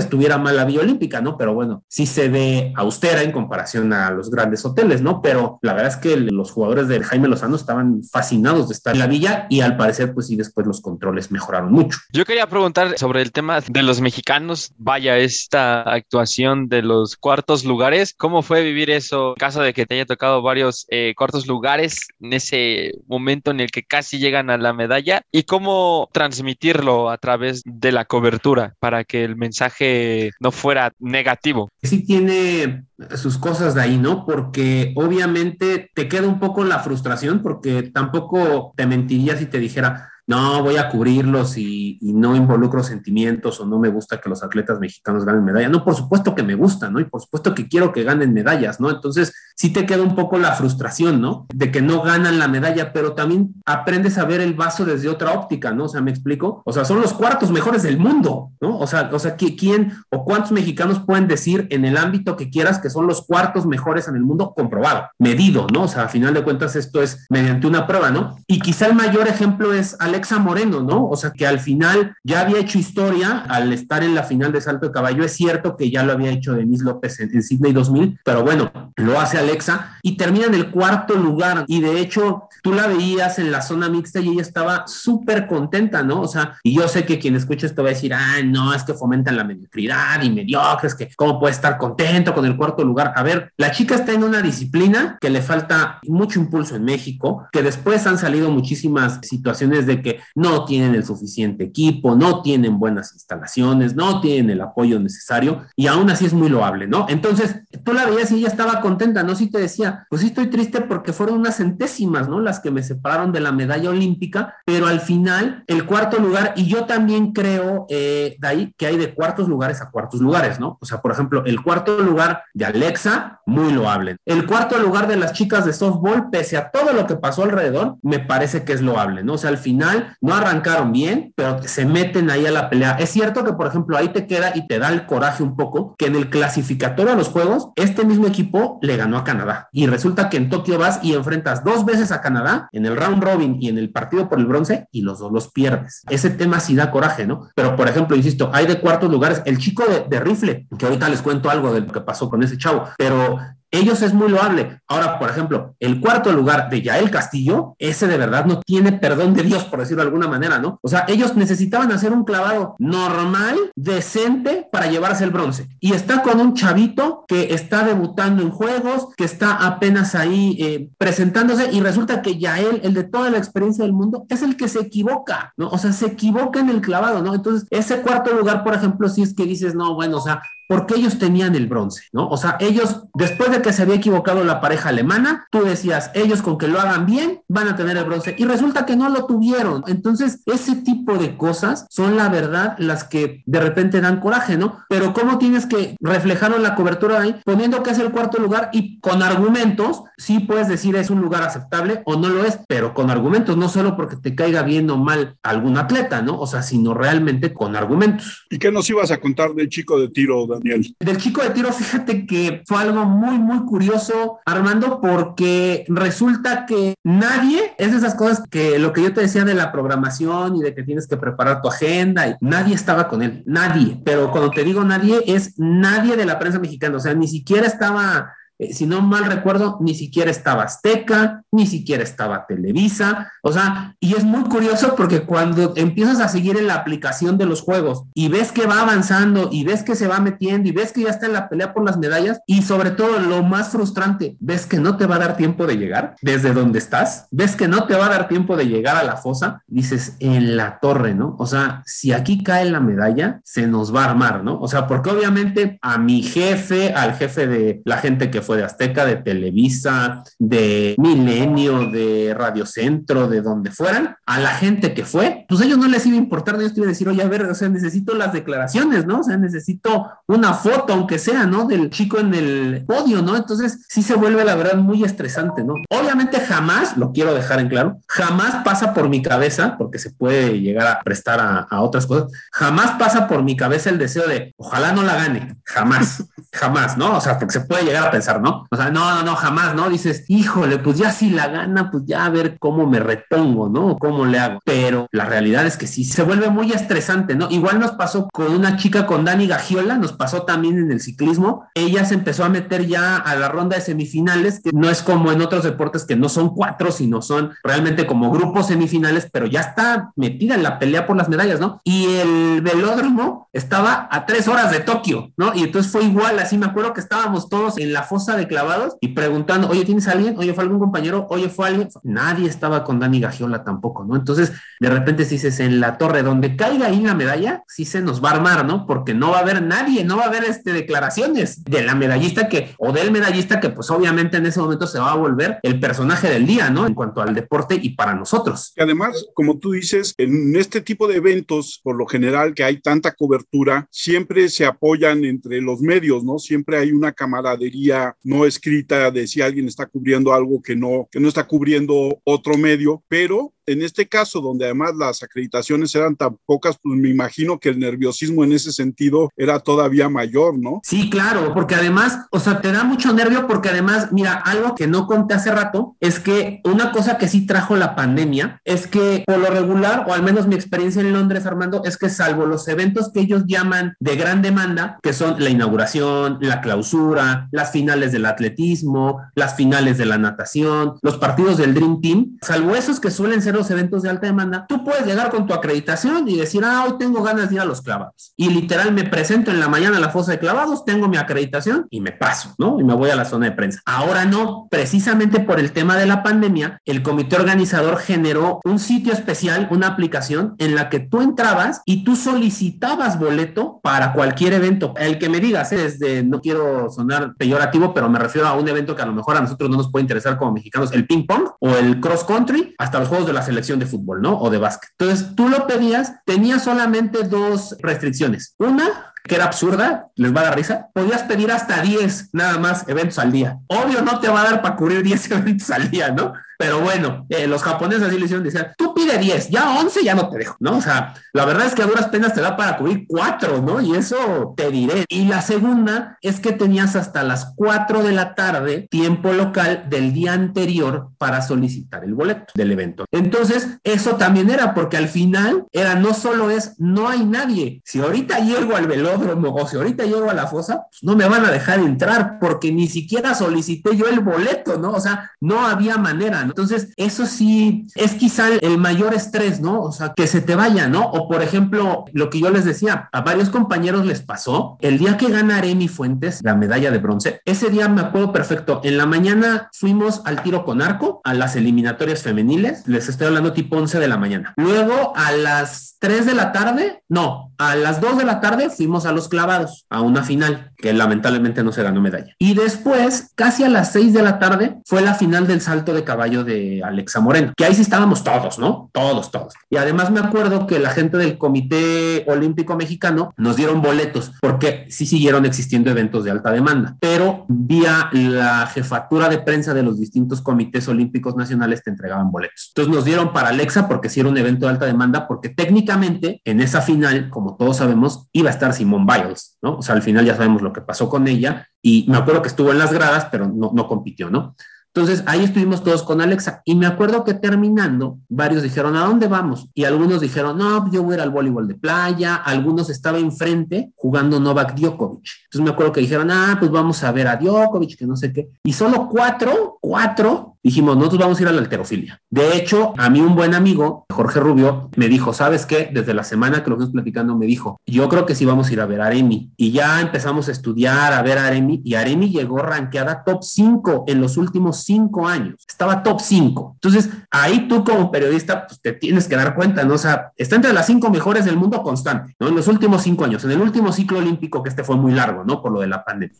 estuviera 0.00 0.38
mal 0.38 0.56
la 0.56 0.64
Villa 0.64 0.80
Olímpica, 0.80 1.20
¿no? 1.20 1.36
Pero 1.36 1.54
bueno, 1.54 1.84
sí 1.88 2.06
se 2.06 2.28
ve 2.28 2.72
austera 2.76 3.22
en 3.22 3.32
comparación 3.32 3.92
a 3.92 4.10
los 4.10 4.30
grandes 4.30 4.64
hoteles, 4.64 5.02
¿no? 5.02 5.22
Pero 5.22 5.58
la 5.62 5.72
verdad 5.72 5.92
es 5.92 5.96
que 5.96 6.16
los 6.16 6.50
jugadores 6.50 6.88
de 6.88 7.02
Jaime 7.02 7.28
Lozano 7.28 7.56
estaban 7.56 8.02
fascinados 8.04 8.68
de 8.68 8.74
estar 8.74 8.94
en 8.94 9.00
la 9.00 9.06
villa 9.06 9.46
y 9.48 9.60
al 9.60 9.76
parecer, 9.76 10.14
pues 10.14 10.26
sí, 10.26 10.36
después 10.36 10.66
los 10.66 10.80
controles 10.80 11.30
mejoraron 11.30 11.72
mucho. 11.72 11.98
Yo 12.12 12.24
quería 12.24 12.46
preguntar 12.46 12.98
sobre 12.98 13.22
el 13.22 13.32
tema 13.32 13.60
de 13.60 13.82
los 13.82 14.00
mexicanos. 14.00 14.72
Vaya, 14.76 15.18
esta 15.18 15.82
actuación 15.82 16.68
de 16.68 16.82
los 16.82 17.16
cuartos 17.16 17.64
lugares, 17.64 18.14
¿cómo 18.16 18.42
fue 18.42 18.62
vivir 18.62 18.90
eso 18.90 19.34
caso 19.38 19.62
de 19.62 19.72
que 19.72 19.86
te 19.86 19.94
haya 19.94 20.06
tocado 20.06 20.42
varios 20.42 20.86
eh, 20.88 21.14
cuartos 21.16 21.46
lugares 21.46 21.98
en 22.20 22.32
ese 22.32 22.92
momento 23.06 23.50
en 23.50 23.60
el 23.60 23.70
que 23.70 23.82
casi 23.82 24.11
llegan 24.18 24.50
a 24.50 24.58
la 24.58 24.72
medalla? 24.72 25.22
¿Y 25.30 25.44
cómo 25.44 26.08
transmitirlo 26.12 27.10
a 27.10 27.18
través 27.18 27.62
de 27.64 27.92
la 27.92 28.04
cobertura 28.04 28.74
para 28.80 29.04
que 29.04 29.24
el 29.24 29.36
mensaje 29.36 30.30
no 30.40 30.50
fuera 30.50 30.92
negativo? 30.98 31.68
Sí 31.82 32.04
tiene 32.04 32.84
sus 33.16 33.38
cosas 33.38 33.74
de 33.74 33.82
ahí, 33.82 33.98
¿no? 33.98 34.24
Porque 34.24 34.92
obviamente 34.96 35.90
te 35.94 36.08
queda 36.08 36.28
un 36.28 36.38
poco 36.38 36.64
la 36.64 36.80
frustración 36.80 37.42
porque 37.42 37.82
tampoco 37.82 38.72
te 38.76 38.86
mentiría 38.86 39.36
si 39.36 39.46
te 39.46 39.58
dijera, 39.58 40.11
no, 40.32 40.62
voy 40.62 40.78
a 40.78 40.88
cubrirlos 40.88 41.58
y, 41.58 41.98
no 42.00 42.36
involucro 42.36 42.82
sentimientos 42.82 43.58
o 43.60 43.66
no 43.66 43.78
me 43.78 43.88
gusta 43.88 44.20
que 44.20 44.28
los 44.28 44.42
atletas 44.42 44.78
mexicanos 44.78 45.24
ganen 45.24 45.44
medallas. 45.44 45.70
No, 45.70 45.84
por 45.84 45.94
supuesto 45.94 46.34
que 46.34 46.42
me 46.42 46.54
gusta, 46.54 46.90
¿no? 46.90 47.00
Y 47.00 47.04
por 47.04 47.20
supuesto 47.20 47.54
que 47.54 47.68
quiero 47.68 47.92
que 47.92 48.04
ganen 48.04 48.32
medallas, 48.32 48.80
¿no? 48.80 48.90
Entonces, 48.90 49.32
sí 49.56 49.72
te 49.72 49.86
queda 49.86 50.02
un 50.02 50.14
poco 50.14 50.38
la 50.38 50.52
frustración, 50.52 51.20
¿no? 51.20 51.46
De 51.54 51.70
que 51.70 51.82
no 51.82 52.02
ganan 52.02 52.38
la 52.38 52.48
medalla, 52.48 52.92
pero 52.92 53.14
también 53.14 53.54
aprendes 53.64 54.18
a 54.18 54.24
ver 54.24 54.40
el 54.40 54.54
vaso 54.54 54.84
desde 54.84 55.08
otra 55.08 55.32
óptica, 55.32 55.72
¿no? 55.72 55.84
O 55.84 55.88
sea, 55.88 56.00
¿me 56.00 56.10
explico? 56.10 56.62
O 56.64 56.72
sea, 56.72 56.84
son 56.84 57.00
los 57.00 57.12
cuartos 57.12 57.50
mejores 57.50 57.82
del 57.82 57.98
mundo, 57.98 58.52
¿no? 58.60 58.78
O 58.78 58.86
sea, 58.86 59.10
o 59.12 59.18
sea, 59.18 59.36
¿quién 59.36 59.92
o 60.10 60.24
cuántos 60.24 60.52
mexicanos 60.52 61.00
pueden 61.00 61.28
decir 61.28 61.66
en 61.70 61.84
el 61.84 61.96
ámbito 61.96 62.36
que 62.36 62.50
quieras 62.50 62.78
que 62.78 62.90
son 62.90 63.06
los 63.06 63.26
cuartos 63.26 63.66
mejores 63.66 64.08
en 64.08 64.16
el 64.16 64.22
mundo 64.22 64.52
comprobado, 64.54 65.08
medido, 65.18 65.66
¿no? 65.72 65.84
O 65.84 65.88
sea, 65.88 66.04
a 66.04 66.08
final 66.08 66.34
de 66.34 66.44
cuentas 66.44 66.76
esto 66.76 67.02
es 67.02 67.26
mediante 67.30 67.66
una 67.66 67.86
prueba, 67.86 68.10
¿no? 68.10 68.36
Y 68.46 68.60
quizá 68.60 68.86
el 68.86 68.94
mayor 68.94 69.28
ejemplo 69.28 69.72
es 69.72 69.96
Alexa 70.22 70.38
Moreno, 70.38 70.80
¿no? 70.80 71.08
O 71.08 71.16
sea, 71.16 71.32
que 71.32 71.46
al 71.46 71.58
final 71.58 72.14
ya 72.22 72.42
había 72.42 72.60
hecho 72.60 72.78
historia 72.78 73.44
al 73.48 73.72
estar 73.72 74.04
en 74.04 74.14
la 74.14 74.22
final 74.22 74.52
de 74.52 74.60
salto 74.60 74.86
de 74.86 74.92
caballo. 74.92 75.24
Es 75.24 75.32
cierto 75.32 75.76
que 75.76 75.90
ya 75.90 76.04
lo 76.04 76.12
había 76.12 76.30
hecho 76.30 76.52
Denise 76.52 76.84
López 76.84 77.18
en, 77.18 77.34
en 77.34 77.42
Sydney 77.42 77.72
2000, 77.72 78.20
pero 78.24 78.42
bueno, 78.44 78.92
lo 78.96 79.18
hace 79.18 79.38
Alexa 79.38 79.98
y 80.02 80.16
termina 80.16 80.46
en 80.46 80.54
el 80.54 80.70
cuarto 80.70 81.14
lugar. 81.14 81.64
Y 81.66 81.80
de 81.80 82.00
hecho, 82.00 82.48
tú 82.62 82.72
la 82.72 82.86
veías 82.86 83.38
en 83.38 83.50
la 83.50 83.62
zona 83.62 83.88
mixta 83.88 84.20
y 84.20 84.28
ella 84.28 84.42
estaba 84.42 84.86
súper 84.86 85.46
contenta, 85.46 86.02
¿no? 86.02 86.20
O 86.20 86.28
sea, 86.28 86.56
y 86.62 86.74
yo 86.74 86.86
sé 86.88 87.04
que 87.04 87.18
quien 87.18 87.34
escucha 87.34 87.66
esto 87.66 87.82
va 87.82 87.90
a 87.90 87.94
decir, 87.94 88.14
ay, 88.14 88.46
no, 88.46 88.74
es 88.74 88.84
que 88.84 88.94
fomentan 88.94 89.36
la 89.36 89.44
mediocridad 89.44 90.22
y 90.22 90.30
mediocres, 90.30 90.94
que 90.94 91.10
cómo 91.16 91.40
puede 91.40 91.54
estar 91.54 91.78
contento 91.78 92.34
con 92.34 92.44
el 92.44 92.56
cuarto 92.56 92.84
lugar. 92.84 93.12
A 93.16 93.22
ver, 93.22 93.52
la 93.56 93.72
chica 93.72 93.94
está 93.94 94.12
en 94.12 94.24
una 94.24 94.42
disciplina 94.42 95.18
que 95.20 95.30
le 95.30 95.42
falta 95.42 95.98
mucho 96.06 96.38
impulso 96.38 96.76
en 96.76 96.84
México, 96.84 97.48
que 97.52 97.62
después 97.62 98.06
han 98.06 98.18
salido 98.18 98.50
muchísimas 98.50 99.18
situaciones 99.22 99.86
de 99.86 100.01
que 100.02 100.20
no 100.34 100.64
tienen 100.64 100.94
el 100.94 101.04
suficiente 101.04 101.64
equipo, 101.64 102.14
no 102.14 102.42
tienen 102.42 102.78
buenas 102.78 103.12
instalaciones, 103.12 103.94
no 103.94 104.20
tienen 104.20 104.50
el 104.50 104.60
apoyo 104.60 104.98
necesario 105.00 105.62
y 105.76 105.86
aún 105.86 106.10
así 106.10 106.26
es 106.26 106.34
muy 106.34 106.48
loable, 106.48 106.86
¿no? 106.86 107.06
Entonces, 107.08 107.62
tú 107.84 107.92
la 107.92 108.06
veías 108.06 108.30
y 108.32 108.36
ella 108.36 108.48
estaba 108.48 108.80
contenta, 108.80 109.22
¿no? 109.22 109.34
Si 109.34 109.50
te 109.50 109.58
decía, 109.58 110.06
pues 110.10 110.22
sí 110.22 110.28
estoy 110.28 110.48
triste 110.48 110.80
porque 110.82 111.12
fueron 111.12 111.38
unas 111.38 111.56
centésimas, 111.56 112.28
¿no? 112.28 112.40
Las 112.40 112.60
que 112.60 112.70
me 112.70 112.82
separaron 112.82 113.32
de 113.32 113.40
la 113.40 113.52
medalla 113.52 113.90
olímpica, 113.90 114.56
pero 114.64 114.86
al 114.86 115.00
final 115.00 115.64
el 115.66 115.86
cuarto 115.86 116.18
lugar, 116.18 116.54
y 116.56 116.66
yo 116.66 116.84
también 116.84 117.32
creo 117.32 117.86
eh, 117.88 118.36
de 118.38 118.48
ahí 118.48 118.74
que 118.76 118.86
hay 118.86 118.96
de 118.96 119.14
cuartos 119.14 119.48
lugares 119.48 119.80
a 119.80 119.90
cuartos 119.90 120.20
lugares, 120.20 120.60
¿no? 120.60 120.78
O 120.80 120.86
sea, 120.86 121.00
por 121.00 121.12
ejemplo, 121.12 121.44
el 121.44 121.62
cuarto 121.62 121.98
lugar 121.98 122.44
de 122.54 122.64
Alexa, 122.64 123.40
muy 123.46 123.72
loable. 123.72 124.16
El 124.24 124.46
cuarto 124.46 124.78
lugar 124.78 125.08
de 125.08 125.16
las 125.16 125.32
chicas 125.32 125.64
de 125.64 125.72
softball, 125.72 126.30
pese 126.30 126.56
a 126.56 126.70
todo 126.70 126.92
lo 126.92 127.06
que 127.06 127.16
pasó 127.16 127.42
alrededor, 127.44 127.96
me 128.02 128.18
parece 128.18 128.64
que 128.64 128.72
es 128.72 128.80
loable, 128.80 129.22
¿no? 129.22 129.34
O 129.34 129.38
sea, 129.38 129.50
al 129.50 129.58
final 129.58 129.91
no 130.20 130.34
arrancaron 130.34 130.92
bien, 130.92 131.32
pero 131.36 131.62
se 131.62 131.84
meten 131.86 132.30
ahí 132.30 132.46
a 132.46 132.50
la 132.50 132.70
pelea. 132.70 132.92
Es 132.92 133.10
cierto 133.10 133.44
que, 133.44 133.52
por 133.52 133.66
ejemplo, 133.66 133.96
ahí 133.96 134.08
te 134.08 134.26
queda 134.26 134.52
y 134.54 134.66
te 134.66 134.78
da 134.78 134.88
el 134.88 135.06
coraje 135.06 135.42
un 135.42 135.56
poco 135.56 135.94
que 135.98 136.06
en 136.06 136.16
el 136.16 136.30
clasificatorio 136.30 137.12
a 137.12 137.16
los 137.16 137.28
Juegos, 137.28 137.68
este 137.76 138.04
mismo 138.04 138.26
equipo 138.26 138.78
le 138.82 138.96
ganó 138.96 139.16
a 139.16 139.24
Canadá. 139.24 139.68
Y 139.72 139.86
resulta 139.86 140.28
que 140.28 140.36
en 140.36 140.50
Tokio 140.50 140.78
vas 140.78 141.00
y 141.02 141.14
enfrentas 141.14 141.64
dos 141.64 141.84
veces 141.84 142.12
a 142.12 142.20
Canadá 142.20 142.68
en 142.72 142.86
el 142.86 142.96
round 142.96 143.22
robin 143.22 143.56
y 143.60 143.68
en 143.68 143.78
el 143.78 143.90
partido 143.90 144.28
por 144.28 144.38
el 144.38 144.46
bronce 144.46 144.86
y 144.90 145.02
los 145.02 145.18
dos 145.18 145.32
los 145.32 145.50
pierdes. 145.50 146.02
Ese 146.10 146.30
tema 146.30 146.60
sí 146.60 146.74
da 146.74 146.90
coraje, 146.90 147.26
¿no? 147.26 147.48
Pero, 147.54 147.76
por 147.76 147.88
ejemplo, 147.88 148.16
insisto, 148.16 148.50
hay 148.52 148.66
de 148.66 148.80
cuartos 148.80 149.10
lugares. 149.10 149.42
El 149.44 149.58
chico 149.58 149.84
de, 149.86 150.06
de 150.08 150.20
rifle, 150.20 150.66
que 150.78 150.86
ahorita 150.86 151.08
les 151.08 151.22
cuento 151.22 151.50
algo 151.50 151.72
de 151.72 151.80
lo 151.80 151.92
que 151.92 152.00
pasó 152.00 152.28
con 152.28 152.42
ese 152.42 152.58
chavo, 152.58 152.84
pero 152.96 153.38
ellos 153.72 154.02
es 154.02 154.12
muy 154.12 154.28
loable. 154.28 154.80
Ahora, 154.86 155.18
por 155.18 155.30
ejemplo, 155.30 155.74
el 155.80 155.98
cuarto 156.00 156.30
lugar 156.30 156.68
de 156.68 156.82
Yael 156.82 157.10
Castillo, 157.10 157.74
ese 157.78 158.06
de 158.06 158.18
verdad 158.18 158.44
no 158.44 158.60
tiene 158.60 158.92
perdón 158.92 159.34
de 159.34 159.42
Dios, 159.42 159.64
por 159.64 159.80
decirlo 159.80 160.02
de 160.02 160.08
alguna 160.08 160.28
manera, 160.28 160.58
¿no? 160.58 160.78
O 160.82 160.88
sea, 160.88 161.06
ellos 161.08 161.34
necesitaban 161.36 161.90
hacer 161.90 162.12
un 162.12 162.24
clavado 162.24 162.76
normal, 162.78 163.56
decente, 163.74 164.68
para 164.70 164.90
llevarse 164.90 165.24
el 165.24 165.30
bronce. 165.30 165.68
Y 165.80 165.94
está 165.94 166.22
con 166.22 166.40
un 166.40 166.54
chavito 166.54 167.24
que 167.26 167.54
está 167.54 167.84
debutando 167.84 168.42
en 168.42 168.50
juegos, 168.50 169.08
que 169.16 169.24
está 169.24 169.66
apenas 169.66 170.14
ahí 170.14 170.56
eh, 170.60 170.90
presentándose, 170.98 171.72
y 171.72 171.80
resulta 171.80 172.20
que 172.20 172.38
Yael, 172.38 172.80
el 172.84 172.92
de 172.92 173.04
toda 173.04 173.30
la 173.30 173.38
experiencia 173.38 173.84
del 173.84 173.94
mundo, 173.94 174.26
es 174.28 174.42
el 174.42 174.56
que 174.56 174.68
se 174.68 174.80
equivoca, 174.80 175.54
¿no? 175.56 175.68
O 175.68 175.78
sea, 175.78 175.92
se 175.92 176.06
equivoca 176.06 176.60
en 176.60 176.68
el 176.68 176.82
clavado, 176.82 177.22
¿no? 177.22 177.34
Entonces, 177.34 177.66
ese 177.70 178.02
cuarto 178.02 178.34
lugar, 178.34 178.64
por 178.64 178.74
ejemplo, 178.74 179.08
si 179.08 179.22
es 179.22 179.34
que 179.34 179.46
dices, 179.46 179.74
no, 179.74 179.94
bueno, 179.94 180.18
o 180.18 180.20
sea, 180.20 180.42
porque 180.66 180.94
ellos 180.94 181.18
tenían 181.18 181.54
el 181.54 181.66
bronce, 181.66 182.04
¿no? 182.12 182.28
O 182.28 182.36
sea, 182.36 182.56
ellos, 182.60 183.02
después 183.14 183.50
de 183.50 183.62
que 183.62 183.72
se 183.72 183.82
había 183.82 183.96
equivocado 183.96 184.44
la 184.44 184.60
pareja 184.60 184.88
alemana, 184.88 185.46
tú 185.50 185.62
decías, 185.62 186.10
ellos 186.14 186.42
con 186.42 186.58
que 186.58 186.68
lo 186.68 186.80
hagan 186.80 187.06
bien, 187.06 187.42
van 187.48 187.68
a 187.68 187.76
tener 187.76 187.96
el 187.96 188.04
bronce. 188.04 188.34
Y 188.38 188.44
resulta 188.44 188.86
que 188.86 188.96
no 188.96 189.08
lo 189.08 189.26
tuvieron. 189.26 189.84
Entonces, 189.86 190.42
ese 190.46 190.76
tipo 190.76 191.18
de 191.18 191.36
cosas 191.36 191.86
son 191.90 192.16
la 192.16 192.28
verdad 192.28 192.74
las 192.78 193.04
que 193.04 193.42
de 193.46 193.60
repente 193.60 194.00
dan 194.00 194.20
coraje, 194.20 194.56
¿no? 194.56 194.78
Pero 194.88 195.12
¿cómo 195.12 195.38
tienes 195.38 195.66
que 195.66 195.96
reflejarlo 196.00 196.56
en 196.56 196.62
la 196.62 196.74
cobertura 196.74 197.20
ahí? 197.20 197.40
Poniendo 197.44 197.82
que 197.82 197.90
es 197.90 197.98
el 197.98 198.10
cuarto 198.10 198.38
lugar 198.38 198.70
y 198.72 199.00
con 199.00 199.22
argumentos, 199.22 200.02
sí 200.16 200.40
puedes 200.40 200.68
decir 200.68 200.96
es 200.96 201.10
un 201.10 201.20
lugar 201.20 201.42
aceptable 201.42 202.02
o 202.04 202.16
no 202.16 202.28
lo 202.28 202.44
es, 202.44 202.58
pero 202.68 202.94
con 202.94 203.10
argumentos, 203.10 203.56
no 203.56 203.68
solo 203.68 203.96
porque 203.96 204.16
te 204.16 204.34
caiga 204.34 204.62
bien 204.62 204.88
o 204.90 204.96
mal 204.96 205.36
algún 205.42 205.76
atleta, 205.76 206.22
¿no? 206.22 206.38
O 206.38 206.46
sea, 206.46 206.62
sino 206.62 206.94
realmente 206.94 207.52
con 207.52 207.76
argumentos. 207.76 208.46
¿Y 208.50 208.58
qué 208.58 208.70
nos 208.70 208.88
ibas 208.90 209.10
a 209.10 209.20
contar 209.20 209.54
del 209.54 209.68
chico 209.68 209.98
de 209.98 210.08
tiro, 210.08 210.46
del 210.60 211.16
chico 211.18 211.42
de 211.42 211.50
tiro, 211.50 211.72
fíjate 211.72 212.26
que 212.26 212.62
fue 212.66 212.78
algo 212.78 213.04
muy, 213.04 213.38
muy 213.38 213.64
curioso, 213.64 214.40
Armando, 214.44 215.00
porque 215.00 215.84
resulta 215.88 216.66
que 216.66 216.94
nadie, 217.04 217.74
es 217.78 217.92
de 217.92 217.98
esas 217.98 218.14
cosas 218.14 218.42
que 218.50 218.78
lo 218.78 218.92
que 218.92 219.02
yo 219.02 219.12
te 219.12 219.22
decía 219.22 219.44
de 219.44 219.54
la 219.54 219.72
programación 219.72 220.56
y 220.56 220.62
de 220.62 220.74
que 220.74 220.82
tienes 220.82 221.06
que 221.06 221.16
preparar 221.16 221.62
tu 221.62 221.68
agenda, 221.68 222.28
y 222.28 222.34
nadie 222.40 222.74
estaba 222.74 223.08
con 223.08 223.22
él, 223.22 223.42
nadie. 223.46 224.00
Pero 224.04 224.30
cuando 224.30 224.50
te 224.50 224.64
digo 224.64 224.84
nadie, 224.84 225.22
es 225.26 225.58
nadie 225.58 226.16
de 226.16 226.24
la 226.24 226.38
prensa 226.38 226.58
mexicana, 226.58 226.96
o 226.96 227.00
sea, 227.00 227.14
ni 227.14 227.28
siquiera 227.28 227.66
estaba 227.66 228.32
eh, 228.58 228.72
si 228.72 228.86
no 228.86 229.00
mal 229.00 229.24
recuerdo, 229.24 229.78
ni 229.80 229.94
siquiera 229.94 230.30
estaba 230.30 230.64
Azteca, 230.64 231.42
ni 231.50 231.66
siquiera 231.66 232.02
estaba 232.02 232.46
Televisa, 232.46 233.30
o 233.42 233.52
sea, 233.52 233.94
y 234.00 234.14
es 234.14 234.24
muy 234.24 234.44
curioso 234.44 234.94
porque 234.96 235.22
cuando 235.22 235.74
empiezas 235.76 236.20
a 236.20 236.28
seguir 236.28 236.56
en 236.56 236.66
la 236.66 236.74
aplicación 236.74 237.38
de 237.38 237.46
los 237.46 237.62
juegos 237.62 238.04
y 238.14 238.28
ves 238.28 238.52
que 238.52 238.66
va 238.66 238.80
avanzando 238.80 239.48
y 239.50 239.64
ves 239.64 239.82
que 239.82 239.96
se 239.96 240.06
va 240.06 240.20
metiendo 240.20 240.68
y 240.68 240.72
ves 240.72 240.92
que 240.92 241.02
ya 241.02 241.10
está 241.10 241.26
en 241.26 241.32
la 241.32 241.48
pelea 241.48 241.72
por 241.72 241.84
las 241.84 241.98
medallas 241.98 242.40
y 242.46 242.62
sobre 242.62 242.90
todo 242.90 243.18
lo 243.18 243.42
más 243.42 243.70
frustrante, 243.70 244.36
ves 244.40 244.66
que 244.66 244.78
no 244.78 244.96
te 244.96 245.06
va 245.06 245.16
a 245.16 245.20
dar 245.20 245.36
tiempo 245.36 245.66
de 245.66 245.76
llegar 245.76 246.16
desde 246.22 246.52
donde 246.52 246.78
estás, 246.78 247.26
ves 247.30 247.56
que 247.56 247.68
no 247.68 247.86
te 247.86 247.94
va 247.94 248.06
a 248.06 248.10
dar 248.10 248.28
tiempo 248.28 248.56
de 248.56 248.66
llegar 248.66 248.96
a 248.96 249.02
la 249.02 249.16
fosa, 249.16 249.62
dices, 249.66 250.16
en 250.20 250.56
la 250.56 250.78
torre, 250.80 251.14
¿no? 251.14 251.36
O 251.38 251.46
sea, 251.46 251.82
si 251.86 252.12
aquí 252.12 252.42
cae 252.42 252.70
la 252.70 252.80
medalla, 252.80 253.40
se 253.44 253.66
nos 253.66 253.94
va 253.94 254.04
a 254.04 254.10
armar, 254.10 254.44
¿no? 254.44 254.58
O 254.60 254.68
sea, 254.68 254.86
porque 254.86 255.10
obviamente 255.10 255.78
a 255.82 255.98
mi 255.98 256.22
jefe, 256.22 256.92
al 256.92 257.14
jefe 257.14 257.46
de 257.46 257.82
la 257.84 257.98
gente 257.98 258.30
que 258.30 258.41
fue 258.42 258.58
de 258.58 258.64
Azteca, 258.64 259.04
de 259.04 259.16
Televisa, 259.16 260.22
de 260.38 260.94
Milenio, 260.98 261.90
de 261.90 262.34
Radio 262.36 262.66
Centro, 262.66 263.28
de 263.28 263.42
donde 263.42 263.70
fueran, 263.70 264.16
a 264.26 264.40
la 264.40 264.50
gente 264.50 264.94
que 264.94 265.04
fue, 265.04 265.44
pues 265.48 265.60
a 265.60 265.64
ellos 265.64 265.78
no 265.78 265.88
les 265.88 266.06
iba 266.06 266.16
a 266.16 266.18
importar, 266.18 266.56
ellos 266.56 266.74
te 266.74 266.80
iban 266.80 266.88
a 266.88 266.92
decir, 266.92 267.08
oye, 267.08 267.22
a 267.22 267.28
ver, 267.28 267.44
o 267.44 267.54
sea, 267.54 267.68
necesito 267.68 268.14
las 268.14 268.32
declaraciones, 268.32 269.06
¿no? 269.06 269.20
O 269.20 269.22
sea, 269.22 269.36
necesito 269.36 270.10
una 270.26 270.54
foto, 270.54 270.92
aunque 270.92 271.18
sea, 271.18 271.46
¿no? 271.46 271.66
Del 271.66 271.90
chico 271.90 272.18
en 272.18 272.34
el 272.34 272.84
podio, 272.86 273.22
¿no? 273.22 273.36
Entonces, 273.36 273.84
sí 273.88 274.02
se 274.02 274.14
vuelve, 274.14 274.44
la 274.44 274.54
verdad, 274.54 274.76
muy 274.76 275.04
estresante, 275.04 275.64
¿no? 275.64 275.74
Obviamente 275.90 276.40
jamás, 276.40 276.96
lo 276.96 277.12
quiero 277.12 277.34
dejar 277.34 277.60
en 277.60 277.68
claro, 277.68 277.98
jamás 278.08 278.64
pasa 278.64 278.94
por 278.94 279.08
mi 279.08 279.22
cabeza, 279.22 279.76
porque 279.78 279.98
se 279.98 280.10
puede 280.10 280.60
llegar 280.60 280.86
a 280.86 281.00
prestar 281.00 281.40
a, 281.40 281.60
a 281.60 281.80
otras 281.80 282.06
cosas, 282.06 282.30
jamás 282.52 282.92
pasa 282.98 283.28
por 283.28 283.42
mi 283.42 283.56
cabeza 283.56 283.90
el 283.90 283.98
deseo 283.98 284.26
de, 284.26 284.54
ojalá 284.56 284.92
no 284.92 285.02
la 285.02 285.14
gane, 285.14 285.56
jamás, 285.64 286.24
jamás, 286.52 286.96
¿no? 286.96 287.16
O 287.16 287.20
sea, 287.20 287.38
porque 287.38 287.52
se 287.52 287.60
puede 287.60 287.84
llegar 287.84 288.06
a 288.06 288.10
pensar, 288.10 288.31
¿no? 288.40 288.66
O 288.70 288.76
sea, 288.76 288.90
no, 288.90 289.14
no, 289.14 289.22
no, 289.22 289.36
jamás, 289.36 289.74
¿no? 289.74 289.88
Dices, 289.88 290.24
híjole, 290.28 290.78
pues 290.78 290.98
ya 290.98 291.10
si 291.10 291.30
la 291.30 291.48
gana, 291.48 291.90
pues 291.90 292.04
ya 292.06 292.24
a 292.24 292.30
ver 292.30 292.58
cómo 292.58 292.86
me 292.86 293.00
repongo, 293.00 293.68
¿no? 293.68 293.96
¿Cómo 293.98 294.26
le 294.26 294.38
hago? 294.38 294.60
Pero 294.64 295.08
la 295.12 295.24
realidad 295.24 295.66
es 295.66 295.76
que 295.76 295.86
sí, 295.86 296.04
se 296.04 296.22
vuelve 296.22 296.50
muy 296.50 296.72
estresante, 296.72 297.34
¿no? 297.34 297.48
Igual 297.50 297.78
nos 297.78 297.92
pasó 297.92 298.28
con 298.32 298.52
una 298.52 298.76
chica, 298.76 299.06
con 299.06 299.24
Dani 299.24 299.46
Gagiola, 299.46 299.96
nos 299.96 300.12
pasó 300.12 300.42
también 300.42 300.78
en 300.78 300.90
el 300.90 301.00
ciclismo. 301.00 301.66
Ella 301.74 302.04
se 302.04 302.14
empezó 302.14 302.44
a 302.44 302.48
meter 302.48 302.86
ya 302.86 303.16
a 303.16 303.34
la 303.36 303.48
ronda 303.48 303.76
de 303.76 303.82
semifinales, 303.82 304.60
que 304.62 304.70
no 304.72 304.88
es 304.88 305.02
como 305.02 305.32
en 305.32 305.42
otros 305.42 305.64
deportes 305.64 306.04
que 306.04 306.16
no 306.16 306.28
son 306.28 306.54
cuatro, 306.54 306.92
sino 306.92 307.22
son 307.22 307.52
realmente 307.62 308.06
como 308.06 308.30
grupos 308.30 308.68
semifinales, 308.68 309.28
pero 309.32 309.46
ya 309.46 309.60
está 309.60 310.12
metida 310.16 310.54
en 310.54 310.62
la 310.62 310.78
pelea 310.78 311.06
por 311.06 311.16
las 311.16 311.28
medallas, 311.28 311.60
¿no? 311.60 311.80
Y 311.84 312.06
el 312.06 312.60
velódromo 312.62 313.48
estaba 313.52 314.08
a 314.10 314.26
tres 314.26 314.48
horas 314.48 314.70
de 314.70 314.80
Tokio, 314.80 315.32
¿no? 315.36 315.54
Y 315.54 315.64
entonces 315.64 315.90
fue 315.90 316.04
igual, 316.04 316.38
así 316.38 316.58
me 316.58 316.66
acuerdo 316.66 316.92
que 316.92 317.00
estábamos 317.00 317.48
todos 317.48 317.78
en 317.78 317.92
la 317.92 318.02
fosa 318.02 318.21
de 318.26 318.46
clavados 318.46 318.96
y 319.00 319.08
preguntando, 319.08 319.68
oye, 319.68 319.84
¿tienes 319.84 320.06
alguien? 320.08 320.36
Oye, 320.38 320.54
¿fue 320.54 320.64
algún 320.64 320.78
compañero? 320.78 321.26
Oye, 321.30 321.48
¿fue 321.48 321.66
alguien? 321.66 321.88
Nadie 322.04 322.48
estaba 322.48 322.84
con 322.84 323.00
Dani 323.00 323.20
Gagiola 323.20 323.64
tampoco, 323.64 324.04
¿no? 324.04 324.14
Entonces, 324.14 324.52
de 324.78 324.88
repente 324.88 325.24
si 325.24 325.34
dices, 325.34 325.60
en 325.60 325.80
la 325.80 325.98
torre, 325.98 326.22
donde 326.22 326.56
caiga 326.56 326.86
ahí 326.86 327.00
la 327.00 327.14
medalla, 327.14 327.64
sí 327.66 327.84
se 327.84 328.00
nos 328.00 328.22
va 328.24 328.30
a 328.30 328.34
armar, 328.34 328.64
¿no? 328.64 328.86
Porque 328.86 329.14
no 329.14 329.30
va 329.30 329.38
a 329.38 329.40
haber 329.40 329.62
nadie, 329.62 330.04
no 330.04 330.16
va 330.16 330.24
a 330.24 330.28
haber 330.28 330.44
este, 330.44 330.72
declaraciones 330.72 331.64
de 331.64 331.82
la 331.82 331.94
medallista 331.94 332.48
que, 332.48 332.74
o 332.78 332.92
del 332.92 333.10
medallista 333.10 333.60
que 333.60 333.70
pues 333.70 333.90
obviamente 333.90 334.36
en 334.36 334.46
ese 334.46 334.60
momento 334.60 334.86
se 334.86 334.98
va 334.98 335.12
a 335.12 335.16
volver 335.16 335.58
el 335.62 335.80
personaje 335.80 336.30
del 336.30 336.46
día, 336.46 336.70
¿no? 336.70 336.86
En 336.86 336.94
cuanto 336.94 337.20
al 337.20 337.34
deporte 337.34 337.78
y 337.80 337.90
para 337.90 338.14
nosotros. 338.14 338.72
Además, 338.78 339.26
como 339.34 339.58
tú 339.58 339.72
dices, 339.72 340.14
en 340.18 340.54
este 340.56 340.80
tipo 340.80 341.08
de 341.08 341.16
eventos, 341.16 341.80
por 341.82 341.96
lo 341.96 342.06
general 342.06 342.54
que 342.54 342.64
hay 342.64 342.80
tanta 342.80 343.12
cobertura, 343.12 343.86
siempre 343.90 344.48
se 344.48 344.66
apoyan 344.66 345.24
entre 345.24 345.60
los 345.60 345.80
medios, 345.80 346.24
¿no? 346.24 346.38
Siempre 346.38 346.78
hay 346.78 346.92
una 346.92 347.12
camaradería 347.12 348.11
no 348.22 348.46
escrita 348.46 349.10
de 349.10 349.26
si 349.26 349.40
alguien 349.40 349.68
está 349.68 349.86
cubriendo 349.86 350.32
algo 350.32 350.62
que 350.62 350.76
no, 350.76 351.08
que 351.10 351.20
no 351.20 351.28
está 351.28 351.46
cubriendo 351.46 352.20
otro 352.24 352.56
medio, 352.56 353.02
pero 353.08 353.52
en 353.66 353.82
este 353.82 354.08
caso, 354.08 354.40
donde 354.40 354.64
además 354.64 354.92
las 354.96 355.22
acreditaciones 355.22 355.94
eran 355.94 356.16
tan 356.16 356.36
pocas, 356.46 356.76
pues 356.82 356.98
me 356.98 357.08
imagino 357.08 357.58
que 357.58 357.68
el 357.68 357.78
nerviosismo 357.78 358.44
en 358.44 358.52
ese 358.52 358.72
sentido 358.72 359.30
era 359.36 359.60
todavía 359.60 360.08
mayor, 360.08 360.58
¿no? 360.58 360.80
Sí, 360.84 361.10
claro, 361.10 361.52
porque 361.54 361.74
además, 361.74 362.26
o 362.30 362.40
sea, 362.40 362.60
te 362.60 362.72
da 362.72 362.84
mucho 362.84 363.12
nervio 363.12 363.46
porque 363.46 363.68
además, 363.68 364.08
mira, 364.12 364.34
algo 364.34 364.74
que 364.74 364.86
no 364.86 365.06
conté 365.06 365.34
hace 365.34 365.52
rato 365.52 365.96
es 366.00 366.18
que 366.18 366.60
una 366.64 366.92
cosa 366.92 367.18
que 367.18 367.28
sí 367.28 367.46
trajo 367.46 367.76
la 367.76 367.94
pandemia 367.94 368.60
es 368.64 368.86
que 368.86 369.24
por 369.26 369.38
lo 369.38 369.50
regular, 369.50 370.06
o 370.08 370.14
al 370.14 370.22
menos 370.22 370.46
mi 370.46 370.54
experiencia 370.54 371.00
en 371.00 371.12
Londres, 371.12 371.46
Armando, 371.46 371.82
es 371.84 371.96
que 371.96 372.08
salvo 372.08 372.46
los 372.46 372.68
eventos 372.68 373.12
que 373.12 373.20
ellos 373.20 373.44
llaman 373.46 373.94
de 374.00 374.16
gran 374.16 374.42
demanda, 374.42 374.98
que 375.02 375.12
son 375.12 375.42
la 375.42 375.50
inauguración, 375.50 376.38
la 376.40 376.60
clausura, 376.60 377.48
las 377.52 377.72
finales 377.72 378.12
del 378.12 378.26
atletismo, 378.26 379.20
las 379.34 379.54
finales 379.54 379.98
de 379.98 380.06
la 380.06 380.18
natación, 380.18 380.94
los 381.02 381.18
partidos 381.18 381.58
del 381.58 381.74
Dream 381.74 382.00
Team, 382.00 382.38
salvo 382.42 382.74
esos 382.74 383.00
que 383.00 383.10
suelen 383.10 383.42
ser 383.42 383.51
los 383.52 383.70
eventos 383.70 384.02
de 384.02 384.10
alta 384.10 384.26
demanda, 384.26 384.66
tú 384.68 384.84
puedes 384.84 385.06
llegar 385.06 385.30
con 385.30 385.46
tu 385.46 385.54
acreditación 385.54 386.28
y 386.28 386.36
decir, 386.36 386.64
ah, 386.64 386.84
hoy 386.86 386.98
tengo 386.98 387.22
ganas 387.22 387.48
de 387.48 387.56
ir 387.56 387.60
a 387.60 387.64
los 387.64 387.82
clavados. 387.82 388.32
Y 388.36 388.50
literal 388.50 388.92
me 388.92 389.04
presento 389.04 389.50
en 389.50 389.60
la 389.60 389.68
mañana 389.68 389.96
a 389.96 390.00
la 390.00 390.10
fosa 390.10 390.32
de 390.32 390.38
clavados, 390.38 390.84
tengo 390.84 391.08
mi 391.08 391.16
acreditación 391.16 391.86
y 391.90 392.00
me 392.00 392.12
paso, 392.12 392.54
¿no? 392.58 392.80
Y 392.80 392.84
me 392.84 392.94
voy 392.94 393.10
a 393.10 393.16
la 393.16 393.24
zona 393.24 393.46
de 393.46 393.52
prensa. 393.52 393.80
Ahora 393.86 394.24
no, 394.24 394.68
precisamente 394.70 395.40
por 395.40 395.58
el 395.60 395.72
tema 395.72 395.96
de 395.96 396.06
la 396.06 396.22
pandemia, 396.22 396.80
el 396.84 397.02
comité 397.02 397.36
organizador 397.36 397.98
generó 397.98 398.60
un 398.64 398.78
sitio 398.78 399.12
especial, 399.12 399.68
una 399.70 399.88
aplicación 399.88 400.54
en 400.58 400.74
la 400.74 400.88
que 400.88 401.00
tú 401.00 401.20
entrabas 401.20 401.82
y 401.84 402.04
tú 402.04 402.16
solicitabas 402.16 403.18
boleto 403.18 403.80
para 403.82 404.12
cualquier 404.12 404.54
evento. 404.54 404.94
El 404.96 405.18
que 405.18 405.28
me 405.28 405.40
digas 405.40 405.72
es 405.72 405.98
de, 405.98 406.22
no 406.22 406.40
quiero 406.40 406.90
sonar 406.90 407.34
peyorativo, 407.36 407.94
pero 407.94 408.08
me 408.08 408.18
refiero 408.18 408.46
a 408.48 408.54
un 408.54 408.68
evento 408.68 408.94
que 408.96 409.02
a 409.02 409.06
lo 409.06 409.12
mejor 409.12 409.36
a 409.36 409.40
nosotros 409.40 409.70
no 409.70 409.76
nos 409.76 409.90
puede 409.90 410.02
interesar 410.02 410.38
como 410.38 410.52
mexicanos, 410.52 410.92
el 410.92 411.06
ping 411.06 411.26
pong 411.26 411.48
o 411.60 411.70
el 411.76 412.00
cross 412.00 412.24
country, 412.24 412.74
hasta 412.78 412.98
los 412.98 413.08
juegos 413.08 413.26
de 413.26 413.32
la 413.32 413.41
selección 413.42 413.78
de 413.78 413.86
fútbol, 413.86 414.22
¿no? 414.22 414.38
O 414.38 414.50
de 414.50 414.58
básquet. 414.58 414.90
Entonces, 414.98 415.34
tú 415.34 415.48
lo 415.48 415.66
pedías, 415.66 416.14
tenía 416.24 416.58
solamente 416.58 417.24
dos 417.24 417.76
restricciones. 417.80 418.54
Una, 418.58 419.12
que 419.24 419.36
era 419.36 419.44
absurda, 419.44 420.08
les 420.16 420.34
va 420.34 420.40
a 420.40 420.44
dar 420.44 420.56
risa, 420.56 420.88
podías 420.92 421.22
pedir 421.22 421.52
hasta 421.52 421.80
10 421.80 422.30
nada 422.32 422.58
más 422.58 422.88
eventos 422.88 423.18
al 423.18 423.30
día. 423.30 423.58
Obvio 423.68 424.02
no 424.02 424.20
te 424.20 424.28
va 424.28 424.42
a 424.42 424.44
dar 424.44 424.62
para 424.62 424.76
cubrir 424.76 425.02
10 425.02 425.30
eventos 425.30 425.70
al 425.70 425.90
día, 425.90 426.10
¿no? 426.10 426.32
Pero 426.58 426.80
bueno, 426.80 427.26
eh, 427.28 427.46
los 427.46 427.62
japoneses 427.62 428.04
así 428.04 428.18
le 428.18 428.24
hicieron, 428.24 428.44
decían, 428.44 428.72
tú 428.76 428.91
pide 429.02 429.18
10, 429.18 429.48
ya 429.50 429.78
11 429.78 430.04
ya 430.04 430.14
no 430.14 430.28
te 430.28 430.38
dejo, 430.38 430.56
¿no? 430.60 430.76
O 430.76 430.80
sea, 430.80 431.14
la 431.32 431.44
verdad 431.44 431.66
es 431.66 431.74
que 431.74 431.82
a 431.82 431.86
duras 431.86 432.08
penas 432.08 432.34
te 432.34 432.40
da 432.40 432.56
para 432.56 432.76
cubrir 432.76 433.06
4, 433.08 433.62
¿no? 433.62 433.80
Y 433.80 433.94
eso 433.94 434.54
te 434.56 434.70
diré. 434.70 435.04
Y 435.08 435.24
la 435.24 435.42
segunda 435.42 436.18
es 436.22 436.40
que 436.40 436.52
tenías 436.52 436.96
hasta 436.96 437.22
las 437.22 437.52
4 437.56 438.02
de 438.02 438.12
la 438.12 438.34
tarde, 438.34 438.86
tiempo 438.90 439.32
local 439.32 439.86
del 439.88 440.12
día 440.12 440.32
anterior 440.32 441.10
para 441.18 441.42
solicitar 441.42 442.04
el 442.04 442.14
boleto 442.14 442.52
del 442.54 442.72
evento. 442.72 443.04
Entonces, 443.10 443.78
eso 443.84 444.16
también 444.16 444.50
era 444.50 444.74
porque 444.74 444.96
al 444.96 445.08
final 445.08 445.66
era 445.72 445.94
no 445.94 446.14
solo 446.14 446.50
es, 446.50 446.74
no 446.78 447.08
hay 447.08 447.24
nadie. 447.24 447.82
Si 447.84 448.00
ahorita 448.00 448.38
llego 448.40 448.76
al 448.76 448.86
velódromo 448.86 449.54
o 449.54 449.66
si 449.66 449.76
ahorita 449.76 450.04
llego 450.04 450.30
a 450.30 450.34
la 450.34 450.46
fosa, 450.46 450.86
pues 450.90 451.02
no 451.02 451.16
me 451.16 451.28
van 451.28 451.44
a 451.44 451.50
dejar 451.50 451.80
entrar 451.80 452.38
porque 452.40 452.72
ni 452.72 452.88
siquiera 452.88 453.34
solicité 453.34 453.96
yo 453.96 454.06
el 454.06 454.20
boleto, 454.20 454.78
¿no? 454.78 454.92
O 454.92 455.00
sea, 455.00 455.30
no 455.40 455.66
había 455.66 455.96
manera, 455.98 456.42
¿no? 456.42 456.50
Entonces, 456.50 456.92
eso 456.96 457.26
sí 457.26 457.86
es 457.94 458.12
quizá 458.14 458.48
el 458.60 458.78
mayor 458.78 458.91
estrés, 459.12 459.60
¿no? 459.60 459.80
O 459.82 459.92
sea, 459.92 460.12
que 460.14 460.26
se 460.26 460.40
te 460.40 460.54
vaya, 460.54 460.88
¿no? 460.88 461.04
O 461.06 461.28
por 461.28 461.42
ejemplo, 461.42 462.04
lo 462.12 462.30
que 462.30 462.40
yo 462.40 462.50
les 462.50 462.64
decía, 462.64 463.08
a 463.12 463.20
varios 463.20 463.50
compañeros 463.50 464.06
les 464.06 464.22
pasó, 464.22 464.76
el 464.80 464.98
día 464.98 465.16
que 465.16 465.30
gana 465.30 465.58
Aremi 465.58 465.88
Fuentes 465.88 466.40
la 466.42 466.54
medalla 466.54 466.90
de 466.90 466.98
bronce, 466.98 467.40
ese 467.44 467.70
día 467.70 467.88
me 467.88 468.02
acuerdo 468.02 468.32
perfecto, 468.32 468.80
en 468.84 468.96
la 468.96 469.06
mañana 469.06 469.70
fuimos 469.72 470.22
al 470.24 470.42
tiro 470.42 470.64
con 470.64 470.82
arco, 470.82 471.20
a 471.24 471.34
las 471.34 471.56
eliminatorias 471.56 472.22
femeniles, 472.22 472.86
les 472.86 473.08
estoy 473.08 473.28
hablando 473.28 473.52
tipo 473.52 473.76
11 473.76 473.98
de 473.98 474.08
la 474.08 474.16
mañana. 474.16 474.54
Luego 474.56 475.12
a 475.16 475.32
las 475.32 475.96
3 476.00 476.26
de 476.26 476.34
la 476.34 476.52
tarde, 476.52 477.02
no, 477.08 477.51
a 477.70 477.76
las 477.76 478.00
2 478.00 478.18
de 478.18 478.24
la 478.24 478.40
tarde 478.40 478.70
fuimos 478.70 479.06
a 479.06 479.12
los 479.12 479.28
clavados, 479.28 479.86
a 479.90 480.00
una 480.00 480.22
final, 480.22 480.72
que 480.76 480.92
lamentablemente 480.92 481.62
no 481.62 481.72
se 481.72 481.82
ganó 481.82 482.00
medalla. 482.00 482.34
Y 482.38 482.54
después, 482.54 483.30
casi 483.34 483.64
a 483.64 483.68
las 483.68 483.92
6 483.92 484.12
de 484.12 484.22
la 484.22 484.38
tarde, 484.38 484.78
fue 484.84 485.02
la 485.02 485.14
final 485.14 485.46
del 485.46 485.60
salto 485.60 485.94
de 485.94 486.04
caballo 486.04 486.44
de 486.44 486.82
Alexa 486.84 487.20
Moreno, 487.20 487.52
que 487.56 487.64
ahí 487.64 487.74
sí 487.74 487.82
estábamos 487.82 488.24
todos, 488.24 488.58
¿no? 488.58 488.90
Todos, 488.92 489.30
todos. 489.30 489.54
Y 489.70 489.76
además 489.76 490.10
me 490.10 490.20
acuerdo 490.20 490.66
que 490.66 490.78
la 490.78 490.90
gente 490.90 491.16
del 491.18 491.38
Comité 491.38 492.24
Olímpico 492.28 492.76
Mexicano 492.76 493.32
nos 493.36 493.56
dieron 493.56 493.82
boletos, 493.82 494.32
porque 494.40 494.86
sí 494.88 495.06
siguieron 495.06 495.46
existiendo 495.46 495.90
eventos 495.90 496.24
de 496.24 496.30
alta 496.30 496.50
demanda, 496.50 496.96
pero 497.00 497.46
vía 497.48 498.08
la 498.12 498.66
jefatura 498.66 499.28
de 499.28 499.38
prensa 499.38 499.74
de 499.74 499.82
los 499.82 499.98
distintos 499.98 500.40
comités 500.42 500.88
olímpicos 500.88 501.36
nacionales 501.36 501.82
te 501.82 501.90
entregaban 501.90 502.30
boletos. 502.30 502.72
Entonces 502.74 502.94
nos 502.94 503.04
dieron 503.04 503.32
para 503.32 503.48
Alexa 503.48 503.88
porque 503.88 504.08
sí 504.08 504.20
era 504.20 504.28
un 504.28 504.36
evento 504.36 504.66
de 504.66 504.72
alta 504.72 504.86
demanda, 504.86 505.28
porque 505.28 505.48
técnicamente 505.48 506.40
en 506.44 506.60
esa 506.60 506.80
final, 506.80 507.30
como 507.30 507.51
todos 507.58 507.76
sabemos, 507.76 508.28
iba 508.32 508.50
a 508.50 508.52
estar 508.52 508.72
Simone 508.72 509.06
Biles, 509.06 509.58
¿no? 509.62 509.76
O 509.78 509.82
sea, 509.82 509.94
al 509.94 510.02
final 510.02 510.24
ya 510.24 510.36
sabemos 510.36 510.62
lo 510.62 510.72
que 510.72 510.80
pasó 510.80 511.08
con 511.08 511.28
ella 511.28 511.68
y 511.80 512.06
me 512.08 512.16
acuerdo 512.16 512.42
que 512.42 512.48
estuvo 512.48 512.70
en 512.72 512.78
las 512.78 512.92
gradas, 512.92 513.28
pero 513.30 513.48
no, 513.48 513.70
no 513.74 513.88
compitió, 513.88 514.30
¿no? 514.30 514.54
Entonces 514.94 515.24
ahí 515.26 515.42
estuvimos 515.42 515.82
todos 515.82 516.02
con 516.02 516.20
Alexa 516.20 516.60
y 516.66 516.74
me 516.74 516.84
acuerdo 516.84 517.24
que 517.24 517.32
terminando, 517.32 518.18
varios 518.28 518.62
dijeron, 518.62 518.94
¿a 518.94 519.06
dónde 519.06 519.26
vamos? 519.26 519.70
Y 519.72 519.84
algunos 519.84 520.20
dijeron, 520.20 520.58
no, 520.58 520.90
yo 520.92 521.02
voy 521.02 521.14
a 521.14 521.16
ir 521.16 521.20
al 521.22 521.30
voleibol 521.30 521.66
de 521.66 521.76
playa, 521.76 522.34
algunos 522.34 522.90
estaban 522.90 523.22
enfrente 523.22 523.92
jugando 523.96 524.38
Novak 524.38 524.74
Djokovic. 524.74 525.24
Entonces 525.44 525.64
me 525.64 525.70
acuerdo 525.70 525.92
que 525.92 526.02
dijeron, 526.02 526.30
ah, 526.30 526.56
pues 526.58 526.70
vamos 526.70 527.02
a 527.04 527.10
ver 527.10 527.26
a 527.26 527.36
Djokovic, 527.36 527.96
que 527.96 528.06
no 528.06 528.16
sé 528.16 528.34
qué. 528.34 528.50
Y 528.64 528.74
solo 528.74 529.08
cuatro, 529.08 529.78
cuatro 529.80 530.51
dijimos, 530.62 530.96
nosotros 530.96 531.20
vamos 531.20 531.38
a 531.38 531.42
ir 531.42 531.48
a 531.48 531.52
la 531.52 531.60
alterofilia. 531.60 532.20
De 532.30 532.56
hecho, 532.56 532.94
a 532.96 533.10
mí 533.10 533.20
un 533.20 533.34
buen 533.34 533.54
amigo, 533.54 534.06
Jorge 534.10 534.40
Rubio, 534.40 534.90
me 534.96 535.08
dijo, 535.08 535.32
¿sabes 535.32 535.66
qué? 535.66 535.90
Desde 535.92 536.14
la 536.14 536.24
semana 536.24 536.62
que 536.62 536.70
lo 536.70 536.76
fuimos 536.76 536.92
platicando, 536.92 537.36
me 537.36 537.46
dijo, 537.46 537.80
yo 537.86 538.08
creo 538.08 538.26
que 538.26 538.34
sí 538.34 538.44
vamos 538.44 538.68
a 538.68 538.72
ir 538.72 538.80
a 538.80 538.86
ver 538.86 539.00
a 539.00 539.06
Aremi. 539.06 539.50
Y 539.56 539.72
ya 539.72 540.00
empezamos 540.00 540.48
a 540.48 540.52
estudiar, 540.52 541.12
a 541.12 541.22
ver 541.22 541.38
a 541.38 541.46
Aremi, 541.46 541.82
y 541.84 541.94
Aremi 541.94 542.30
llegó 542.30 542.58
rankeada 542.58 543.24
top 543.24 543.42
5 543.42 544.04
en 544.06 544.20
los 544.20 544.36
últimos 544.36 544.84
5 544.84 545.26
años. 545.26 545.64
Estaba 545.68 546.02
top 546.02 546.20
5. 546.20 546.72
Entonces, 546.74 547.10
ahí 547.30 547.66
tú 547.68 547.84
como 547.84 548.10
periodista, 548.10 548.66
pues 548.66 548.80
te 548.80 548.92
tienes 548.92 549.28
que 549.28 549.36
dar 549.36 549.54
cuenta, 549.54 549.84
¿no? 549.84 549.94
O 549.94 549.98
sea, 549.98 550.32
está 550.36 550.56
entre 550.56 550.72
las 550.72 550.86
5 550.86 551.10
mejores 551.10 551.44
del 551.44 551.56
mundo 551.56 551.82
constante, 551.82 552.34
¿no? 552.38 552.48
En 552.48 552.54
los 552.54 552.68
últimos 552.68 553.02
5 553.02 553.24
años, 553.24 553.44
en 553.44 553.50
el 553.52 553.60
último 553.60 553.92
ciclo 553.92 554.18
olímpico, 554.18 554.62
que 554.62 554.68
este 554.68 554.84
fue 554.84 554.96
muy 554.96 555.12
largo, 555.12 555.44
¿no? 555.44 555.60
Por 555.60 555.72
lo 555.72 555.80
de 555.80 555.88
la 555.88 556.04
pandemia. 556.04 556.38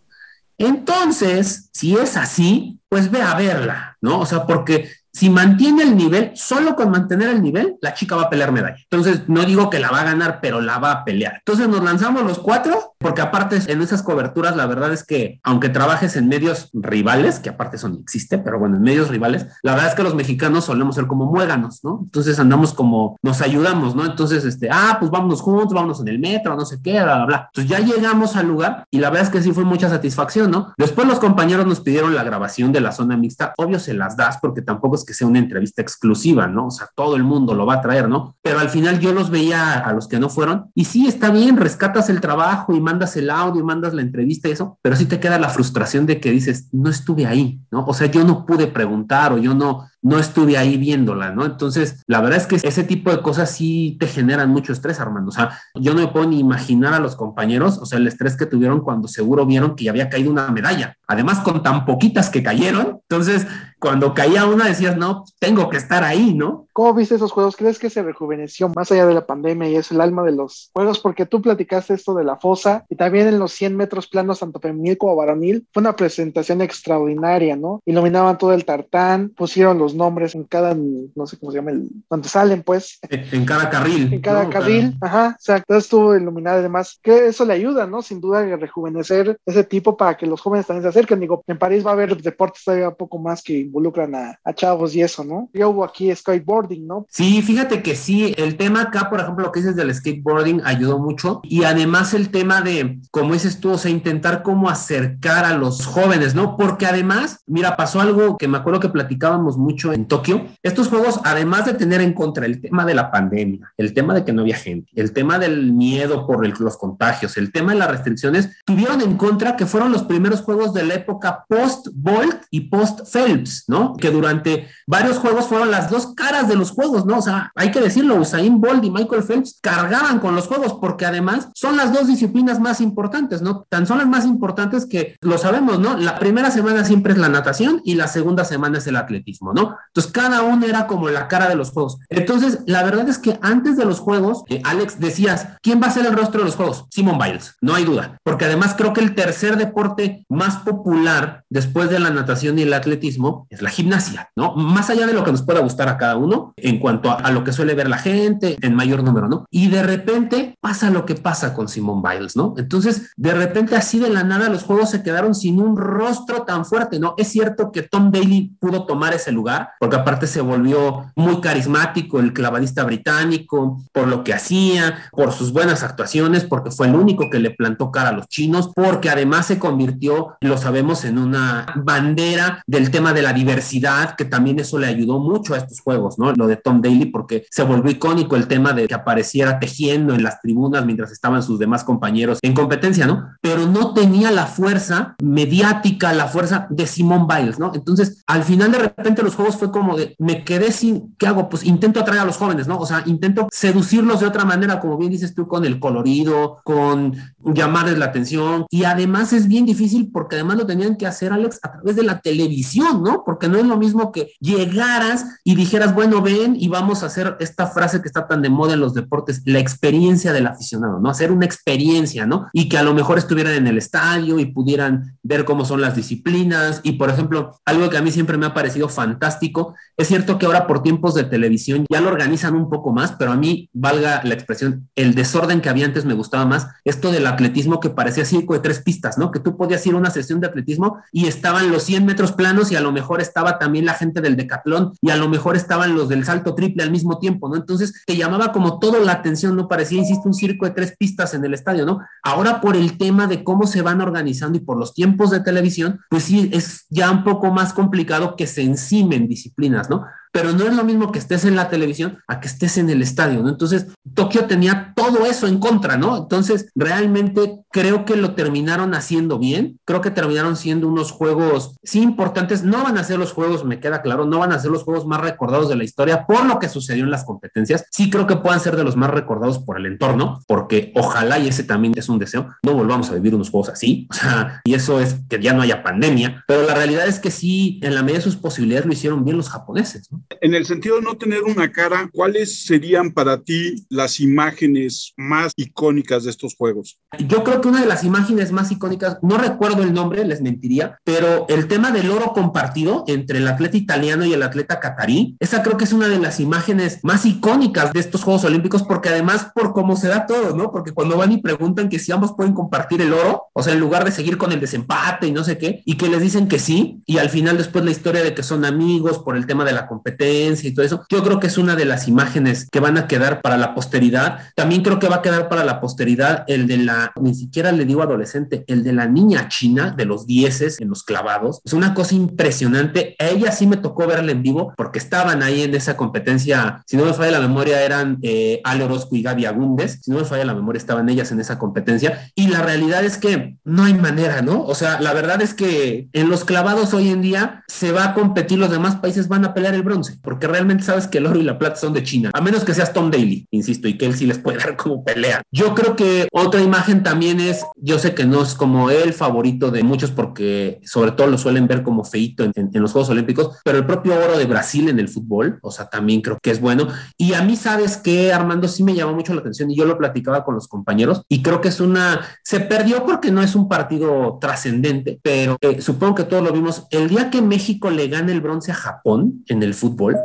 Entonces, 0.62 1.70
si 1.72 1.96
es 1.96 2.16
así, 2.16 2.80
pues 2.88 3.10
ve 3.10 3.20
a 3.20 3.34
verla, 3.34 3.96
¿no? 4.00 4.20
O 4.20 4.26
sea, 4.26 4.46
porque 4.46 4.88
si 5.12 5.28
mantiene 5.28 5.82
el 5.82 5.96
nivel, 5.96 6.32
solo 6.34 6.74
con 6.74 6.90
mantener 6.90 7.28
el 7.28 7.42
nivel, 7.42 7.76
la 7.82 7.92
chica 7.92 8.16
va 8.16 8.22
a 8.22 8.30
pelear 8.30 8.50
medalla. 8.50 8.76
Entonces, 8.82 9.22
no 9.28 9.44
digo 9.44 9.68
que 9.68 9.78
la 9.78 9.90
va 9.90 10.00
a 10.00 10.04
ganar, 10.04 10.40
pero 10.40 10.60
la 10.60 10.78
va 10.78 10.92
a 10.92 11.04
pelear. 11.04 11.34
Entonces, 11.38 11.68
nos 11.68 11.82
lanzamos 11.82 12.22
los 12.24 12.38
cuatro, 12.38 12.94
porque 12.98 13.20
aparte 13.20 13.58
en 13.66 13.82
esas 13.82 14.02
coberturas, 14.02 14.56
la 14.56 14.66
verdad 14.66 14.92
es 14.92 15.04
que, 15.04 15.38
aunque 15.42 15.68
trabajes 15.68 16.16
en 16.16 16.28
medios 16.28 16.70
rivales, 16.72 17.40
que 17.40 17.50
aparte 17.50 17.76
eso 17.76 17.88
no 17.88 17.98
existe, 18.00 18.38
pero 18.38 18.58
bueno, 18.58 18.76
en 18.76 18.82
medios 18.82 19.08
rivales, 19.08 19.46
la 19.62 19.72
verdad 19.74 19.90
es 19.90 19.94
que 19.94 20.02
los 20.02 20.14
mexicanos 20.14 20.64
solemos 20.64 20.94
ser 20.94 21.06
como 21.06 21.26
muéganos, 21.26 21.84
¿no? 21.84 22.00
Entonces, 22.02 22.38
andamos 22.38 22.72
como, 22.72 23.18
nos 23.22 23.42
ayudamos, 23.42 23.94
¿no? 23.94 24.06
Entonces, 24.06 24.44
este, 24.44 24.70
ah, 24.70 24.96
pues 24.98 25.10
vámonos 25.10 25.42
juntos, 25.42 25.74
vámonos 25.74 26.00
en 26.00 26.08
el 26.08 26.18
metro, 26.18 26.56
no 26.56 26.64
sé 26.64 26.78
qué, 26.82 27.02
bla, 27.02 27.16
bla, 27.16 27.24
bla. 27.26 27.50
Entonces, 27.54 27.70
ya 27.70 27.84
llegamos 27.84 28.34
al 28.36 28.48
lugar 28.48 28.86
y 28.90 28.98
la 28.98 29.10
verdad 29.10 29.26
es 29.26 29.32
que 29.32 29.42
sí 29.42 29.52
fue 29.52 29.64
mucha 29.64 29.90
satisfacción, 29.90 30.50
¿no? 30.50 30.72
Después 30.78 31.06
los 31.06 31.18
compañeros 31.18 31.66
nos 31.66 31.80
pidieron 31.80 32.14
la 32.14 32.24
grabación 32.24 32.72
de 32.72 32.80
la 32.80 32.92
zona 32.92 33.16
mixta. 33.18 33.52
Obvio 33.58 33.78
se 33.78 33.92
las 33.92 34.16
das 34.16 34.38
porque 34.40 34.62
tampoco 34.62 34.96
que 35.04 35.14
sea 35.14 35.26
una 35.26 35.38
entrevista 35.38 35.82
exclusiva, 35.82 36.46
¿no? 36.46 36.66
O 36.66 36.70
sea, 36.70 36.88
todo 36.94 37.16
el 37.16 37.24
mundo 37.24 37.54
lo 37.54 37.66
va 37.66 37.74
a 37.74 37.80
traer, 37.80 38.08
¿no? 38.08 38.36
Pero 38.42 38.58
al 38.58 38.68
final 38.68 39.00
yo 39.00 39.12
los 39.12 39.30
veía 39.30 39.78
a 39.78 39.92
los 39.92 40.08
que 40.08 40.18
no 40.18 40.28
fueron 40.28 40.70
y 40.74 40.84
sí, 40.84 41.06
está 41.06 41.30
bien, 41.30 41.56
rescatas 41.56 42.08
el 42.10 42.20
trabajo 42.20 42.74
y 42.74 42.80
mandas 42.80 43.16
el 43.16 43.30
audio 43.30 43.64
mandas 43.64 43.94
la 43.94 44.02
entrevista 44.02 44.48
y 44.48 44.52
eso, 44.52 44.78
pero 44.82 44.96
sí 44.96 45.06
te 45.06 45.20
queda 45.20 45.38
la 45.38 45.48
frustración 45.48 46.06
de 46.06 46.20
que 46.20 46.30
dices, 46.30 46.68
no 46.72 46.90
estuve 46.90 47.26
ahí, 47.26 47.60
¿no? 47.70 47.84
O 47.86 47.94
sea, 47.94 48.06
yo 48.06 48.24
no 48.24 48.46
pude 48.46 48.66
preguntar 48.66 49.32
o 49.32 49.38
yo 49.38 49.54
no, 49.54 49.88
no 50.02 50.18
estuve 50.18 50.58
ahí 50.58 50.76
viéndola, 50.76 51.30
¿no? 51.30 51.44
Entonces, 51.44 52.02
la 52.06 52.20
verdad 52.20 52.38
es 52.38 52.46
que 52.46 52.56
ese 52.56 52.82
tipo 52.82 53.10
de 53.10 53.22
cosas 53.22 53.50
sí 53.50 53.96
te 54.00 54.08
generan 54.08 54.50
mucho 54.50 54.72
estrés, 54.72 54.98
Armando. 54.98 55.30
O 55.30 55.32
sea, 55.32 55.58
yo 55.74 55.94
no 55.94 56.00
me 56.00 56.08
puedo 56.08 56.26
ni 56.26 56.40
imaginar 56.40 56.92
a 56.92 56.98
los 56.98 57.14
compañeros, 57.14 57.78
o 57.78 57.86
sea, 57.86 57.98
el 57.98 58.08
estrés 58.08 58.36
que 58.36 58.46
tuvieron 58.46 58.80
cuando 58.80 59.06
seguro 59.06 59.46
vieron 59.46 59.76
que 59.76 59.84
ya 59.84 59.92
había 59.92 60.08
caído 60.08 60.30
una 60.30 60.50
medalla. 60.50 60.96
Además, 61.06 61.38
con 61.40 61.62
tan 61.62 61.84
poquitas 61.84 62.30
que 62.30 62.42
cayeron. 62.42 63.00
Entonces, 63.08 63.46
cuando 63.78 64.12
caía 64.12 64.44
una 64.46 64.66
decías, 64.66 64.96
no, 64.96 65.24
tengo 65.38 65.70
que 65.70 65.76
estar 65.76 66.02
ahí, 66.02 66.34
¿no? 66.34 66.66
¿Cómo 66.72 66.94
viste 66.94 67.16
esos 67.16 67.32
juegos? 67.32 67.56
¿Crees 67.56 67.78
que 67.78 67.90
se 67.90 68.02
rejuveneció 68.02 68.70
más 68.70 68.90
allá 68.90 69.06
de 69.06 69.14
la 69.14 69.26
pandemia 69.26 69.68
y 69.68 69.76
es 69.76 69.90
el 69.90 70.00
alma 70.00 70.22
de 70.22 70.32
los 70.32 70.70
juegos? 70.72 71.00
Porque 71.00 71.26
tú 71.26 71.42
platicaste 71.42 71.92
esto 71.92 72.14
de 72.14 72.24
la 72.24 72.36
fosa 72.36 72.86
y 72.88 72.96
también 72.96 73.26
en 73.28 73.38
los 73.38 73.52
100 73.52 73.76
metros 73.76 74.08
planos, 74.08 74.40
tanto 74.40 74.58
femenil 74.58 74.96
como 74.96 75.16
varonil, 75.16 75.66
fue 75.72 75.82
una 75.82 75.94
presentación 75.94 76.62
extraordinaria, 76.62 77.56
¿no? 77.56 77.82
Iluminaban 77.84 78.38
todo 78.38 78.54
el 78.54 78.64
tartán, 78.64 79.30
pusieron 79.30 79.78
los 79.78 79.94
nombres 79.94 80.34
en 80.34 80.44
cada, 80.44 80.74
no 80.74 81.26
sé 81.26 81.38
cómo 81.38 81.52
se 81.52 81.58
llama, 81.58 81.72
el, 81.72 81.90
donde 82.08 82.28
salen, 82.28 82.62
pues. 82.62 82.98
En 83.10 83.44
cada 83.44 83.68
carril. 83.68 84.12
En 84.12 84.20
cada 84.20 84.48
carril, 84.48 84.96
ajá, 85.00 85.36
exacto. 85.38 85.76
Estuvo 85.76 86.16
iluminado 86.16 86.60
además, 86.60 86.98
que 87.02 87.26
eso 87.26 87.44
le 87.44 87.52
ayuda, 87.52 87.86
¿no? 87.86 88.00
Sin 88.00 88.20
duda 88.20 88.40
a 88.40 88.56
rejuvenecer 88.56 89.38
ese 89.44 89.64
tipo 89.64 89.96
para 89.96 90.16
que 90.16 90.26
los 90.26 90.40
jóvenes 90.40 90.66
también 90.66 90.84
se 90.84 90.88
acerquen. 90.88 91.20
Digo, 91.20 91.44
en 91.46 91.58
París 91.58 91.84
va 91.84 91.90
a 91.90 91.94
haber 91.94 92.16
deportes 92.16 92.64
todavía 92.64 92.90
poco 92.90 93.18
más 93.18 93.42
que 93.42 93.58
involucran 93.58 94.14
a, 94.14 94.38
a 94.42 94.54
chavos 94.54 94.94
y 94.94 95.02
eso, 95.02 95.22
¿no? 95.22 95.50
Ya 95.52 95.68
hubo 95.68 95.84
aquí 95.84 96.14
skateboard 96.14 96.61
¿no? 96.68 97.06
Sí, 97.08 97.42
fíjate 97.42 97.82
que 97.82 97.96
sí, 97.96 98.34
el 98.36 98.56
tema 98.56 98.82
acá, 98.82 99.10
por 99.10 99.20
ejemplo, 99.20 99.44
lo 99.44 99.52
que 99.52 99.60
dices 99.60 99.76
del 99.76 99.94
skateboarding 99.94 100.62
ayudó 100.64 100.98
mucho 100.98 101.40
y 101.42 101.64
además 101.64 102.14
el 102.14 102.30
tema 102.30 102.60
de, 102.62 103.00
como 103.10 103.34
dices 103.34 103.60
tú, 103.60 103.72
o 103.72 103.78
sea, 103.78 103.90
intentar 103.90 104.42
cómo 104.42 104.68
acercar 104.68 105.44
a 105.44 105.56
los 105.56 105.86
jóvenes, 105.86 106.34
¿no? 106.34 106.56
Porque 106.56 106.86
además, 106.86 107.40
mira, 107.46 107.76
pasó 107.76 108.00
algo 108.00 108.38
que 108.38 108.48
me 108.48 108.58
acuerdo 108.58 108.80
que 108.80 108.88
platicábamos 108.88 109.56
mucho 109.56 109.92
en 109.92 110.06
Tokio. 110.06 110.46
Estos 110.62 110.88
juegos, 110.88 111.20
además 111.24 111.66
de 111.66 111.74
tener 111.74 112.00
en 112.00 112.12
contra 112.12 112.46
el 112.46 112.60
tema 112.60 112.84
de 112.84 112.94
la 112.94 113.10
pandemia, 113.10 113.72
el 113.76 113.94
tema 113.94 114.14
de 114.14 114.24
que 114.24 114.32
no 114.32 114.42
había 114.42 114.56
gente, 114.56 114.90
el 114.94 115.12
tema 115.12 115.38
del 115.38 115.72
miedo 115.72 116.26
por 116.26 116.42
los 116.60 116.76
contagios, 116.76 117.36
el 117.36 117.52
tema 117.52 117.72
de 117.72 117.78
las 117.78 117.90
restricciones, 117.90 118.50
tuvieron 118.64 119.00
en 119.00 119.16
contra 119.16 119.56
que 119.56 119.66
fueron 119.66 119.92
los 119.92 120.02
primeros 120.04 120.42
juegos 120.42 120.74
de 120.74 120.84
la 120.84 120.94
época 120.94 121.44
post-Bolt 121.48 122.44
y 122.50 122.62
post-Phelps, 122.62 123.64
¿no? 123.68 123.94
Que 123.96 124.10
durante 124.10 124.68
varios 124.86 125.18
juegos 125.18 125.46
fueron 125.46 125.70
las 125.70 125.90
dos 125.90 126.14
caras 126.14 126.48
de 126.48 126.51
los 126.56 126.70
juegos, 126.70 127.06
¿no? 127.06 127.18
O 127.18 127.22
sea, 127.22 127.52
hay 127.54 127.70
que 127.70 127.80
decirlo, 127.80 128.16
Usain 128.16 128.60
Bolt 128.60 128.84
y 128.84 128.90
Michael 128.90 129.22
Phelps 129.22 129.58
cargaban 129.60 130.18
con 130.18 130.34
los 130.34 130.46
juegos 130.46 130.74
porque 130.80 131.06
además 131.06 131.48
son 131.54 131.76
las 131.76 131.92
dos 131.92 132.06
disciplinas 132.06 132.60
más 132.60 132.80
importantes, 132.80 133.42
¿no? 133.42 133.66
Tan 133.68 133.86
son 133.86 133.98
las 133.98 134.06
más 134.06 134.24
importantes 134.24 134.86
que 134.86 135.16
lo 135.20 135.38
sabemos, 135.38 135.78
¿no? 135.78 135.96
La 135.96 136.18
primera 136.18 136.50
semana 136.50 136.84
siempre 136.84 137.12
es 137.12 137.18
la 137.18 137.28
natación 137.28 137.80
y 137.84 137.94
la 137.94 138.08
segunda 138.08 138.44
semana 138.44 138.78
es 138.78 138.86
el 138.86 138.96
atletismo, 138.96 139.52
¿no? 139.52 139.76
Entonces 139.88 140.12
cada 140.12 140.42
uno 140.42 140.66
era 140.66 140.86
como 140.86 141.08
la 141.08 141.28
cara 141.28 141.48
de 141.48 141.54
los 141.54 141.70
juegos. 141.70 141.98
Entonces, 142.08 142.60
la 142.66 142.82
verdad 142.82 143.08
es 143.08 143.18
que 143.18 143.38
antes 143.42 143.76
de 143.76 143.84
los 143.84 144.00
juegos, 144.00 144.44
eh, 144.48 144.60
Alex, 144.64 145.00
decías, 145.00 145.48
¿quién 145.62 145.80
va 145.82 145.86
a 145.86 145.90
ser 145.90 146.06
el 146.06 146.12
rostro 146.14 146.40
de 146.40 146.46
los 146.46 146.56
juegos? 146.56 146.86
Simon 146.90 147.18
Biles, 147.18 147.56
no 147.60 147.74
hay 147.74 147.84
duda, 147.84 148.18
porque 148.22 148.44
además 148.44 148.74
creo 148.76 148.92
que 148.92 149.00
el 149.00 149.14
tercer 149.14 149.56
deporte 149.56 150.24
más 150.28 150.56
popular 150.58 151.44
después 151.48 151.90
de 151.90 151.98
la 151.98 152.10
natación 152.10 152.58
y 152.58 152.62
el 152.62 152.72
atletismo 152.72 153.46
es 153.50 153.62
la 153.62 153.70
gimnasia, 153.70 154.30
¿no? 154.36 154.54
Más 154.54 154.90
allá 154.90 155.06
de 155.06 155.12
lo 155.12 155.24
que 155.24 155.32
nos 155.32 155.42
pueda 155.42 155.60
gustar 155.60 155.88
a 155.88 155.98
cada 155.98 156.16
uno, 156.16 156.41
en 156.56 156.78
cuanto 156.78 157.10
a, 157.10 157.30
lo 157.30 157.44
que 157.44 157.52
suele 157.52 157.74
ver 157.74 157.88
la 157.88 157.98
gente 157.98 158.56
en 158.60 158.74
mayor 158.74 159.02
número, 159.02 159.28
¿no? 159.28 159.46
Y 159.50 159.68
de 159.68 159.82
repente 159.82 160.56
pasa 160.60 160.90
lo 160.90 161.06
que 161.06 161.14
pasa 161.14 161.54
con 161.54 161.68
Simone 161.68 162.02
Biles, 162.02 162.36
¿no? 162.36 162.54
Entonces, 162.56 163.12
de 163.16 163.32
repente 163.32 163.76
así 163.76 163.98
de 163.98 164.10
la 164.10 164.24
nada 164.24 164.48
los 164.48 164.64
juegos 164.64 164.90
se 164.90 165.02
quedaron 165.02 165.34
sin 165.34 165.60
un 165.60 165.76
rostro 165.76 166.42
tan 166.42 166.64
fuerte, 166.64 166.98
¿no? 166.98 167.14
Es 167.16 167.28
cierto 167.28 167.72
que 167.72 167.82
Tom 167.82 168.10
Daly 168.10 168.52
pudo 168.60 168.86
tomar 168.86 169.14
ese 169.14 169.32
lugar, 169.32 169.70
porque 169.80 169.96
aparte 169.96 170.26
se 170.26 170.40
volvió 170.40 171.12
muy 171.16 171.40
carismático, 171.40 172.20
el 172.20 172.32
clavadista 172.32 172.84
británico, 172.84 173.82
por 173.92 174.08
lo 174.08 174.24
que 174.24 174.34
hacía, 174.34 174.98
por 175.12 175.32
sus 175.32 175.52
buenas 175.52 175.82
actuaciones, 175.82 176.44
porque 176.44 176.70
fue 176.70 176.86
el 176.86 176.94
único 176.94 177.30
que 177.30 177.38
le 177.38 177.50
plantó 177.50 177.90
cara 177.90 178.10
a 178.10 178.12
los 178.12 178.28
chinos, 178.28 178.70
porque 178.74 179.10
además 179.10 179.46
se 179.46 179.58
convirtió, 179.58 180.36
lo 180.40 180.58
sabemos, 180.58 181.04
en 181.04 181.18
una 181.18 181.66
bandera 181.76 182.62
del 182.66 182.90
tema 182.90 183.12
de 183.12 183.22
la 183.22 183.32
diversidad, 183.32 184.16
que 184.16 184.24
también 184.24 184.58
eso 184.58 184.78
le 184.78 184.86
ayudó 184.86 185.18
mucho 185.18 185.54
a 185.54 185.58
estos 185.58 185.80
juegos, 185.80 186.18
¿no? 186.18 186.31
De 186.34 186.56
Tom 186.56 186.80
Daly 186.80 187.06
porque 187.06 187.46
se 187.50 187.62
volvió 187.62 187.90
icónico 187.90 188.36
el 188.36 188.46
tema 188.46 188.72
de 188.72 188.88
que 188.88 188.94
apareciera 188.94 189.58
tejiendo 189.58 190.14
en 190.14 190.22
las 190.22 190.40
tribunas 190.40 190.84
mientras 190.84 191.12
estaban 191.12 191.42
sus 191.42 191.58
demás 191.58 191.84
compañeros 191.84 192.38
en 192.42 192.54
competencia, 192.54 193.06
¿no? 193.06 193.30
Pero 193.40 193.66
no 193.66 193.94
tenía 193.94 194.30
la 194.30 194.46
fuerza 194.46 195.14
mediática, 195.22 196.12
la 196.12 196.26
fuerza 196.26 196.66
de 196.70 196.86
Simone 196.86 197.26
Biles, 197.28 197.58
¿no? 197.58 197.72
Entonces, 197.74 198.22
al 198.26 198.44
final 198.44 198.72
de 198.72 198.78
repente 198.78 199.22
los 199.22 199.34
juegos 199.34 199.56
fue 199.56 199.70
como 199.70 199.96
de, 199.96 200.14
me 200.18 200.44
quedé 200.44 200.72
sin, 200.72 201.14
¿qué 201.18 201.26
hago? 201.26 201.48
Pues 201.48 201.64
intento 201.64 202.00
atraer 202.00 202.20
a 202.20 202.24
los 202.24 202.36
jóvenes, 202.36 202.66
¿no? 202.66 202.78
O 202.78 202.86
sea, 202.86 203.02
intento 203.06 203.48
seducirlos 203.50 204.20
de 204.20 204.26
otra 204.26 204.44
manera, 204.44 204.80
como 204.80 204.96
bien 204.96 205.12
dices 205.12 205.34
tú, 205.34 205.46
con 205.46 205.64
el 205.64 205.78
colorido, 205.78 206.60
con 206.64 207.16
llamarles 207.44 207.98
la 207.98 208.06
atención. 208.06 208.66
Y 208.70 208.84
además 208.84 209.32
es 209.32 209.48
bien 209.48 209.66
difícil 209.66 210.10
porque 210.12 210.36
además 210.36 210.56
lo 210.56 210.66
tenían 210.66 210.96
que 210.96 211.06
hacer, 211.06 211.32
Alex, 211.32 211.60
a 211.62 211.72
través 211.72 211.96
de 211.96 212.02
la 212.02 212.20
televisión, 212.20 213.02
¿no? 213.02 213.22
Porque 213.24 213.48
no 213.48 213.58
es 213.58 213.66
lo 213.66 213.76
mismo 213.76 214.12
que 214.12 214.32
llegaras 214.40 215.26
y 215.44 215.54
dijeras, 215.54 215.94
bueno, 215.94 216.21
ven 216.22 216.56
y 216.58 216.68
vamos 216.68 217.02
a 217.02 217.06
hacer 217.06 217.36
esta 217.40 217.66
frase 217.66 218.00
que 218.00 218.08
está 218.08 218.26
tan 218.26 218.42
de 218.42 218.48
moda 218.48 218.74
en 218.74 218.80
los 218.80 218.94
deportes, 218.94 219.42
la 219.44 219.58
experiencia 219.58 220.32
del 220.32 220.46
aficionado, 220.46 221.00
¿no? 221.00 221.10
Hacer 221.10 221.32
una 221.32 221.44
experiencia, 221.44 222.26
¿no? 222.26 222.48
Y 222.52 222.68
que 222.68 222.78
a 222.78 222.82
lo 222.82 222.94
mejor 222.94 223.18
estuvieran 223.18 223.54
en 223.54 223.66
el 223.66 223.78
estadio 223.78 224.38
y 224.38 224.46
pudieran 224.46 225.18
ver 225.22 225.44
cómo 225.44 225.64
son 225.64 225.80
las 225.80 225.96
disciplinas. 225.96 226.80
Y, 226.82 226.92
por 226.92 227.10
ejemplo, 227.10 227.60
algo 227.64 227.90
que 227.90 227.98
a 227.98 228.02
mí 228.02 228.10
siempre 228.10 228.36
me 228.38 228.46
ha 228.46 228.54
parecido 228.54 228.88
fantástico, 228.88 229.74
es 229.96 230.08
cierto 230.08 230.38
que 230.38 230.46
ahora 230.46 230.66
por 230.66 230.82
tiempos 230.82 231.14
de 231.14 231.24
televisión 231.24 231.86
ya 231.90 232.00
lo 232.00 232.08
organizan 232.08 232.54
un 232.54 232.68
poco 232.70 232.92
más, 232.92 233.12
pero 233.12 233.32
a 233.32 233.36
mí, 233.36 233.68
valga 233.72 234.22
la 234.24 234.34
expresión, 234.34 234.88
el 234.96 235.14
desorden 235.14 235.60
que 235.60 235.68
había 235.68 235.86
antes 235.86 236.04
me 236.04 236.14
gustaba 236.14 236.44
más, 236.44 236.68
esto 236.84 237.12
del 237.12 237.26
atletismo 237.26 237.80
que 237.80 237.90
parecía 237.90 238.24
cinco 238.24 238.54
de 238.54 238.60
tres 238.60 238.80
pistas, 238.80 239.18
¿no? 239.18 239.30
Que 239.30 239.40
tú 239.40 239.56
podías 239.56 239.86
ir 239.86 239.94
a 239.94 239.98
una 239.98 240.10
sesión 240.10 240.40
de 240.40 240.46
atletismo 240.46 240.98
y 241.10 241.26
estaban 241.26 241.70
los 241.70 241.82
100 241.84 242.06
metros 242.06 242.32
planos 242.32 242.70
y 242.72 242.76
a 242.76 242.80
lo 242.80 242.92
mejor 242.92 243.20
estaba 243.20 243.58
también 243.58 243.84
la 243.84 243.94
gente 243.94 244.20
del 244.20 244.36
decatlón 244.36 244.92
y 245.00 245.10
a 245.10 245.16
lo 245.16 245.28
mejor 245.28 245.56
estaban 245.56 245.94
los 245.94 246.08
del 246.12 246.24
salto 246.24 246.54
triple 246.54 246.82
al 246.82 246.90
mismo 246.90 247.18
tiempo, 247.18 247.48
¿no? 247.48 247.56
Entonces 247.56 248.02
te 248.06 248.16
llamaba 248.16 248.52
como 248.52 248.78
toda 248.78 249.00
la 249.00 249.12
atención, 249.12 249.56
¿no? 249.56 249.68
Parecía, 249.68 249.98
insisto, 249.98 250.28
un 250.28 250.34
circo 250.34 250.64
de 250.64 250.72
tres 250.72 250.94
pistas 250.96 251.34
en 251.34 251.44
el 251.44 251.54
estadio, 251.54 251.84
¿no? 251.84 252.00
Ahora 252.22 252.60
por 252.60 252.76
el 252.76 252.98
tema 252.98 253.26
de 253.26 253.44
cómo 253.44 253.66
se 253.66 253.82
van 253.82 254.00
organizando 254.00 254.58
y 254.58 254.60
por 254.60 254.76
los 254.76 254.94
tiempos 254.94 255.30
de 255.30 255.40
televisión, 255.40 256.00
pues 256.08 256.24
sí, 256.24 256.50
es 256.52 256.86
ya 256.90 257.10
un 257.10 257.24
poco 257.24 257.50
más 257.50 257.72
complicado 257.72 258.36
que 258.36 258.46
se 258.46 258.62
encimen 258.62 259.28
disciplinas, 259.28 259.90
¿no? 259.90 260.04
Pero 260.32 260.52
no 260.52 260.64
es 260.64 260.74
lo 260.74 260.84
mismo 260.84 261.12
que 261.12 261.18
estés 261.18 261.44
en 261.44 261.54
la 261.54 261.68
televisión 261.68 262.18
a 262.26 262.40
que 262.40 262.48
estés 262.48 262.78
en 262.78 262.90
el 262.90 263.02
estadio, 263.02 263.42
¿no? 263.42 263.50
Entonces, 263.50 263.88
Tokio 264.14 264.46
tenía 264.46 264.92
todo 264.96 265.26
eso 265.26 265.46
en 265.46 265.58
contra, 265.58 265.96
¿no? 265.96 266.16
Entonces, 266.16 266.70
realmente 266.74 267.60
creo 267.70 268.04
que 268.04 268.16
lo 268.16 268.34
terminaron 268.34 268.94
haciendo 268.94 269.38
bien, 269.38 269.78
creo 269.84 270.00
que 270.00 270.10
terminaron 270.10 270.56
siendo 270.56 270.88
unos 270.88 271.12
juegos, 271.12 271.76
sí, 271.82 272.00
importantes, 272.00 272.62
no 272.62 272.82
van 272.82 272.98
a 272.98 273.04
ser 273.04 273.18
los 273.18 273.32
juegos, 273.32 273.64
me 273.64 273.80
queda 273.80 274.02
claro, 274.02 274.24
no 274.24 274.38
van 274.38 274.52
a 274.52 274.58
ser 274.58 274.70
los 274.70 274.84
juegos 274.84 275.06
más 275.06 275.20
recordados 275.20 275.68
de 275.68 275.76
la 275.76 275.84
historia 275.84 276.26
por 276.26 276.44
lo 276.46 276.58
que 276.58 276.68
sucedió 276.68 277.04
en 277.04 277.10
las 277.10 277.24
competencias, 277.24 277.84
sí 277.90 278.10
creo 278.10 278.26
que 278.26 278.36
puedan 278.36 278.60
ser 278.60 278.76
de 278.76 278.84
los 278.84 278.96
más 278.96 279.10
recordados 279.10 279.58
por 279.58 279.78
el 279.78 279.86
entorno, 279.86 280.40
porque 280.46 280.92
ojalá, 280.94 281.38
y 281.38 281.48
ese 281.48 281.64
también 281.64 281.94
es 281.96 282.08
un 282.08 282.18
deseo, 282.18 282.48
no 282.62 282.74
volvamos 282.74 283.10
a 283.10 283.14
vivir 283.14 283.34
unos 283.34 283.50
juegos 283.50 283.70
así, 283.70 284.06
o 284.10 284.14
sea, 284.14 284.60
y 284.64 284.74
eso 284.74 285.00
es 285.00 285.16
que 285.28 285.40
ya 285.40 285.52
no 285.52 285.62
haya 285.62 285.82
pandemia, 285.82 286.44
pero 286.46 286.62
la 286.62 286.74
realidad 286.74 287.06
es 287.06 287.18
que 287.18 287.30
sí, 287.30 287.80
en 287.82 287.94
la 287.94 288.02
medida 288.02 288.18
de 288.18 288.24
sus 288.24 288.36
posibilidades 288.36 288.86
lo 288.86 288.92
hicieron 288.92 289.24
bien 289.24 289.36
los 289.36 289.48
japoneses, 289.48 290.10
¿no? 290.10 290.21
En 290.40 290.54
el 290.54 290.66
sentido 290.66 290.96
de 290.96 291.02
no 291.02 291.16
tener 291.16 291.42
una 291.42 291.70
cara, 291.72 292.10
¿cuáles 292.12 292.64
serían 292.64 293.12
para 293.12 293.42
ti 293.42 293.86
las 293.88 294.20
imágenes 294.20 295.12
más 295.16 295.52
icónicas 295.56 296.24
de 296.24 296.30
estos 296.30 296.54
juegos? 296.54 296.98
Yo 297.18 297.44
creo 297.44 297.60
que 297.60 297.68
una 297.68 297.80
de 297.80 297.86
las 297.86 298.04
imágenes 298.04 298.52
más 298.52 298.70
icónicas, 298.70 299.18
no 299.22 299.38
recuerdo 299.38 299.82
el 299.82 299.92
nombre, 299.92 300.24
les 300.24 300.40
mentiría, 300.40 300.98
pero 301.04 301.46
el 301.48 301.68
tema 301.68 301.90
del 301.90 302.10
oro 302.10 302.32
compartido 302.32 303.04
entre 303.06 303.38
el 303.38 303.48
atleta 303.48 303.76
italiano 303.76 304.24
y 304.24 304.32
el 304.32 304.42
atleta 304.42 304.80
catarí, 304.80 305.36
esa 305.40 305.62
creo 305.62 305.76
que 305.76 305.84
es 305.84 305.92
una 305.92 306.08
de 306.08 306.18
las 306.18 306.40
imágenes 306.40 307.00
más 307.02 307.24
icónicas 307.26 307.92
de 307.92 308.00
estos 308.00 308.22
Juegos 308.22 308.44
Olímpicos, 308.44 308.82
porque 308.82 309.08
además 309.08 309.48
por 309.54 309.72
cómo 309.72 309.96
se 309.96 310.08
da 310.08 310.26
todo, 310.26 310.56
¿no? 310.56 310.70
Porque 310.70 310.92
cuando 310.92 311.16
van 311.16 311.32
y 311.32 311.38
preguntan 311.38 311.88
que 311.88 311.98
si 311.98 312.12
ambos 312.12 312.32
pueden 312.36 312.54
compartir 312.54 313.00
el 313.02 313.12
oro, 313.12 313.44
o 313.52 313.62
sea, 313.62 313.72
en 313.72 313.80
lugar 313.80 314.04
de 314.04 314.12
seguir 314.12 314.38
con 314.38 314.52
el 314.52 314.60
desempate 314.60 315.26
y 315.26 315.32
no 315.32 315.44
sé 315.44 315.58
qué, 315.58 315.82
y 315.84 315.96
que 315.96 316.08
les 316.08 316.20
dicen 316.20 316.48
que 316.48 316.58
sí, 316.58 317.02
y 317.06 317.18
al 317.18 317.30
final 317.30 317.58
después 317.58 317.84
la 317.84 317.90
historia 317.90 318.22
de 318.22 318.34
que 318.34 318.42
son 318.42 318.64
amigos 318.64 319.18
por 319.18 319.36
el 319.36 319.46
tema 319.46 319.64
de 319.64 319.72
la 319.72 319.86
competencia, 319.86 320.11
y 320.18 320.74
todo 320.74 320.84
eso, 320.84 321.04
yo 321.08 321.22
creo 321.22 321.40
que 321.40 321.46
es 321.46 321.58
una 321.58 321.76
de 321.76 321.84
las 321.84 322.08
imágenes 322.08 322.68
que 322.70 322.80
van 322.80 322.98
a 322.98 323.06
quedar 323.06 323.40
para 323.40 323.56
la 323.56 323.74
posteridad. 323.74 324.38
También 324.54 324.82
creo 324.82 324.98
que 324.98 325.08
va 325.08 325.16
a 325.16 325.22
quedar 325.22 325.48
para 325.48 325.64
la 325.64 325.80
posteridad 325.80 326.44
el 326.46 326.66
de 326.66 326.78
la, 326.78 327.12
ni 327.20 327.34
siquiera 327.34 327.72
le 327.72 327.84
digo 327.84 328.02
adolescente, 328.02 328.64
el 328.66 328.84
de 328.84 328.92
la 328.92 329.06
niña 329.06 329.48
china 329.48 329.94
de 329.96 330.04
los 330.04 330.26
dieces 330.26 330.80
en 330.80 330.88
los 330.88 331.02
clavados. 331.02 331.60
Es 331.64 331.72
una 331.72 331.94
cosa 331.94 332.14
impresionante. 332.14 333.16
A 333.18 333.28
ella 333.28 333.52
sí 333.52 333.66
me 333.66 333.76
tocó 333.76 334.06
verla 334.06 334.32
en 334.32 334.42
vivo 334.42 334.72
porque 334.76 334.98
estaban 334.98 335.42
ahí 335.42 335.62
en 335.62 335.74
esa 335.74 335.96
competencia. 335.96 336.82
Si 336.86 336.96
no 336.96 337.04
me 337.04 337.14
falla 337.14 337.32
la 337.32 337.40
memoria, 337.40 337.82
eran 337.82 338.18
eh, 338.22 338.60
Ale 338.64 338.84
Orozco 338.84 339.16
y 339.16 339.22
Gaby 339.22 339.46
Agúndez. 339.46 340.00
Si 340.02 340.10
no 340.10 340.18
me 340.18 340.24
falla 340.24 340.44
la 340.44 340.54
memoria, 340.54 340.78
estaban 340.78 341.08
ellas 341.08 341.32
en 341.32 341.40
esa 341.40 341.58
competencia. 341.58 342.30
Y 342.34 342.48
la 342.48 342.62
realidad 342.62 343.04
es 343.04 343.18
que 343.18 343.56
no 343.64 343.84
hay 343.84 343.94
manera, 343.94 344.42
¿no? 344.42 344.64
O 344.64 344.74
sea, 344.74 345.00
la 345.00 345.12
verdad 345.12 345.42
es 345.42 345.54
que 345.54 346.08
en 346.12 346.28
los 346.28 346.44
clavados 346.44 346.94
hoy 346.94 347.08
en 347.08 347.22
día 347.22 347.64
se 347.68 347.92
va 347.92 348.04
a 348.04 348.14
competir, 348.14 348.58
los 348.58 348.70
demás 348.70 348.96
países 348.96 349.28
van 349.28 349.44
a 349.44 349.54
pelear 349.54 349.74
el 349.74 349.82
bronce 349.82 350.01
porque 350.22 350.46
realmente 350.46 350.84
sabes 350.84 351.06
que 351.06 351.18
el 351.18 351.26
oro 351.26 351.38
y 351.38 351.44
la 351.44 351.58
plata 351.58 351.76
son 351.76 351.92
de 351.92 352.02
China, 352.02 352.30
a 352.32 352.40
menos 352.40 352.64
que 352.64 352.74
seas 352.74 352.92
Tom 352.92 353.10
Daly, 353.10 353.46
insisto, 353.50 353.88
y 353.88 353.96
que 353.96 354.06
él 354.06 354.14
sí 354.14 354.26
les 354.26 354.38
puede 354.38 354.58
dar 354.64 354.76
como 354.76 355.04
pelea. 355.04 355.42
Yo 355.50 355.74
creo 355.74 355.96
que 355.96 356.28
otra 356.32 356.60
imagen 356.60 357.02
también 357.02 357.40
es, 357.40 357.64
yo 357.76 357.98
sé 357.98 358.14
que 358.14 358.24
no 358.24 358.42
es 358.42 358.54
como 358.54 358.90
el 358.90 359.12
favorito 359.12 359.70
de 359.70 359.82
muchos 359.82 360.10
porque 360.10 360.80
sobre 360.84 361.12
todo 361.12 361.26
lo 361.26 361.38
suelen 361.38 361.66
ver 361.66 361.82
como 361.82 362.04
feito 362.04 362.44
en, 362.44 362.52
los 362.74 362.92
Juegos 362.92 363.10
Olímpicos, 363.10 363.58
pero 363.64 363.78
el 363.78 363.86
propio 363.86 364.14
oro 364.14 364.38
de 364.38 364.44
Brasil 364.44 364.88
en 364.88 364.98
el 364.98 365.08
fútbol, 365.08 365.58
o 365.62 365.70
sea, 365.70 365.88
también 365.88 366.20
creo 366.20 366.38
que 366.42 366.50
es 366.50 366.60
bueno. 366.60 366.88
Y 367.16 367.34
a 367.34 367.42
mí, 367.42 367.56
sabes 367.56 367.96
que 367.96 368.32
Armando 368.32 368.66
sí 368.68 368.82
me 368.82 368.94
llamó 368.94 369.14
mucho 369.14 369.34
la 369.34 369.40
atención 369.40 369.70
y 369.70 369.76
yo 369.76 369.84
lo 369.84 369.98
platicaba 369.98 370.44
con 370.44 370.54
los 370.54 370.68
compañeros 370.68 371.22
y 371.28 371.42
creo 371.42 371.60
que 371.60 371.68
es 371.68 371.80
una, 371.80 372.20
se 372.42 372.60
perdió 372.60 373.04
porque 373.04 373.30
no 373.30 373.42
es 373.42 373.54
un 373.54 373.68
partido 373.68 374.38
trascendente, 374.40 375.20
pero 375.22 375.56
eh, 375.60 375.80
supongo 375.80 376.16
que 376.16 376.24
todos 376.24 376.42
lo 376.42 376.52
vimos. 376.52 376.86
El 376.90 377.08
día 377.08 377.30
que 377.30 377.42
México 377.42 377.90
le 377.90 378.08
gane 378.08 378.32
el 378.32 378.40
bronce 378.40 378.72
a 378.72 378.74
Japón 378.74 379.44
en 379.46 379.62
el 379.62 379.74
fútbol, 379.74 379.91
fútbol 379.92 380.16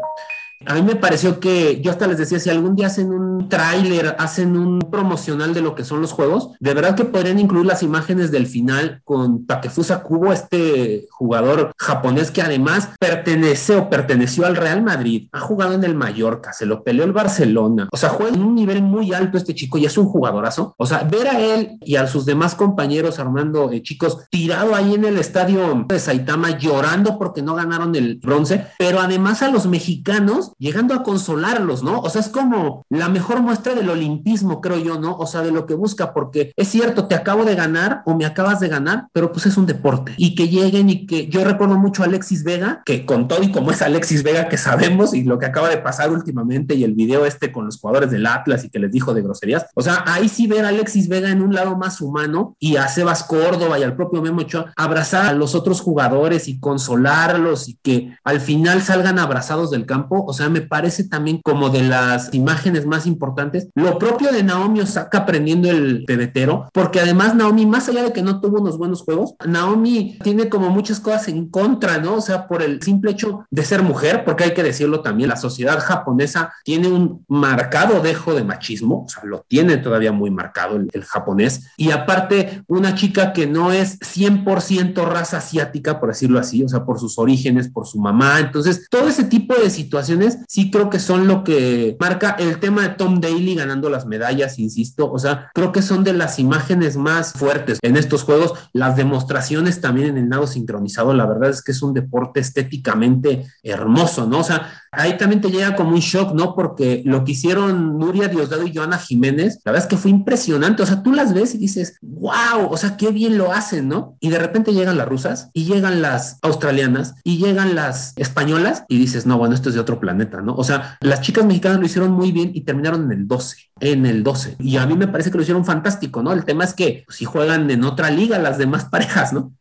a 0.65 0.73
mí 0.73 0.81
me 0.81 0.95
pareció 0.95 1.39
que 1.39 1.81
yo 1.81 1.91
hasta 1.91 2.07
les 2.07 2.17
decía, 2.17 2.39
si 2.39 2.49
algún 2.49 2.75
día 2.75 2.87
hacen 2.87 3.11
un 3.11 3.47
tráiler, 3.49 4.15
hacen 4.19 4.57
un 4.57 4.79
promocional 4.79 5.53
de 5.53 5.61
lo 5.61 5.75
que 5.75 5.83
son 5.83 6.01
los 6.01 6.11
juegos, 6.11 6.51
de 6.59 6.73
verdad 6.73 6.95
que 6.95 7.05
podrían 7.05 7.39
incluir 7.39 7.65
las 7.65 7.83
imágenes 7.83 8.31
del 8.31 8.47
final 8.47 9.01
con 9.03 9.45
Takefusa 9.45 10.03
Kubo, 10.03 10.33
este 10.33 11.07
jugador 11.11 11.71
japonés 11.77 12.31
que 12.31 12.41
además 12.41 12.89
pertenece 12.99 13.75
o 13.75 13.89
perteneció 13.89 14.45
al 14.45 14.55
Real 14.55 14.81
Madrid, 14.81 15.29
ha 15.31 15.39
jugado 15.39 15.73
en 15.73 15.83
el 15.83 15.95
Mallorca, 15.95 16.53
se 16.53 16.65
lo 16.65 16.83
peleó 16.83 17.05
el 17.05 17.13
Barcelona, 17.13 17.87
o 17.91 17.97
sea, 17.97 18.09
juega 18.09 18.35
en 18.35 18.41
un 18.41 18.55
nivel 18.55 18.81
muy 18.81 19.13
alto 19.13 19.37
este 19.37 19.55
chico 19.55 19.77
y 19.77 19.85
es 19.85 19.97
un 19.97 20.05
jugadorazo. 20.05 20.75
O 20.77 20.85
sea, 20.85 21.03
ver 21.03 21.27
a 21.27 21.39
él 21.39 21.77
y 21.81 21.95
a 21.95 22.07
sus 22.07 22.25
demás 22.25 22.55
compañeros 22.55 23.19
Armando, 23.19 23.71
eh, 23.71 23.81
chicos, 23.83 24.25
tirado 24.29 24.75
ahí 24.75 24.95
en 24.95 25.05
el 25.05 25.17
estadio 25.17 25.85
de 25.87 25.99
Saitama 25.99 26.57
llorando 26.57 27.17
porque 27.17 27.41
no 27.41 27.55
ganaron 27.55 27.95
el 27.95 28.15
bronce, 28.15 28.67
pero 28.77 28.99
además 28.99 29.41
a 29.41 29.51
los 29.51 29.67
mexicanos 29.67 30.46
llegando 30.57 30.93
a 30.93 31.03
consolarlos, 31.03 31.83
¿no? 31.83 31.99
O 31.99 32.09
sea, 32.09 32.21
es 32.21 32.29
como 32.29 32.85
la 32.89 33.09
mejor 33.09 33.41
muestra 33.41 33.75
del 33.75 33.89
olimpismo, 33.89 34.61
creo 34.61 34.77
yo, 34.77 34.99
¿no? 34.99 35.17
O 35.17 35.27
sea, 35.27 35.41
de 35.41 35.51
lo 35.51 35.65
que 35.65 35.73
busca, 35.73 36.13
porque 36.13 36.51
es 36.55 36.67
cierto, 36.67 37.07
te 37.07 37.15
acabo 37.15 37.45
de 37.45 37.55
ganar 37.55 38.01
o 38.05 38.15
me 38.15 38.25
acabas 38.25 38.59
de 38.59 38.67
ganar, 38.67 39.07
pero 39.13 39.31
pues 39.31 39.45
es 39.45 39.57
un 39.57 39.65
deporte. 39.65 40.13
Y 40.17 40.35
que 40.35 40.49
lleguen 40.49 40.89
y 40.89 41.05
que 41.05 41.27
yo 41.27 41.43
recuerdo 41.43 41.77
mucho 41.77 42.03
a 42.03 42.05
Alexis 42.05 42.43
Vega, 42.43 42.81
que 42.85 43.05
con 43.05 43.27
todo 43.27 43.43
y 43.43 43.51
como 43.51 43.71
es 43.71 43.81
Alexis 43.81 44.23
Vega 44.23 44.49
que 44.49 44.57
sabemos 44.57 45.13
y 45.13 45.23
lo 45.23 45.39
que 45.39 45.45
acaba 45.45 45.69
de 45.69 45.77
pasar 45.77 46.11
últimamente 46.11 46.75
y 46.75 46.83
el 46.83 46.93
video 46.93 47.25
este 47.25 47.51
con 47.51 47.65
los 47.65 47.79
jugadores 47.79 48.11
del 48.11 48.25
Atlas 48.25 48.63
y 48.63 48.69
que 48.69 48.79
les 48.79 48.91
dijo 48.91 49.13
de 49.13 49.21
groserías, 49.21 49.65
o 49.75 49.81
sea, 49.81 50.03
ahí 50.05 50.29
sí 50.29 50.47
ver 50.47 50.65
a 50.65 50.69
Alexis 50.69 51.07
Vega 51.07 51.29
en 51.29 51.41
un 51.41 51.53
lado 51.53 51.77
más 51.77 52.01
humano 52.01 52.55
y 52.59 52.77
a 52.77 52.87
Sebas 52.87 53.23
Córdoba 53.23 53.79
y 53.79 53.83
al 53.83 53.95
propio 53.95 54.21
Memo 54.21 54.41
Ochoa 54.41 54.73
abrazar 54.75 55.25
a 55.25 55.33
los 55.33 55.55
otros 55.55 55.81
jugadores 55.81 56.47
y 56.47 56.59
consolarlos 56.59 57.69
y 57.69 57.77
que 57.81 58.17
al 58.23 58.41
final 58.41 58.81
salgan 58.81 59.19
abrazados 59.19 59.71
del 59.71 59.85
campo, 59.85 60.23
o 60.25 60.33
me 60.49 60.61
parece 60.61 61.03
también 61.03 61.39
como 61.43 61.69
de 61.69 61.83
las 61.83 62.33
imágenes 62.33 62.85
más 62.85 63.05
importantes. 63.05 63.69
Lo 63.75 63.97
propio 63.97 64.31
de 64.31 64.43
Naomi 64.43 64.81
Osaka 64.81 65.19
aprendiendo 65.19 65.69
el 65.69 66.05
pebetero, 66.05 66.69
porque 66.73 66.99
además 66.99 67.35
Naomi, 67.35 67.65
más 67.65 67.89
allá 67.89 68.03
de 68.03 68.13
que 68.13 68.21
no 68.21 68.39
tuvo 68.39 68.61
unos 68.61 68.77
buenos 68.77 69.01
juegos, 69.01 69.35
Naomi 69.45 70.17
tiene 70.23 70.49
como 70.49 70.69
muchas 70.69 70.99
cosas 70.99 71.27
en 71.27 71.49
contra, 71.49 71.97
¿no? 71.97 72.15
O 72.15 72.21
sea, 72.21 72.47
por 72.47 72.61
el 72.61 72.81
simple 72.81 73.11
hecho 73.11 73.45
de 73.49 73.63
ser 73.63 73.83
mujer, 73.83 74.23
porque 74.25 74.45
hay 74.45 74.53
que 74.53 74.63
decirlo 74.63 75.01
también, 75.01 75.29
la 75.29 75.37
sociedad 75.37 75.79
japonesa 75.79 76.53
tiene 76.63 76.87
un 76.87 77.25
marcado 77.27 78.01
dejo 78.01 78.33
de 78.33 78.43
machismo, 78.43 79.03
o 79.03 79.09
sea, 79.09 79.23
lo 79.25 79.45
tiene 79.47 79.77
todavía 79.77 80.11
muy 80.11 80.31
marcado 80.31 80.77
el, 80.77 80.87
el 80.93 81.03
japonés, 81.03 81.67
y 81.77 81.91
aparte 81.91 82.63
una 82.67 82.95
chica 82.95 83.33
que 83.33 83.47
no 83.47 83.71
es 83.71 83.99
100% 83.99 85.05
raza 85.05 85.37
asiática, 85.37 85.99
por 85.99 86.09
decirlo 86.09 86.39
así, 86.39 86.63
o 86.63 86.69
sea, 86.69 86.85
por 86.85 86.99
sus 86.99 87.17
orígenes, 87.17 87.69
por 87.69 87.87
su 87.87 87.99
mamá, 87.99 88.39
entonces 88.39 88.87
todo 88.89 89.07
ese 89.07 89.23
tipo 89.23 89.55
de 89.55 89.69
situaciones 89.69 90.26
sí 90.47 90.71
creo 90.71 90.89
que 90.89 90.99
son 90.99 91.27
lo 91.27 91.43
que 91.43 91.95
marca 91.99 92.35
el 92.39 92.59
tema 92.59 92.83
de 92.83 92.89
Tom 92.89 93.19
Daly 93.19 93.55
ganando 93.55 93.89
las 93.89 94.05
medallas, 94.05 94.59
insisto, 94.59 95.11
o 95.11 95.19
sea, 95.19 95.49
creo 95.53 95.71
que 95.71 95.81
son 95.81 96.03
de 96.03 96.13
las 96.13 96.39
imágenes 96.39 96.97
más 96.97 97.33
fuertes 97.33 97.79
en 97.81 97.97
estos 97.97 98.23
juegos, 98.23 98.53
las 98.73 98.95
demostraciones 98.95 99.81
también 99.81 100.09
en 100.09 100.17
el 100.17 100.29
nado 100.29 100.47
sincronizado, 100.47 101.13
la 101.13 101.25
verdad 101.25 101.49
es 101.49 101.61
que 101.61 101.71
es 101.71 101.81
un 101.81 101.93
deporte 101.93 102.39
estéticamente 102.39 103.45
hermoso, 103.63 104.27
¿no? 104.27 104.39
O 104.39 104.43
sea, 104.43 104.71
ahí 104.91 105.17
también 105.17 105.41
te 105.41 105.51
llega 105.51 105.75
como 105.75 105.91
un 105.91 105.99
shock, 105.99 106.33
¿no? 106.33 106.55
Porque 106.55 107.01
lo 107.05 107.23
que 107.23 107.33
hicieron 107.33 107.97
Nuria 107.97 108.27
Diosdado 108.27 108.65
y 108.65 108.75
Joana 108.75 108.97
Jiménez, 108.97 109.59
la 109.65 109.71
verdad 109.71 109.87
es 109.87 109.89
que 109.89 109.97
fue 109.97 110.11
impresionante, 110.11 110.83
o 110.83 110.85
sea, 110.85 111.03
tú 111.03 111.13
las 111.13 111.33
ves 111.33 111.55
y 111.55 111.57
dices, 111.57 111.97
wow, 112.01 112.69
o 112.69 112.77
sea, 112.77 112.97
qué 112.97 113.11
bien 113.11 113.37
lo 113.37 113.51
hacen, 113.51 113.87
¿no? 113.87 114.17
Y 114.19 114.29
de 114.29 114.39
repente 114.39 114.73
llegan 114.73 114.97
las 114.97 115.07
rusas 115.07 115.49
y 115.53 115.65
llegan 115.65 116.01
las 116.01 116.39
australianas 116.41 117.15
y 117.23 117.37
llegan 117.37 117.75
las 117.75 118.13
españolas 118.15 118.83
y 118.87 118.97
dices, 118.97 119.25
no, 119.25 119.37
bueno, 119.37 119.55
esto 119.55 119.69
es 119.69 119.75
de 119.75 119.81
otro 119.81 119.99
planeta 119.99 120.17
¿no? 120.41 120.55
O 120.55 120.63
sea, 120.63 120.97
las 121.01 121.21
chicas 121.21 121.45
mexicanas 121.45 121.79
lo 121.79 121.85
hicieron 121.85 122.11
muy 122.11 122.31
bien 122.31 122.51
y 122.53 122.61
terminaron 122.61 123.11
en 123.11 123.19
el 123.19 123.27
12, 123.27 123.57
en 123.79 124.05
el 124.05 124.23
12. 124.23 124.57
Y 124.59 124.77
a 124.77 124.85
mí 124.85 124.95
me 124.95 125.07
parece 125.07 125.31
que 125.31 125.37
lo 125.37 125.43
hicieron 125.43 125.65
fantástico, 125.65 126.23
¿no? 126.23 126.33
El 126.33 126.45
tema 126.45 126.63
es 126.63 126.73
que 126.73 127.05
si 127.09 127.25
juegan 127.25 127.69
en 127.69 127.83
otra 127.83 128.09
liga 128.09 128.37
las 128.39 128.57
demás 128.57 128.85
parejas, 128.91 129.33
¿no? 129.33 129.53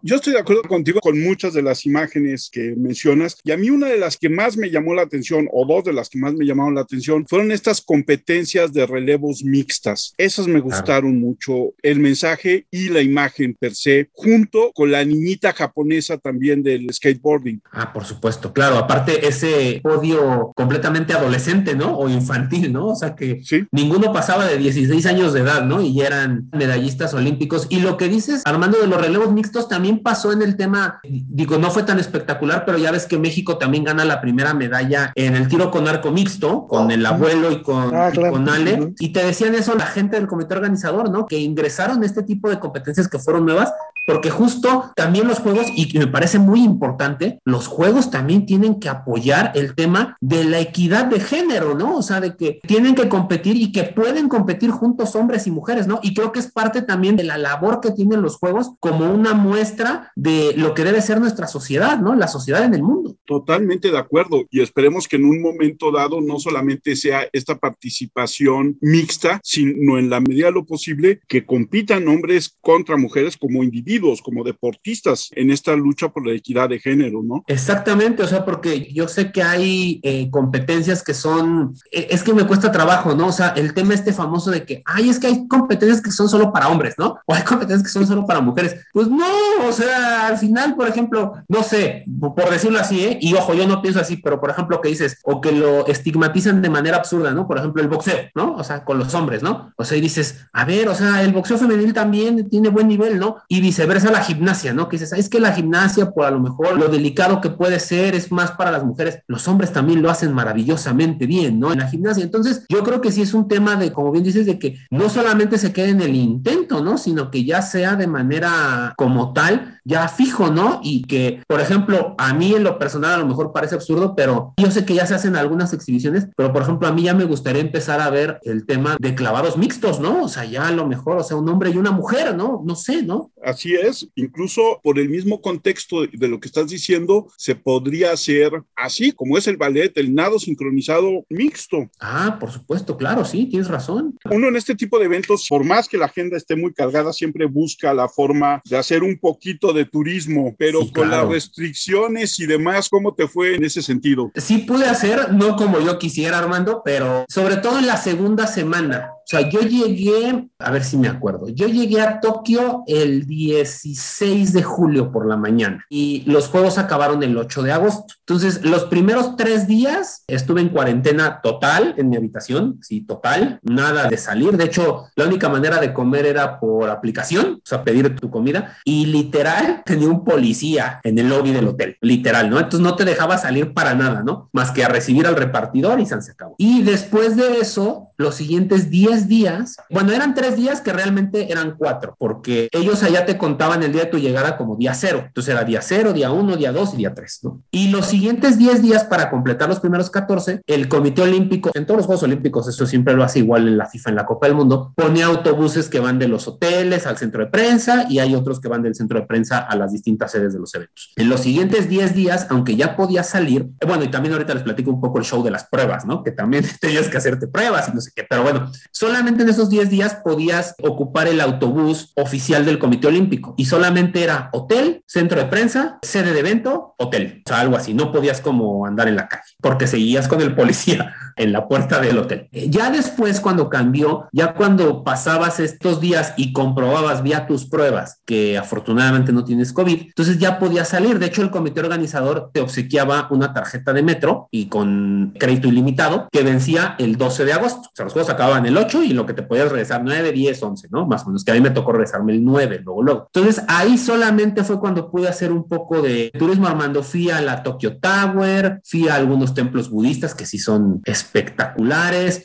Yo 0.00 0.16
estoy 0.16 0.32
de 0.32 0.38
acuerdo 0.38 0.62
contigo 0.62 1.00
con 1.00 1.20
muchas 1.20 1.54
de 1.54 1.62
las 1.62 1.84
imágenes 1.84 2.48
que 2.52 2.74
mencionas 2.76 3.36
y 3.42 3.50
a 3.50 3.56
mí 3.56 3.68
una 3.70 3.88
de 3.88 3.98
las 3.98 4.16
que 4.16 4.28
más 4.28 4.56
me 4.56 4.70
llamó 4.70 4.94
la 4.94 5.02
atención 5.02 5.48
o 5.52 5.66
dos 5.66 5.84
de 5.84 5.92
las 5.92 6.08
que 6.08 6.18
más 6.18 6.34
me 6.34 6.46
llamaron 6.46 6.76
la 6.76 6.82
atención 6.82 7.26
fueron 7.26 7.50
estas 7.50 7.80
competencias 7.80 8.72
de 8.72 8.86
relevos 8.86 9.42
mixtas. 9.42 10.14
Esas 10.16 10.46
me 10.46 10.60
gustaron 10.60 11.18
mucho, 11.18 11.74
el 11.82 11.98
mensaje 11.98 12.66
y 12.70 12.90
la 12.90 13.02
imagen 13.02 13.56
per 13.58 13.74
se, 13.74 14.08
junto 14.12 14.70
con 14.72 14.92
la 14.92 15.04
niñita 15.04 15.52
japonesa 15.52 16.16
también 16.16 16.62
del 16.62 16.92
skateboarding. 16.92 17.60
Ah, 17.72 17.92
por 17.92 18.04
supuesto, 18.04 18.52
claro, 18.52 18.76
aparte 18.76 19.26
ese 19.26 19.80
podio 19.82 20.52
completamente 20.54 21.12
adolescente, 21.12 21.74
¿no? 21.74 21.98
O 21.98 22.08
infantil, 22.08 22.72
¿no? 22.72 22.88
O 22.88 22.96
sea 22.96 23.16
que 23.16 23.42
ninguno 23.72 24.12
pasaba 24.12 24.46
de 24.46 24.58
16 24.58 25.06
años 25.06 25.32
de 25.32 25.40
edad, 25.40 25.64
¿no? 25.64 25.82
Y 25.82 26.00
eran 26.02 26.48
medallistas 26.52 27.14
olímpicos. 27.14 27.66
Y 27.68 27.80
lo 27.80 27.96
que 27.96 28.08
dices, 28.08 28.42
Armando, 28.44 28.80
de 28.80 28.86
los 28.86 29.00
relevos 29.00 29.32
mixtos 29.32 29.68
también 29.68 29.87
pasó 29.96 30.32
en 30.32 30.42
el 30.42 30.56
tema, 30.56 31.00
digo, 31.02 31.58
no 31.58 31.70
fue 31.70 31.82
tan 31.82 31.98
espectacular, 31.98 32.64
pero 32.64 32.78
ya 32.78 32.90
ves 32.90 33.06
que 33.06 33.18
México 33.18 33.58
también 33.58 33.84
gana 33.84 34.04
la 34.04 34.20
primera 34.20 34.54
medalla 34.54 35.12
en 35.14 35.34
el 35.34 35.48
tiro 35.48 35.70
con 35.70 35.88
arco 35.88 36.10
mixto, 36.10 36.66
con 36.66 36.90
el 36.90 37.04
abuelo 37.06 37.50
y 37.50 37.62
con, 37.62 37.94
ah, 37.94 38.10
con 38.14 38.48
Ale. 38.48 38.94
Y 38.98 39.10
te 39.10 39.24
decían 39.24 39.54
eso 39.54 39.74
la 39.74 39.86
gente 39.86 40.16
del 40.16 40.28
comité 40.28 40.54
organizador, 40.54 41.10
¿no? 41.10 41.26
Que 41.26 41.38
ingresaron 41.38 42.04
este 42.04 42.22
tipo 42.22 42.48
de 42.48 42.58
competencias 42.58 43.08
que 43.08 43.18
fueron 43.18 43.46
nuevas, 43.46 43.72
porque 44.08 44.30
justo 44.30 44.90
también 44.96 45.28
los 45.28 45.38
juegos, 45.38 45.66
y 45.76 45.86
me 45.98 46.06
parece 46.06 46.38
muy 46.38 46.64
importante, 46.64 47.40
los 47.44 47.66
juegos 47.66 48.10
también 48.10 48.46
tienen 48.46 48.80
que 48.80 48.88
apoyar 48.88 49.52
el 49.54 49.74
tema 49.74 50.16
de 50.22 50.44
la 50.44 50.60
equidad 50.60 51.04
de 51.04 51.20
género, 51.20 51.74
¿no? 51.74 51.94
O 51.98 52.02
sea, 52.02 52.18
de 52.18 52.34
que 52.34 52.58
tienen 52.66 52.94
que 52.94 53.10
competir 53.10 53.56
y 53.56 53.70
que 53.70 53.82
pueden 53.82 54.30
competir 54.30 54.70
juntos 54.70 55.14
hombres 55.14 55.46
y 55.46 55.50
mujeres, 55.50 55.86
¿no? 55.86 56.00
Y 56.02 56.14
creo 56.14 56.32
que 56.32 56.38
es 56.38 56.50
parte 56.50 56.80
también 56.80 57.16
de 57.16 57.24
la 57.24 57.36
labor 57.36 57.82
que 57.82 57.90
tienen 57.90 58.22
los 58.22 58.36
juegos 58.36 58.70
como 58.80 59.12
una 59.12 59.34
muestra 59.34 60.10
de 60.16 60.54
lo 60.56 60.72
que 60.72 60.84
debe 60.84 61.02
ser 61.02 61.20
nuestra 61.20 61.46
sociedad, 61.46 61.98
¿no? 62.00 62.14
La 62.14 62.28
sociedad 62.28 62.64
en 62.64 62.72
el 62.72 62.82
mundo. 62.82 63.14
Totalmente 63.26 63.90
de 63.90 63.98
acuerdo. 63.98 64.46
Y 64.50 64.62
esperemos 64.62 65.06
que 65.06 65.16
en 65.16 65.26
un 65.26 65.42
momento 65.42 65.92
dado 65.92 66.22
no 66.22 66.38
solamente 66.38 66.96
sea 66.96 67.28
esta 67.34 67.58
participación 67.58 68.78
mixta, 68.80 69.38
sino 69.44 69.98
en 69.98 70.08
la 70.08 70.20
medida 70.20 70.46
de 70.46 70.52
lo 70.52 70.64
posible 70.64 71.20
que 71.28 71.44
compitan 71.44 72.08
hombres 72.08 72.56
contra 72.62 72.96
mujeres 72.96 73.36
como 73.36 73.62
individuos, 73.62 73.97
como 74.24 74.44
deportistas 74.44 75.30
en 75.32 75.50
esta 75.50 75.74
lucha 75.74 76.08
por 76.08 76.26
la 76.26 76.34
equidad 76.34 76.68
de 76.68 76.78
género, 76.78 77.22
¿no? 77.22 77.44
Exactamente, 77.46 78.22
o 78.22 78.26
sea, 78.26 78.44
porque 78.44 78.92
yo 78.92 79.08
sé 79.08 79.32
que 79.32 79.42
hay 79.42 80.00
eh, 80.02 80.30
competencias 80.30 81.02
que 81.02 81.14
son, 81.14 81.74
eh, 81.90 82.08
es 82.10 82.22
que 82.22 82.32
me 82.32 82.46
cuesta 82.46 82.72
trabajo, 82.72 83.14
¿no? 83.14 83.28
O 83.28 83.32
sea, 83.32 83.48
el 83.50 83.74
tema 83.74 83.94
este 83.94 84.12
famoso 84.12 84.50
de 84.50 84.64
que, 84.64 84.82
ay, 84.86 85.08
es 85.08 85.18
que 85.18 85.26
hay 85.26 85.48
competencias 85.48 86.00
que 86.00 86.10
son 86.10 86.28
solo 86.28 86.52
para 86.52 86.68
hombres, 86.68 86.94
¿no? 86.98 87.18
O 87.26 87.34
hay 87.34 87.42
competencias 87.42 87.82
que 87.82 87.92
son 87.92 88.06
solo 88.06 88.24
para 88.24 88.40
mujeres. 88.40 88.76
Pues 88.92 89.08
no, 89.08 89.26
o 89.66 89.72
sea, 89.72 90.28
al 90.28 90.38
final, 90.38 90.76
por 90.76 90.88
ejemplo, 90.88 91.34
no 91.48 91.62
sé, 91.62 92.04
por 92.20 92.50
decirlo 92.50 92.78
así, 92.78 93.04
¿eh? 93.04 93.18
Y 93.20 93.34
ojo, 93.34 93.54
yo 93.54 93.66
no 93.66 93.82
pienso 93.82 94.00
así, 94.00 94.16
pero 94.16 94.40
por 94.40 94.50
ejemplo, 94.50 94.80
que 94.80 94.88
dices, 94.88 95.18
o 95.24 95.40
que 95.40 95.52
lo 95.52 95.86
estigmatizan 95.86 96.62
de 96.62 96.70
manera 96.70 96.96
absurda, 96.96 97.32
¿no? 97.32 97.46
Por 97.46 97.58
ejemplo, 97.58 97.82
el 97.82 97.88
boxeo, 97.88 98.30
¿no? 98.34 98.54
O 98.54 98.64
sea, 98.64 98.84
con 98.84 98.98
los 98.98 99.14
hombres, 99.14 99.42
¿no? 99.42 99.72
O 99.76 99.84
sea, 99.84 99.98
y 99.98 100.00
dices, 100.00 100.46
a 100.52 100.64
ver, 100.64 100.88
o 100.88 100.94
sea, 100.94 101.22
el 101.22 101.32
boxeo 101.32 101.58
femenil 101.58 101.92
también 101.92 102.48
tiene 102.48 102.68
buen 102.68 102.88
nivel, 102.88 103.18
¿no? 103.18 103.38
Y 103.48 103.60
viceversa 103.60 103.87
la 103.88 104.22
gimnasia, 104.22 104.72
¿no? 104.72 104.88
Que 104.88 104.96
dices, 104.96 105.12
es 105.12 105.28
que 105.28 105.40
la 105.40 105.52
gimnasia, 105.52 106.10
por 106.10 106.26
a 106.26 106.30
lo 106.30 106.40
mejor 106.40 106.78
lo 106.78 106.88
delicado 106.88 107.40
que 107.40 107.50
puede 107.50 107.80
ser, 107.80 108.14
es 108.14 108.30
más 108.30 108.52
para 108.52 108.70
las 108.70 108.84
mujeres. 108.84 109.20
Los 109.26 109.48
hombres 109.48 109.72
también 109.72 110.02
lo 110.02 110.10
hacen 110.10 110.32
maravillosamente 110.32 111.26
bien, 111.26 111.58
¿no? 111.58 111.72
En 111.72 111.80
la 111.80 111.88
gimnasia. 111.88 112.22
Entonces, 112.22 112.64
yo 112.68 112.82
creo 112.84 113.00
que 113.00 113.12
sí 113.12 113.22
es 113.22 113.34
un 113.34 113.48
tema 113.48 113.76
de, 113.76 113.92
como 113.92 114.12
bien 114.12 114.24
dices, 114.24 114.46
de 114.46 114.58
que 114.58 114.78
no 114.90 115.08
solamente 115.08 115.58
se 115.58 115.72
quede 115.72 115.90
en 115.90 116.00
el 116.00 116.14
intento, 116.14 116.82
¿no? 116.82 116.98
Sino 116.98 117.30
que 117.30 117.44
ya 117.44 117.62
sea 117.62 117.96
de 117.96 118.06
manera 118.06 118.94
como 118.96 119.32
tal, 119.32 119.80
ya 119.84 120.08
fijo, 120.08 120.50
¿no? 120.50 120.80
Y 120.82 121.02
que, 121.04 121.42
por 121.46 121.60
ejemplo, 121.60 122.14
a 122.18 122.34
mí 122.34 122.54
en 122.54 122.64
lo 122.64 122.78
personal 122.78 123.14
a 123.14 123.18
lo 123.18 123.26
mejor 123.26 123.52
parece 123.52 123.74
absurdo, 123.74 124.14
pero 124.14 124.54
yo 124.56 124.70
sé 124.70 124.84
que 124.84 124.94
ya 124.94 125.06
se 125.06 125.14
hacen 125.14 125.36
algunas 125.36 125.72
exhibiciones, 125.72 126.28
pero 126.36 126.52
por 126.52 126.62
ejemplo, 126.62 126.88
a 126.88 126.92
mí 126.92 127.02
ya 127.02 127.14
me 127.14 127.24
gustaría 127.24 127.62
empezar 127.62 128.00
a 128.00 128.10
ver 128.10 128.38
el 128.42 128.66
tema 128.66 128.96
de 129.00 129.14
clavados 129.14 129.56
mixtos, 129.56 130.00
¿no? 130.00 130.24
O 130.24 130.28
sea, 130.28 130.44
ya 130.44 130.68
a 130.68 130.72
lo 130.72 130.86
mejor, 130.86 131.18
o 131.18 131.24
sea, 131.24 131.36
un 131.36 131.48
hombre 131.48 131.70
y 131.70 131.76
una 131.76 131.90
mujer, 131.90 132.36
¿no? 132.36 132.62
No 132.64 132.74
sé, 132.74 133.02
¿no? 133.02 133.30
Así 133.44 133.74
es, 133.80 134.08
incluso 134.14 134.80
por 134.82 134.98
el 134.98 135.08
mismo 135.08 135.40
contexto 135.40 136.06
de 136.06 136.28
lo 136.28 136.40
que 136.40 136.48
estás 136.48 136.68
diciendo, 136.68 137.28
se 137.36 137.54
podría 137.54 138.12
hacer 138.12 138.52
así, 138.76 139.12
como 139.12 139.38
es 139.38 139.46
el 139.46 139.56
ballet, 139.56 139.96
el 139.96 140.14
nado 140.14 140.38
sincronizado 140.38 141.24
mixto. 141.28 141.88
Ah, 142.00 142.36
por 142.40 142.50
supuesto, 142.50 142.96
claro, 142.96 143.24
sí, 143.24 143.46
tienes 143.46 143.68
razón. 143.68 144.18
Uno 144.30 144.48
en 144.48 144.56
este 144.56 144.74
tipo 144.74 144.98
de 144.98 145.06
eventos, 145.06 145.46
por 145.48 145.64
más 145.64 145.88
que 145.88 145.98
la 145.98 146.06
agenda 146.06 146.36
esté 146.36 146.56
muy 146.56 146.72
cargada, 146.72 147.12
siempre 147.12 147.46
busca 147.46 147.94
la 147.94 148.08
forma 148.08 148.62
de 148.64 148.76
hacer 148.76 149.02
un 149.02 149.18
poquito 149.18 149.72
de 149.72 149.84
turismo, 149.84 150.54
pero 150.58 150.80
con 150.92 151.10
las 151.10 151.26
restricciones 151.28 152.38
y 152.38 152.46
demás, 152.46 152.88
¿cómo 152.88 153.14
te 153.14 153.28
fue 153.28 153.56
en 153.56 153.64
ese 153.64 153.82
sentido? 153.82 154.30
Sí 154.36 154.58
pude 154.58 154.86
hacer, 154.86 155.32
no 155.32 155.56
como 155.56 155.80
yo 155.80 155.98
quisiera, 155.98 156.38
Armando, 156.38 156.82
pero 156.84 157.24
sobre 157.28 157.56
todo 157.56 157.78
en 157.78 157.86
la 157.86 157.96
segunda 157.96 158.46
semana. 158.46 159.10
O 159.28 159.36
sea, 159.36 159.46
yo 159.46 159.60
llegué, 159.60 160.48
a 160.58 160.70
ver 160.70 160.82
si 160.82 160.96
me 160.96 161.06
acuerdo, 161.06 161.50
yo 161.50 161.68
llegué 161.68 162.00
a 162.00 162.18
Tokio 162.18 162.84
el 162.86 163.26
16 163.26 164.54
de 164.54 164.62
julio 164.62 165.12
por 165.12 165.26
la 165.26 165.36
mañana 165.36 165.84
y 165.90 166.22
los 166.24 166.48
juegos 166.48 166.78
acabaron 166.78 167.22
el 167.22 167.36
8 167.36 167.62
de 167.62 167.72
agosto. 167.72 168.14
Entonces, 168.20 168.64
los 168.64 168.84
primeros 168.84 169.36
tres 169.36 169.66
días 169.66 170.24
estuve 170.28 170.62
en 170.62 170.70
cuarentena 170.70 171.42
total 171.42 171.94
en 171.98 172.08
mi 172.08 172.16
habitación, 172.16 172.78
sí, 172.80 173.02
total, 173.02 173.60
nada 173.62 174.08
de 174.08 174.16
salir. 174.16 174.56
De 174.56 174.64
hecho, 174.64 175.04
la 175.14 175.26
única 175.26 175.50
manera 175.50 175.78
de 175.78 175.92
comer 175.92 176.24
era 176.24 176.58
por 176.58 176.88
aplicación, 176.88 177.56
o 177.56 177.68
sea, 177.68 177.84
pedir 177.84 178.16
tu 178.16 178.30
comida 178.30 178.78
y 178.82 179.04
literal 179.04 179.82
tenía 179.84 180.08
un 180.08 180.24
policía 180.24 181.00
en 181.04 181.18
el 181.18 181.28
lobby 181.28 181.52
del 181.52 181.68
hotel, 181.68 181.98
literal, 182.00 182.48
¿no? 182.48 182.56
Entonces 182.58 182.80
no 182.80 182.96
te 182.96 183.04
dejaba 183.04 183.36
salir 183.36 183.74
para 183.74 183.94
nada, 183.94 184.22
¿no? 184.22 184.48
Más 184.54 184.70
que 184.70 184.84
a 184.84 184.88
recibir 184.88 185.26
al 185.26 185.36
repartidor 185.36 186.00
y 186.00 186.06
se 186.06 186.14
acabó. 186.14 186.54
Y 186.56 186.82
después 186.82 187.36
de 187.36 187.58
eso, 187.58 188.07
los 188.18 188.34
siguientes 188.34 188.90
10 188.90 189.28
días, 189.28 189.76
bueno, 189.90 190.12
eran 190.12 190.34
tres 190.34 190.56
días 190.56 190.80
que 190.80 190.92
realmente 190.92 191.52
eran 191.52 191.76
cuatro, 191.78 192.16
porque 192.18 192.68
ellos 192.72 193.02
allá 193.04 193.24
te 193.24 193.38
contaban 193.38 193.82
el 193.84 193.92
día 193.92 194.04
de 194.04 194.10
tu 194.10 194.18
llegada 194.18 194.56
como 194.56 194.76
día 194.76 194.92
cero. 194.92 195.22
Entonces 195.26 195.54
era 195.54 195.64
día 195.64 195.80
cero, 195.82 196.12
día 196.12 196.32
uno, 196.32 196.56
día 196.56 196.72
dos 196.72 196.94
y 196.94 196.96
día 196.98 197.14
tres, 197.14 197.38
¿no? 197.42 197.62
Y 197.70 197.88
los 197.90 198.06
siguientes 198.06 198.58
10 198.58 198.82
días 198.82 199.04
para 199.04 199.30
completar 199.30 199.68
los 199.68 199.78
primeros 199.78 200.10
14, 200.10 200.62
el 200.66 200.88
Comité 200.88 201.22
Olímpico, 201.22 201.70
en 201.74 201.86
todos 201.86 201.98
los 201.98 202.06
Juegos 202.06 202.24
Olímpicos, 202.24 202.68
eso 202.68 202.86
siempre 202.86 203.14
lo 203.14 203.22
hace 203.22 203.38
igual 203.38 203.68
en 203.68 203.78
la 203.78 203.86
FIFA, 203.86 204.10
en 204.10 204.16
la 204.16 204.26
Copa 204.26 204.48
del 204.48 204.56
Mundo, 204.56 204.92
pone 204.96 205.22
autobuses 205.22 205.88
que 205.88 206.00
van 206.00 206.18
de 206.18 206.26
los 206.26 206.48
hoteles 206.48 207.06
al 207.06 207.18
centro 207.18 207.44
de 207.44 207.50
prensa 207.50 208.06
y 208.10 208.18
hay 208.18 208.34
otros 208.34 208.60
que 208.60 208.66
van 208.68 208.82
del 208.82 208.96
centro 208.96 209.20
de 209.20 209.26
prensa 209.26 209.58
a 209.58 209.76
las 209.76 209.92
distintas 209.92 210.32
sedes 210.32 210.52
de 210.52 210.58
los 210.58 210.74
eventos. 210.74 211.12
En 211.14 211.28
los 211.28 211.40
siguientes 211.40 211.88
10 211.88 212.14
días, 212.14 212.46
aunque 212.50 212.74
ya 212.74 212.96
podía 212.96 213.22
salir, 213.22 213.70
bueno, 213.86 214.02
y 214.02 214.08
también 214.08 214.32
ahorita 214.32 214.54
les 214.54 214.64
platico 214.64 214.90
un 214.90 215.00
poco 215.00 215.18
el 215.18 215.24
show 215.24 215.42
de 215.44 215.52
las 215.52 215.68
pruebas, 215.68 216.04
¿no? 216.04 216.24
Que 216.24 216.32
también 216.32 216.64
tenías 216.80 217.08
que 217.08 217.16
hacerte 217.16 217.46
pruebas 217.46 217.88
y 217.88 217.92
no 217.92 218.00
sé 218.00 218.07
pero 218.28 218.42
bueno, 218.42 218.70
solamente 218.92 219.42
en 219.42 219.48
esos 219.48 219.70
10 219.70 219.90
días 219.90 220.18
podías 220.24 220.74
ocupar 220.82 221.28
el 221.28 221.40
autobús 221.40 222.12
oficial 222.16 222.64
del 222.64 222.78
Comité 222.78 223.08
Olímpico 223.08 223.54
y 223.56 223.66
solamente 223.66 224.22
era 224.22 224.50
hotel, 224.52 225.02
centro 225.06 225.40
de 225.40 225.46
prensa, 225.46 225.98
sede 226.02 226.32
de 226.32 226.40
evento, 226.40 226.94
hotel, 226.98 227.42
o 227.44 227.48
sea, 227.48 227.60
algo 227.60 227.76
así, 227.76 227.94
no 227.94 228.12
podías 228.12 228.40
como 228.40 228.86
andar 228.86 229.08
en 229.08 229.16
la 229.16 229.28
calle 229.28 229.42
porque 229.60 229.86
seguías 229.86 230.28
con 230.28 230.40
el 230.40 230.54
policía 230.54 231.14
en 231.38 231.52
la 231.52 231.68
puerta 231.68 232.00
del 232.00 232.18
hotel. 232.18 232.48
Ya 232.52 232.90
después, 232.90 233.40
cuando 233.40 233.68
cambió, 233.68 234.28
ya 234.32 234.54
cuando 234.54 235.04
pasabas 235.04 235.60
estos 235.60 236.00
días 236.00 236.34
y 236.36 236.52
comprobabas 236.52 237.22
vía 237.22 237.46
tus 237.46 237.66
pruebas 237.66 238.20
que 238.24 238.58
afortunadamente 238.58 239.32
no 239.32 239.44
tienes 239.44 239.72
COVID, 239.72 240.00
entonces 240.08 240.38
ya 240.38 240.58
podías 240.58 240.88
salir. 240.88 241.18
De 241.18 241.26
hecho, 241.26 241.42
el 241.42 241.50
comité 241.50 241.80
organizador 241.80 242.50
te 242.52 242.60
obsequiaba 242.60 243.28
una 243.30 243.54
tarjeta 243.54 243.92
de 243.92 244.02
metro 244.02 244.48
y 244.50 244.66
con 244.66 245.34
crédito 245.38 245.68
ilimitado 245.68 246.28
que 246.30 246.42
vencía 246.42 246.96
el 246.98 247.16
12 247.16 247.44
de 247.44 247.52
agosto. 247.52 247.88
O 247.88 247.92
sea, 247.94 248.04
los 248.04 248.12
juegos 248.12 248.30
acababan 248.30 248.66
el 248.66 248.76
8 248.76 249.02
y 249.02 249.10
lo 249.10 249.26
que 249.26 249.34
te 249.34 249.42
podías 249.42 249.70
regresar 249.70 250.02
9, 250.04 250.32
10, 250.32 250.62
11, 250.62 250.88
¿no? 250.90 251.06
Más 251.06 251.22
o 251.24 251.26
menos, 251.26 251.44
que 251.44 251.52
a 251.52 251.54
mí 251.54 251.60
me 251.60 251.70
tocó 251.70 251.92
regresarme 251.92 252.32
el 252.32 252.44
9, 252.44 252.80
luego, 252.84 253.02
luego. 253.02 253.30
Entonces, 253.32 253.64
ahí 253.68 253.98
solamente 253.98 254.64
fue 254.64 254.80
cuando 254.80 255.10
pude 255.10 255.28
hacer 255.28 255.52
un 255.52 255.68
poco 255.68 256.02
de 256.02 256.30
turismo 256.38 256.66
armando. 256.66 257.02
Fui 257.02 257.30
a 257.30 257.40
la 257.40 257.62
Tokyo 257.62 257.98
Tower, 257.98 258.80
fui 258.84 259.08
a 259.08 259.14
algunos 259.14 259.54
templos 259.54 259.90
budistas 259.90 260.34
que 260.34 260.46
sí 260.46 260.58
son 260.58 261.00
espectaculares. 261.04 261.27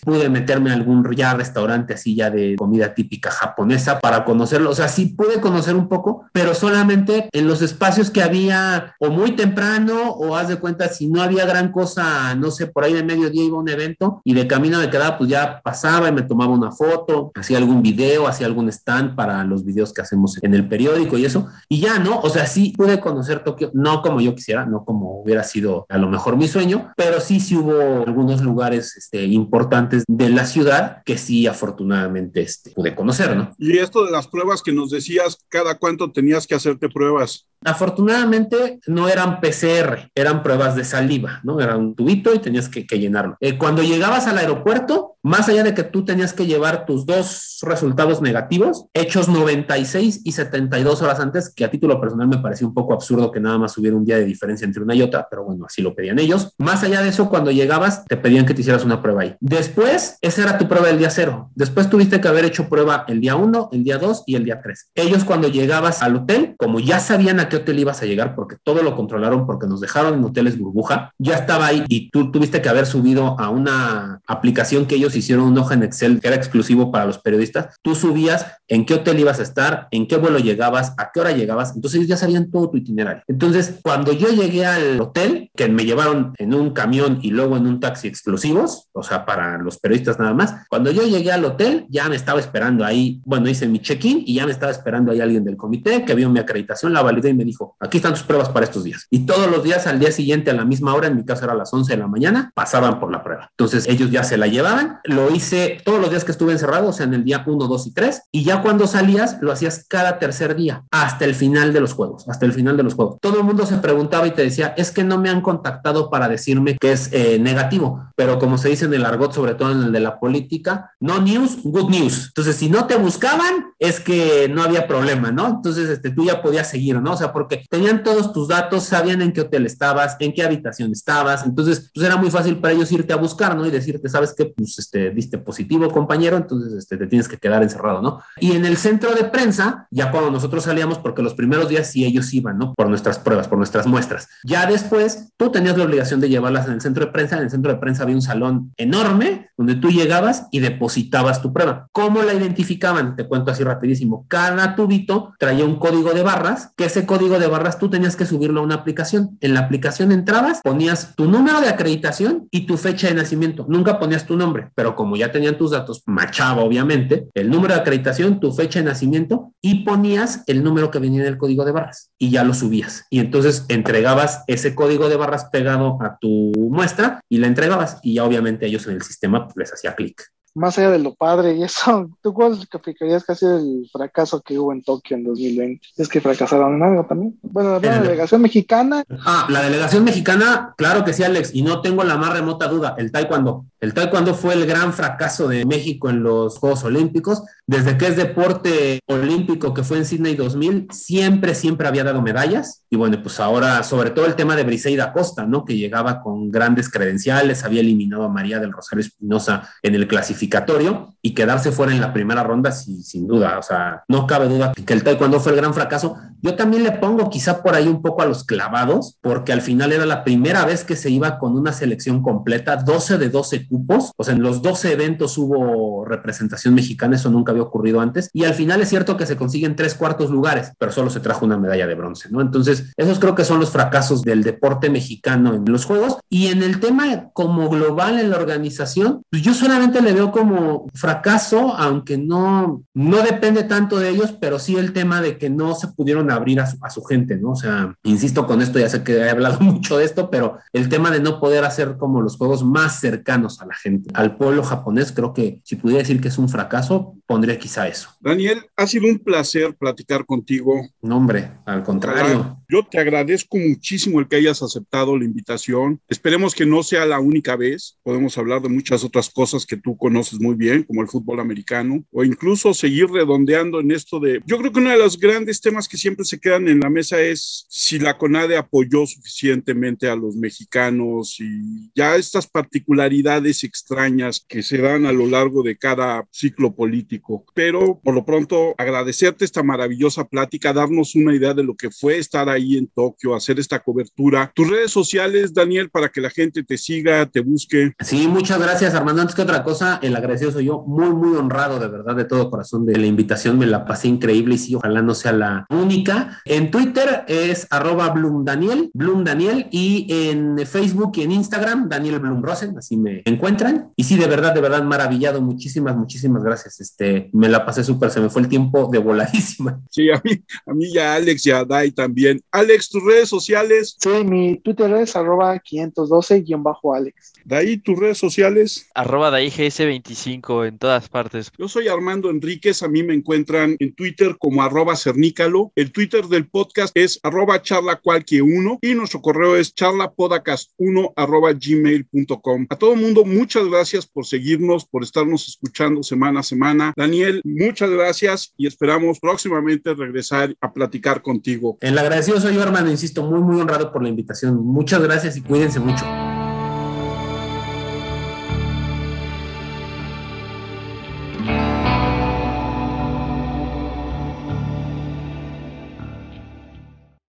Pude 0.03 0.29
meterme 0.29 0.71
a 0.71 0.73
algún 0.73 1.03
ya 1.15 1.33
restaurante 1.33 1.93
así 1.93 2.15
ya 2.15 2.29
de 2.29 2.55
comida 2.55 2.93
típica 2.93 3.31
japonesa 3.31 3.99
para 3.99 4.25
conocerlo. 4.25 4.69
O 4.69 4.75
sea, 4.75 4.87
sí 4.87 5.07
pude 5.07 5.39
conocer 5.39 5.75
un 5.75 5.87
poco, 5.87 6.25
pero 6.31 6.53
solamente 6.53 7.29
en 7.31 7.47
los 7.47 7.61
espacios 7.61 8.09
que 8.09 8.21
había 8.21 8.95
o 8.99 9.09
muy 9.09 9.31
temprano 9.35 10.11
o 10.11 10.35
haz 10.35 10.47
de 10.47 10.57
cuenta 10.57 10.89
si 10.89 11.07
no 11.07 11.21
había 11.21 11.45
gran 11.45 11.71
cosa, 11.71 12.35
no 12.35 12.51
sé, 12.51 12.67
por 12.67 12.83
ahí 12.83 12.93
de 12.93 13.03
mediodía 13.03 13.43
iba 13.43 13.57
a 13.57 13.61
un 13.61 13.69
evento 13.69 14.21
y 14.23 14.33
de 14.33 14.47
camino 14.47 14.79
me 14.79 14.89
quedaba, 14.89 15.17
pues 15.17 15.29
ya 15.29 15.61
pasaba 15.63 16.09
y 16.09 16.11
me 16.11 16.21
tomaba 16.23 16.53
una 16.53 16.71
foto, 16.71 17.31
hacía 17.35 17.57
algún 17.57 17.81
video, 17.81 18.27
hacía 18.27 18.47
algún 18.47 18.69
stand 18.69 19.15
para 19.15 19.43
los 19.43 19.65
videos 19.65 19.93
que 19.93 20.01
hacemos 20.01 20.41
en 20.41 20.53
el 20.53 20.67
periódico 20.67 21.17
y 21.17 21.25
eso. 21.25 21.47
Y 21.69 21.79
ya, 21.81 21.99
¿no? 21.99 22.19
O 22.19 22.29
sea, 22.29 22.45
sí 22.45 22.73
pude 22.75 22.99
conocer 22.99 23.43
Tokio, 23.43 23.71
no 23.73 24.01
como 24.01 24.21
yo 24.21 24.35
quisiera, 24.35 24.65
no 24.65 24.83
como 24.85 25.21
hubiera 25.21 25.43
sido 25.43 25.85
a 25.89 25.97
lo 25.97 26.09
mejor 26.09 26.37
mi 26.37 26.47
sueño, 26.47 26.91
pero 26.95 27.19
sí, 27.19 27.39
sí 27.39 27.55
hubo 27.55 28.03
algunos 28.05 28.41
lugares 28.41 28.72
este, 28.75 29.23
importantes 29.25 30.03
de 30.07 30.29
la 30.29 30.45
ciudad 30.45 31.03
que 31.05 31.17
sí 31.17 31.47
afortunadamente 31.47 32.41
este, 32.41 32.71
pude 32.71 32.95
conocer, 32.95 33.35
¿no? 33.35 33.53
Y 33.57 33.77
esto 33.77 34.05
de 34.05 34.11
las 34.11 34.27
pruebas 34.27 34.61
que 34.61 34.71
nos 34.71 34.89
decías, 34.89 35.37
¿cada 35.49 35.77
cuánto 35.77 36.11
tenías 36.11 36.47
que 36.47 36.55
hacerte 36.55 36.89
pruebas? 36.89 37.47
Afortunadamente 37.65 38.79
no 38.87 39.07
eran 39.07 39.39
PCR, 39.39 40.09
eran 40.15 40.43
pruebas 40.43 40.75
de 40.75 40.83
saliva, 40.83 41.39
¿no? 41.43 41.59
Era 41.59 41.77
un 41.77 41.95
tubito 41.95 42.33
y 42.33 42.39
tenías 42.39 42.69
que, 42.69 42.83
llenarlo. 42.93 43.37
Eh, 43.39 43.57
cuando 43.57 43.81
llegabas 43.81 44.27
al 44.27 44.37
aeropuerto, 44.37 45.15
más 45.23 45.49
allá 45.49 45.63
de 45.63 45.73
que 45.73 45.83
tú 45.83 46.05
tenías 46.05 46.33
que 46.33 46.45
llevar 46.45 46.85
tus 46.85 47.05
dos 47.05 47.59
resultados 47.61 48.21
negativos, 48.21 48.85
hechos 48.93 49.29
96 49.29 50.21
y 50.23 50.31
72 50.33 51.01
horas 51.01 51.19
antes, 51.19 51.49
que 51.49 51.65
a 51.65 51.71
título 51.71 51.99
personal 51.99 52.27
me 52.27 52.37
pareció 52.37 52.67
un 52.67 52.73
poco 52.73 52.93
absurdo 52.93 53.31
que 53.31 53.39
nada 53.39 53.57
más 53.57 53.77
hubiera 53.77 53.95
un 53.95 54.05
día 54.05 54.17
de 54.17 54.25
diferencia 54.25 54.65
entre 54.65 54.83
una 54.83 54.93
y 54.93 55.01
otra, 55.01 55.27
pero 55.29 55.45
bueno, 55.45 55.65
así 55.65 55.81
lo 55.81 55.95
pedían 55.95 56.19
ellos. 56.19 56.53
Más 56.57 56.83
allá 56.83 57.01
de 57.01 57.09
eso, 57.09 57.29
cuando 57.29 57.51
llegabas, 57.51 58.05
te 58.05 58.17
pedían 58.17 58.45
que 58.45 58.53
te 58.53 58.61
hicieras 58.61 58.83
una 58.83 59.01
prueba 59.01 59.21
ahí. 59.21 59.35
Después, 59.39 60.17
esa 60.21 60.43
era 60.43 60.57
tu 60.57 60.67
prueba 60.67 60.87
del 60.87 60.99
día 60.99 61.09
cero. 61.09 61.51
Después 61.55 61.89
tuviste 61.89 62.19
que 62.19 62.27
haber 62.27 62.45
hecho 62.45 62.67
prueba 62.67 63.05
el 63.07 63.21
día 63.21 63.35
1, 63.35 63.69
el 63.71 63.83
día 63.83 63.97
2 63.97 64.23
y 64.27 64.35
el 64.35 64.43
día 64.43 64.61
3. 64.61 64.91
Ellos 64.95 65.23
cuando 65.23 65.47
llegabas 65.47 66.01
al 66.01 66.17
hotel, 66.17 66.55
como 66.57 66.79
ya 66.79 66.99
sabían 66.99 67.39
a 67.39 67.49
qué 67.53 67.57
hotel 67.57 67.77
ibas 67.77 68.01
a 68.01 68.07
llegar, 68.07 68.33
porque 68.33 68.55
todo 68.63 68.81
lo 68.81 68.95
controlaron, 68.95 69.45
porque 69.45 69.67
nos 69.67 69.79
dejaron 69.79 70.15
en 70.15 70.23
hoteles 70.23 70.57
burbuja, 70.57 71.11
ya 71.19 71.35
estaba 71.35 71.67
ahí 71.67 71.83
y 71.87 72.09
tú 72.09 72.31
tuviste 72.31 72.63
que 72.63 72.69
haber 72.69 72.87
subido 72.87 73.39
a 73.39 73.49
una 73.49 74.21
aplicación 74.25 74.87
que 74.87 74.95
ellos 74.95 75.15
hicieron 75.15 75.45
un 75.45 75.57
hoja 75.59 75.75
en 75.75 75.83
Excel 75.83 76.19
que 76.19 76.29
era 76.29 76.35
exclusivo 76.35 76.91
para 76.91 77.05
los 77.05 77.19
periodistas, 77.19 77.75
tú 77.83 77.93
subías 77.93 78.47
en 78.67 78.87
qué 78.87 78.95
hotel 78.95 79.19
ibas 79.19 79.39
a 79.39 79.43
estar, 79.43 79.87
en 79.91 80.07
qué 80.07 80.17
vuelo 80.17 80.39
llegabas, 80.39 80.95
a 80.97 81.11
qué 81.13 81.19
hora 81.19 81.31
llegabas, 81.31 81.75
entonces 81.75 82.07
ya 82.07 82.17
sabían 82.17 82.49
todo 82.49 82.71
tu 82.71 82.77
itinerario. 82.77 83.21
Entonces, 83.27 83.79
cuando 83.83 84.13
yo 84.13 84.29
llegué 84.29 84.65
al 84.65 84.99
hotel, 84.99 85.51
que 85.55 85.69
me 85.69 85.85
llevaron 85.85 86.33
en 86.39 86.55
un 86.55 86.71
camión 86.71 87.19
y 87.21 87.29
luego 87.29 87.55
en 87.57 87.67
un 87.67 87.79
taxi 87.79 88.07
exclusivos, 88.07 88.89
o 88.93 89.03
sea, 89.03 89.27
para 89.27 89.59
los 89.59 89.77
periodistas 89.77 90.17
nada 90.17 90.33
más, 90.33 90.55
cuando 90.69 90.89
yo 90.89 91.03
llegué 91.03 91.31
al 91.31 91.45
hotel, 91.45 91.85
ya 91.89 92.09
me 92.09 92.15
estaba 92.15 92.39
esperando 92.39 92.83
ahí, 92.83 93.21
bueno, 93.25 93.47
hice 93.47 93.67
mi 93.67 93.77
check-in 93.77 94.23
y 94.25 94.35
ya 94.35 94.47
me 94.47 94.51
estaba 94.51 94.71
esperando 94.71 95.11
ahí 95.11 95.21
alguien 95.21 95.43
del 95.43 95.55
comité 95.55 96.03
que 96.03 96.15
vio 96.15 96.31
mi 96.31 96.39
acreditación, 96.39 96.93
la 96.93 97.03
validé 97.03 97.29
y 97.29 97.33
me 97.35 97.42
dijo, 97.45 97.75
aquí 97.79 97.97
están 97.97 98.13
tus 98.13 98.23
pruebas 98.23 98.49
para 98.49 98.65
estos 98.65 98.83
días. 98.83 99.07
Y 99.09 99.25
todos 99.25 99.49
los 99.49 99.63
días 99.63 99.87
al 99.87 99.99
día 99.99 100.11
siguiente 100.11 100.51
a 100.51 100.53
la 100.53 100.65
misma 100.65 100.93
hora, 100.93 101.07
en 101.07 101.15
mi 101.15 101.25
caso 101.25 101.43
era 101.43 101.53
a 101.53 101.57
las 101.57 101.73
11 101.73 101.93
de 101.93 101.97
la 101.97 102.07
mañana, 102.07 102.51
pasaban 102.55 102.99
por 102.99 103.11
la 103.11 103.23
prueba. 103.23 103.49
Entonces 103.51 103.87
ellos 103.87 104.11
ya 104.11 104.23
se 104.23 104.37
la 104.37 104.47
llevaban, 104.47 104.99
lo 105.03 105.31
hice 105.31 105.77
todos 105.83 105.99
los 105.99 106.09
días 106.09 106.23
que 106.23 106.31
estuve 106.31 106.51
encerrado, 106.51 106.89
o 106.89 106.93
sea, 106.93 107.05
en 107.05 107.13
el 107.13 107.23
día 107.23 107.43
1, 107.45 107.67
2 107.67 107.87
y 107.87 107.93
3, 107.93 108.21
y 108.31 108.43
ya 108.43 108.61
cuando 108.61 108.87
salías, 108.87 109.37
lo 109.41 109.51
hacías 109.51 109.85
cada 109.87 110.19
tercer 110.19 110.55
día, 110.55 110.83
hasta 110.91 111.25
el 111.25 111.35
final 111.35 111.73
de 111.73 111.81
los 111.81 111.93
juegos, 111.93 112.27
hasta 112.27 112.45
el 112.45 112.53
final 112.53 112.77
de 112.77 112.83
los 112.83 112.93
juegos. 112.93 113.17
Todo 113.21 113.39
el 113.39 113.43
mundo 113.43 113.65
se 113.65 113.77
preguntaba 113.77 114.27
y 114.27 114.31
te 114.31 114.43
decía, 114.43 114.73
es 114.77 114.91
que 114.91 115.03
no 115.03 115.17
me 115.17 115.29
han 115.29 115.41
contactado 115.41 116.09
para 116.09 116.27
decirme 116.27 116.77
que 116.79 116.91
es 116.91 117.09
eh, 117.11 117.39
negativo, 117.39 118.03
pero 118.15 118.39
como 118.39 118.57
se 118.57 118.69
dice 118.69 118.85
en 118.85 118.93
el 118.93 119.05
argot, 119.05 119.33
sobre 119.33 119.55
todo 119.55 119.71
en 119.71 119.83
el 119.83 119.91
de 119.91 119.99
la 119.99 120.19
política, 120.19 120.91
no 120.99 121.19
news, 121.19 121.59
good 121.63 121.89
news. 121.89 122.27
Entonces, 122.27 122.55
si 122.55 122.69
no 122.69 122.85
te 122.85 122.95
buscaban, 122.95 123.73
es 123.79 123.99
que 123.99 124.49
no 124.49 124.63
había 124.63 124.87
problema, 124.87 125.31
¿no? 125.31 125.47
Entonces, 125.47 125.89
este, 125.89 126.11
tú 126.11 126.25
ya 126.25 126.41
podías 126.41 126.69
seguir, 126.69 127.01
¿no? 127.01 127.13
O 127.13 127.17
sea, 127.17 127.32
porque 127.33 127.65
tenían 127.69 128.03
todos 128.03 128.31
tus 128.31 128.47
datos, 128.47 128.83
sabían 128.83 129.21
en 129.21 129.33
qué 129.33 129.41
hotel 129.41 129.65
estabas, 129.65 130.15
en 130.19 130.33
qué 130.33 130.43
habitación 130.43 130.91
estabas, 130.91 131.45
entonces, 131.45 131.91
pues 131.93 132.05
era 132.05 132.15
muy 132.15 132.31
fácil 132.31 132.57
para 132.57 132.73
ellos 132.73 132.91
irte 132.91 133.13
a 133.13 133.17
buscar, 133.17 133.55
¿no? 133.55 133.65
Y 133.65 133.71
decirte, 133.71 134.07
¿sabes 134.09 134.33
qué? 134.37 134.45
Pues, 134.45 134.77
este, 134.79 135.09
diste 135.11 135.37
positivo, 135.37 135.89
compañero, 135.89 136.37
entonces, 136.37 136.73
este, 136.73 136.97
te 136.97 137.07
tienes 137.07 137.27
que 137.27 137.37
quedar 137.37 137.63
encerrado, 137.63 138.01
¿no? 138.01 138.21
Y 138.37 138.53
en 138.53 138.65
el 138.65 138.77
centro 138.77 139.13
de 139.13 139.25
prensa, 139.25 139.87
ya 139.91 140.11
cuando 140.11 140.31
nosotros 140.31 140.63
salíamos, 140.63 140.99
porque 140.99 141.21
los 141.21 141.33
primeros 141.33 141.69
días 141.69 141.87
sí 141.87 142.05
ellos 142.05 142.33
iban, 142.33 142.57
¿no? 142.57 142.73
Por 142.73 142.89
nuestras 142.89 143.19
pruebas, 143.19 143.47
por 143.47 143.57
nuestras 143.57 143.87
muestras. 143.87 144.27
Ya 144.43 144.65
después, 144.65 145.33
tú 145.37 145.51
tenías 145.51 145.77
la 145.77 145.83
obligación 145.83 146.19
de 146.19 146.29
llevarlas 146.29 146.67
en 146.67 146.73
el 146.73 146.81
centro 146.81 147.05
de 147.05 147.11
prensa, 147.11 147.37
en 147.37 147.43
el 147.43 147.49
centro 147.49 147.71
de 147.71 147.79
prensa 147.79 148.03
había 148.03 148.15
un 148.15 148.21
salón 148.21 148.73
enorme 148.77 149.49
donde 149.57 149.75
tú 149.75 149.89
llegabas 149.89 150.47
y 150.51 150.59
depositabas 150.59 151.41
tu 151.41 151.53
prueba. 151.53 151.87
¿Cómo 151.91 152.21
la 152.23 152.33
identificaban? 152.33 153.15
Te 153.15 153.27
cuento 153.27 153.51
así 153.51 153.63
rapidísimo. 153.63 154.25
Cada 154.27 154.75
tubito 154.75 155.33
traía 155.39 155.65
un 155.65 155.77
código 155.77 156.11
de 156.13 156.23
barras, 156.23 156.71
que 156.75 156.85
ese 156.85 157.05
código 157.13 157.37
de 157.37 157.45
barras 157.45 157.77
tú 157.77 157.91
tenías 157.91 158.15
que 158.15 158.25
subirlo 158.25 158.61
a 158.61 158.63
una 158.63 158.73
aplicación. 158.73 159.37
En 159.39 159.53
la 159.53 159.59
aplicación 159.59 160.11
entrabas, 160.11 160.61
ponías 160.63 161.13
tu 161.15 161.25
número 161.25 161.61
de 161.61 161.69
acreditación 161.69 162.47
y 162.49 162.65
tu 162.65 162.75
fecha 162.75 163.07
de 163.07 163.13
nacimiento. 163.13 163.67
Nunca 163.69 163.99
ponías 163.99 164.25
tu 164.25 164.35
nombre, 164.35 164.71
pero 164.73 164.95
como 164.95 165.15
ya 165.15 165.31
tenían 165.31 165.55
tus 165.55 165.69
datos, 165.69 166.01
machaba 166.07 166.63
obviamente, 166.63 167.27
el 167.35 167.51
número 167.51 167.75
de 167.75 167.81
acreditación, 167.81 168.39
tu 168.39 168.51
fecha 168.51 168.79
de 168.79 168.85
nacimiento 168.85 169.53
y 169.61 169.83
ponías 169.83 170.43
el 170.47 170.63
número 170.63 170.89
que 170.89 170.97
venía 170.97 171.21
en 171.21 171.27
el 171.27 171.37
código 171.37 171.65
de 171.65 171.71
barras 171.71 172.09
y 172.17 172.31
ya 172.31 172.43
lo 172.43 172.55
subías. 172.55 173.05
Y 173.11 173.19
entonces 173.19 173.65
entregabas 173.67 174.43
ese 174.47 174.73
código 174.73 175.07
de 175.07 175.15
barras 175.15 175.45
pegado 175.51 175.99
a 176.01 176.17
tu 176.19 176.51
muestra 176.71 177.19
y 177.29 177.37
la 177.37 177.45
entregabas 177.45 177.99
y 178.01 178.15
ya 178.15 178.23
obviamente 178.23 178.65
ellos 178.65 178.87
en 178.87 178.95
el 178.95 179.03
sistema 179.03 179.45
pues, 179.45 179.55
les 179.57 179.71
hacía 179.71 179.93
clic 179.93 180.33
más 180.55 180.77
allá 180.77 180.91
de 180.91 180.99
lo 180.99 181.15
padre 181.15 181.55
y 181.55 181.63
eso, 181.63 182.09
¿tú 182.21 182.33
cuál 182.33 182.57
calificarías 182.69 183.23
casi 183.23 183.45
el 183.45 183.89
fracaso 183.91 184.41
que 184.41 184.57
hubo 184.57 184.73
en 184.73 184.83
Tokio 184.83 185.17
en 185.17 185.23
2020? 185.23 185.85
¿Es 185.97 186.07
que 186.07 186.21
fracasaron 186.21 186.75
en 186.75 186.83
algo 186.83 187.05
también? 187.05 187.37
Bueno, 187.41 187.79
la 187.79 187.99
delegación 187.99 188.41
mexicana. 188.41 189.03
Ah, 189.25 189.47
la 189.49 189.61
delegación 189.61 190.03
mexicana, 190.03 190.73
claro 190.77 191.03
que 191.03 191.13
sí, 191.13 191.23
Alex, 191.23 191.53
y 191.53 191.61
no 191.61 191.81
tengo 191.81 192.03
la 192.03 192.17
más 192.17 192.33
remota 192.33 192.67
duda, 192.67 192.95
el 192.97 193.11
taekwondo. 193.11 193.65
El 193.79 193.93
taekwondo 193.93 194.33
fue 194.33 194.53
el 194.53 194.65
gran 194.65 194.93
fracaso 194.93 195.49
de 195.49 195.65
México 195.65 196.09
en 196.09 196.23
los 196.23 196.57
Juegos 196.57 196.85
Olímpicos. 196.85 197.43
Desde 197.67 197.97
que 197.97 198.07
es 198.07 198.15
deporte 198.15 198.99
olímpico 199.07 199.73
que 199.73 199.83
fue 199.83 199.97
en 199.97 200.05
Sydney 200.05 200.35
2000, 200.35 200.87
siempre, 200.91 201.53
siempre 201.53 201.87
había 201.87 202.05
dado 202.05 202.21
medallas. 202.21 202.83
Y 202.89 202.95
bueno, 202.95 203.21
pues 203.21 203.41
ahora, 203.41 203.83
sobre 203.83 204.11
todo 204.11 204.25
el 204.25 204.35
tema 204.35 204.55
de 204.55 204.63
Briseida 204.63 205.11
Costa, 205.11 205.45
¿no? 205.45 205.65
Que 205.65 205.75
llegaba 205.75 206.21
con 206.21 206.49
grandes 206.49 206.89
credenciales, 206.89 207.65
había 207.65 207.81
eliminado 207.81 208.23
a 208.23 208.29
María 208.29 208.59
del 208.59 208.71
Rosario 208.71 209.01
Espinosa 209.01 209.69
en 209.81 209.95
el 209.95 210.07
clasificatorio 210.43 211.13
y 211.25 211.33
quedarse 211.33 211.71
fuera 211.71 211.93
en 211.93 212.01
la 212.01 212.11
primera 212.11 212.43
ronda, 212.43 212.71
sin 212.73 213.27
duda. 213.27 213.57
O 213.57 213.63
sea, 213.63 214.03
no 214.09 214.27
cabe 214.27 214.49
duda 214.49 214.73
que 214.73 214.93
el 214.93 215.03
taekwondo 215.03 215.39
fue 215.39 215.53
el 215.53 215.57
gran 215.57 215.73
fracaso. 215.73 216.17
Yo 216.41 216.55
también 216.55 216.83
le 216.83 216.91
pongo 216.91 217.29
quizá 217.29 217.63
por 217.63 217.75
ahí 217.75 217.87
un 217.87 218.01
poco 218.01 218.21
a 218.21 218.25
los 218.25 218.43
clavados, 218.43 219.17
porque 219.21 219.53
al 219.53 219.61
final 219.61 219.93
era 219.93 220.05
la 220.05 220.25
primera 220.25 220.65
vez 220.65 220.83
que 220.83 220.97
se 220.97 221.09
iba 221.09 221.39
con 221.39 221.55
una 221.57 221.71
selección 221.71 222.21
completa, 222.21 222.75
12 222.75 223.17
de 223.17 223.29
12 223.29 223.67
cupos. 223.69 224.11
O 224.17 224.23
sea, 224.25 224.33
en 224.33 224.41
los 224.41 224.61
12 224.61 224.91
eventos 224.91 225.37
hubo 225.37 226.03
representación 226.03 226.75
mexicana, 226.75 227.15
eso 227.15 227.29
nunca 227.29 227.53
había 227.53 227.63
ocurrido 227.63 228.01
antes. 228.01 228.29
Y 228.33 228.43
al 228.43 228.53
final 228.53 228.81
es 228.81 228.89
cierto 228.89 229.15
que 229.15 229.25
se 229.25 229.37
consiguen 229.37 229.77
tres 229.77 229.95
cuartos 229.95 230.29
lugares, 230.29 230.73
pero 230.77 230.91
solo 230.91 231.09
se 231.09 231.21
trajo 231.21 231.45
una 231.45 231.57
medalla 231.57 231.87
de 231.87 231.95
bronce, 231.95 232.27
¿no? 232.29 232.41
Entonces, 232.41 232.91
esos 232.97 233.19
creo 233.19 233.33
que 233.33 233.45
son 233.45 233.61
los 233.61 233.69
fracasos 233.69 234.23
del 234.23 234.43
deporte 234.43 234.89
mexicano 234.89 235.53
en 235.53 235.63
los 235.71 235.85
Juegos. 235.85 236.17
Y 236.29 236.47
en 236.47 236.63
el 236.63 236.81
tema 236.81 237.29
como 237.31 237.69
global 237.69 238.19
en 238.19 238.29
la 238.29 238.35
organización, 238.35 239.23
pues 239.29 239.41
yo 239.41 239.53
solamente 239.53 240.01
le 240.01 240.11
veo 240.11 240.32
como 240.33 240.89
fracaso, 240.93 241.73
aunque 241.77 242.17
no, 242.17 242.83
no 242.93 243.17
depende 243.21 243.63
tanto 243.63 243.97
de 243.99 244.09
ellos, 244.09 244.33
pero 244.33 244.59
sí 244.59 244.75
el 244.75 244.91
tema 244.91 245.21
de 245.21 245.37
que 245.37 245.49
no 245.49 245.75
se 245.75 245.87
pudieron 245.87 246.29
abrir 246.29 246.59
a 246.59 246.67
su, 246.67 246.77
a 246.81 246.89
su 246.89 247.01
gente, 247.03 247.37
¿no? 247.37 247.51
O 247.51 247.55
sea, 247.55 247.95
insisto 248.03 248.45
con 248.45 248.61
esto, 248.61 248.79
ya 248.79 248.89
sé 248.89 249.03
que 249.03 249.13
he 249.13 249.29
hablado 249.29 249.59
mucho 249.61 249.97
de 249.97 250.03
esto, 250.03 250.29
pero 250.29 250.57
el 250.73 250.89
tema 250.89 251.11
de 251.11 251.21
no 251.21 251.39
poder 251.39 251.63
hacer 251.63 251.95
como 251.97 252.21
los 252.21 252.35
juegos 252.35 252.65
más 252.65 252.99
cercanos 252.99 253.61
a 253.61 253.65
la 253.65 253.75
gente, 253.75 254.09
al 254.13 254.35
pueblo 254.35 254.63
japonés, 254.63 255.13
creo 255.13 255.33
que 255.33 255.61
si 255.63 255.77
pudiera 255.77 255.99
decir 255.99 256.19
que 256.19 256.27
es 256.27 256.37
un 256.37 256.49
fracaso, 256.49 257.15
pondría 257.33 257.57
quizá 257.57 257.87
eso. 257.87 258.09
Daniel, 258.19 258.61
ha 258.75 258.85
sido 258.85 259.07
un 259.07 259.17
placer 259.17 259.75
platicar 259.75 260.23
contigo. 260.23 260.87
No, 261.01 261.17
hombre, 261.17 261.49
al 261.65 261.81
contrario. 261.81 262.59
Yo 262.69 262.83
te 262.83 262.99
agradezco 262.99 263.57
muchísimo 263.57 264.19
el 264.19 264.27
que 264.27 264.35
hayas 264.35 264.61
aceptado 264.61 265.17
la 265.17 265.25
invitación. 265.25 265.99
Esperemos 266.07 266.53
que 266.53 266.67
no 266.67 266.83
sea 266.83 267.07
la 267.07 267.19
única 267.19 267.55
vez. 267.55 267.97
Podemos 268.03 268.37
hablar 268.37 268.61
de 268.61 268.69
muchas 268.69 269.03
otras 269.03 269.31
cosas 269.31 269.65
que 269.65 269.77
tú 269.77 269.97
conoces 269.97 270.39
muy 270.39 270.53
bien, 270.53 270.83
como 270.83 271.01
el 271.01 271.07
fútbol 271.07 271.39
americano, 271.39 272.03
o 272.11 272.23
incluso 272.23 272.71
seguir 272.75 273.09
redondeando 273.09 273.79
en 273.79 273.89
esto 273.89 274.19
de... 274.19 274.43
Yo 274.45 274.59
creo 274.59 274.71
que 274.71 274.79
uno 274.79 274.91
de 274.91 274.99
los 274.99 275.19
grandes 275.19 275.59
temas 275.59 275.87
que 275.87 275.97
siempre 275.97 276.25
se 276.25 276.39
quedan 276.39 276.67
en 276.67 276.81
la 276.81 276.91
mesa 276.91 277.19
es 277.19 277.65
si 277.67 277.97
la 277.97 278.15
CONADE 278.15 278.57
apoyó 278.57 279.07
suficientemente 279.07 280.07
a 280.07 280.15
los 280.15 280.35
mexicanos 280.35 281.39
y 281.39 281.91
ya 281.95 282.15
estas 282.15 282.45
particularidades 282.45 283.63
extrañas 283.63 284.45
que 284.47 284.61
se 284.61 284.77
dan 284.77 285.07
a 285.07 285.11
lo 285.11 285.25
largo 285.25 285.63
de 285.63 285.77
cada 285.77 286.27
ciclo 286.31 286.75
político. 286.75 287.22
Pero 287.53 287.99
por 288.03 288.13
lo 288.13 288.25
pronto, 288.25 288.73
agradecerte 288.77 289.45
esta 289.45 289.63
maravillosa 289.63 290.25
plática, 290.25 290.73
darnos 290.73 291.15
una 291.15 291.33
idea 291.33 291.53
de 291.53 291.63
lo 291.63 291.75
que 291.75 291.89
fue 291.89 292.17
estar 292.17 292.49
ahí 292.49 292.77
en 292.77 292.87
Tokio, 292.87 293.35
hacer 293.35 293.59
esta 293.59 293.79
cobertura. 293.79 294.51
Tus 294.55 294.69
redes 294.69 294.91
sociales, 294.91 295.53
Daniel, 295.53 295.89
para 295.89 296.09
que 296.09 296.21
la 296.21 296.29
gente 296.29 296.63
te 296.63 296.77
siga, 296.77 297.25
te 297.25 297.41
busque. 297.41 297.93
Sí, 297.99 298.27
muchas 298.27 298.59
gracias, 298.59 298.93
Armando. 298.93 299.21
Antes 299.21 299.35
que 299.35 299.41
otra 299.41 299.63
cosa, 299.63 299.99
el 300.01 300.15
agradecido 300.15 300.51
soy 300.51 300.65
yo, 300.65 300.83
muy, 300.85 301.13
muy 301.13 301.35
honrado 301.37 301.79
de 301.79 301.87
verdad, 301.87 302.15
de 302.15 302.25
todo 302.25 302.49
corazón 302.49 302.85
de 302.85 302.97
la 302.97 303.05
invitación. 303.05 303.57
Me 303.57 303.65
la 303.65 303.85
pasé 303.85 304.07
increíble 304.07 304.55
y 304.55 304.57
sí, 304.57 304.75
ojalá 304.75 305.01
no 305.01 305.13
sea 305.13 305.33
la 305.33 305.65
única. 305.69 306.41
En 306.45 306.71
Twitter 306.71 307.23
es 307.27 307.67
arroba 307.69 308.09
Bloom 308.09 308.45
Daniel, 308.45 308.91
Bloom 308.93 309.23
Daniel, 309.23 309.67
y 309.71 310.07
en 310.09 310.57
Facebook 310.65 311.13
y 311.15 311.23
en 311.23 311.31
Instagram, 311.31 311.89
Daniel 311.89 312.19
Bloom 312.19 312.41
Rosen, 312.41 312.77
así 312.77 312.97
me 312.97 313.21
encuentran. 313.25 313.91
Y 313.95 314.03
sí, 314.03 314.17
de 314.17 314.27
verdad, 314.27 314.53
de 314.53 314.61
verdad, 314.61 314.83
maravillado. 314.83 315.41
Muchísimas, 315.41 315.95
muchísimas 315.95 316.43
gracias. 316.43 316.79
Este, 316.79 317.02
este, 317.03 317.29
me 317.33 317.49
la 317.49 317.65
pasé 317.65 317.83
súper, 317.83 318.09
se 318.09 318.21
me 318.21 318.29
fue 318.29 318.43
el 318.43 318.47
tiempo 318.47 318.89
de 318.91 318.99
voladísima. 318.99 319.81
Sí, 319.89 320.09
a 320.09 320.19
mí, 320.23 320.31
a 320.65 320.73
mí 320.73 320.91
ya 320.91 321.13
Alex 321.15 321.45
y 321.45 321.51
a 321.51 321.63
Dai 321.63 321.91
también. 321.91 322.41
Alex, 322.51 322.89
tus 322.89 323.03
redes 323.03 323.29
sociales. 323.29 323.95
Sí, 323.99 324.09
mi 324.23 324.57
Twitter 324.57 324.91
es 324.95 325.15
arroba 325.15 325.55
512-Alex. 325.55 327.33
De 327.45 327.55
ahí 327.55 327.77
tus 327.77 327.99
redes 327.99 328.17
sociales. 328.17 328.89
Arroba 328.95 329.29
de 329.29 329.45
GS25 329.45 330.67
en 330.67 330.79
todas 330.79 331.09
partes. 331.09 331.51
Yo 331.57 331.67
soy 331.67 331.89
Armando 331.89 332.31
Enríquez, 332.31 332.81
a 332.81 332.87
mí 332.87 333.03
me 333.03 333.13
encuentran 333.13 333.75
en 333.79 333.93
Twitter 333.93 334.35
como 334.39 334.63
arroba 334.63 334.95
cernícalo. 334.95 335.71
El 335.75 335.91
Twitter 335.91 336.25
del 336.25 336.47
podcast 336.47 336.95
es 336.97 337.19
arroba 337.21 337.61
charla 337.61 337.97
cualquier 337.97 338.43
uno 338.43 338.79
y 338.81 338.95
nuestro 338.95 339.21
correo 339.21 339.55
es 339.55 339.75
charlapodcast1 339.75 341.13
arroba 341.15 341.53
gmail.com. 341.53 342.65
A 342.69 342.75
todo 342.77 342.93
el 342.93 343.01
mundo, 343.01 343.25
muchas 343.25 343.67
gracias 343.67 344.07
por 344.07 344.25
seguirnos, 344.25 344.85
por 344.85 345.03
estarnos 345.03 345.47
escuchando 345.47 346.01
semana 346.01 346.39
a 346.39 346.43
semana. 346.43 346.92
Daniel, 346.95 347.41
muchas 347.43 347.89
gracias 347.89 348.53
y 348.57 348.67
esperamos 348.67 349.19
próximamente 349.19 349.93
regresar 349.93 350.55
a 350.61 350.73
platicar 350.73 351.21
contigo. 351.21 351.77
El 351.81 351.97
agradecido 351.97 352.39
soy 352.39 352.55
yo, 352.55 352.63
hermano, 352.63 352.89
insisto, 352.89 353.23
muy, 353.23 353.41
muy 353.41 353.61
honrado 353.61 353.91
por 353.91 354.03
la 354.03 354.09
invitación. 354.09 354.63
Muchas 354.65 355.01
gracias 355.01 355.37
y 355.37 355.41
cuídense 355.41 355.79
mucho. 355.79 356.05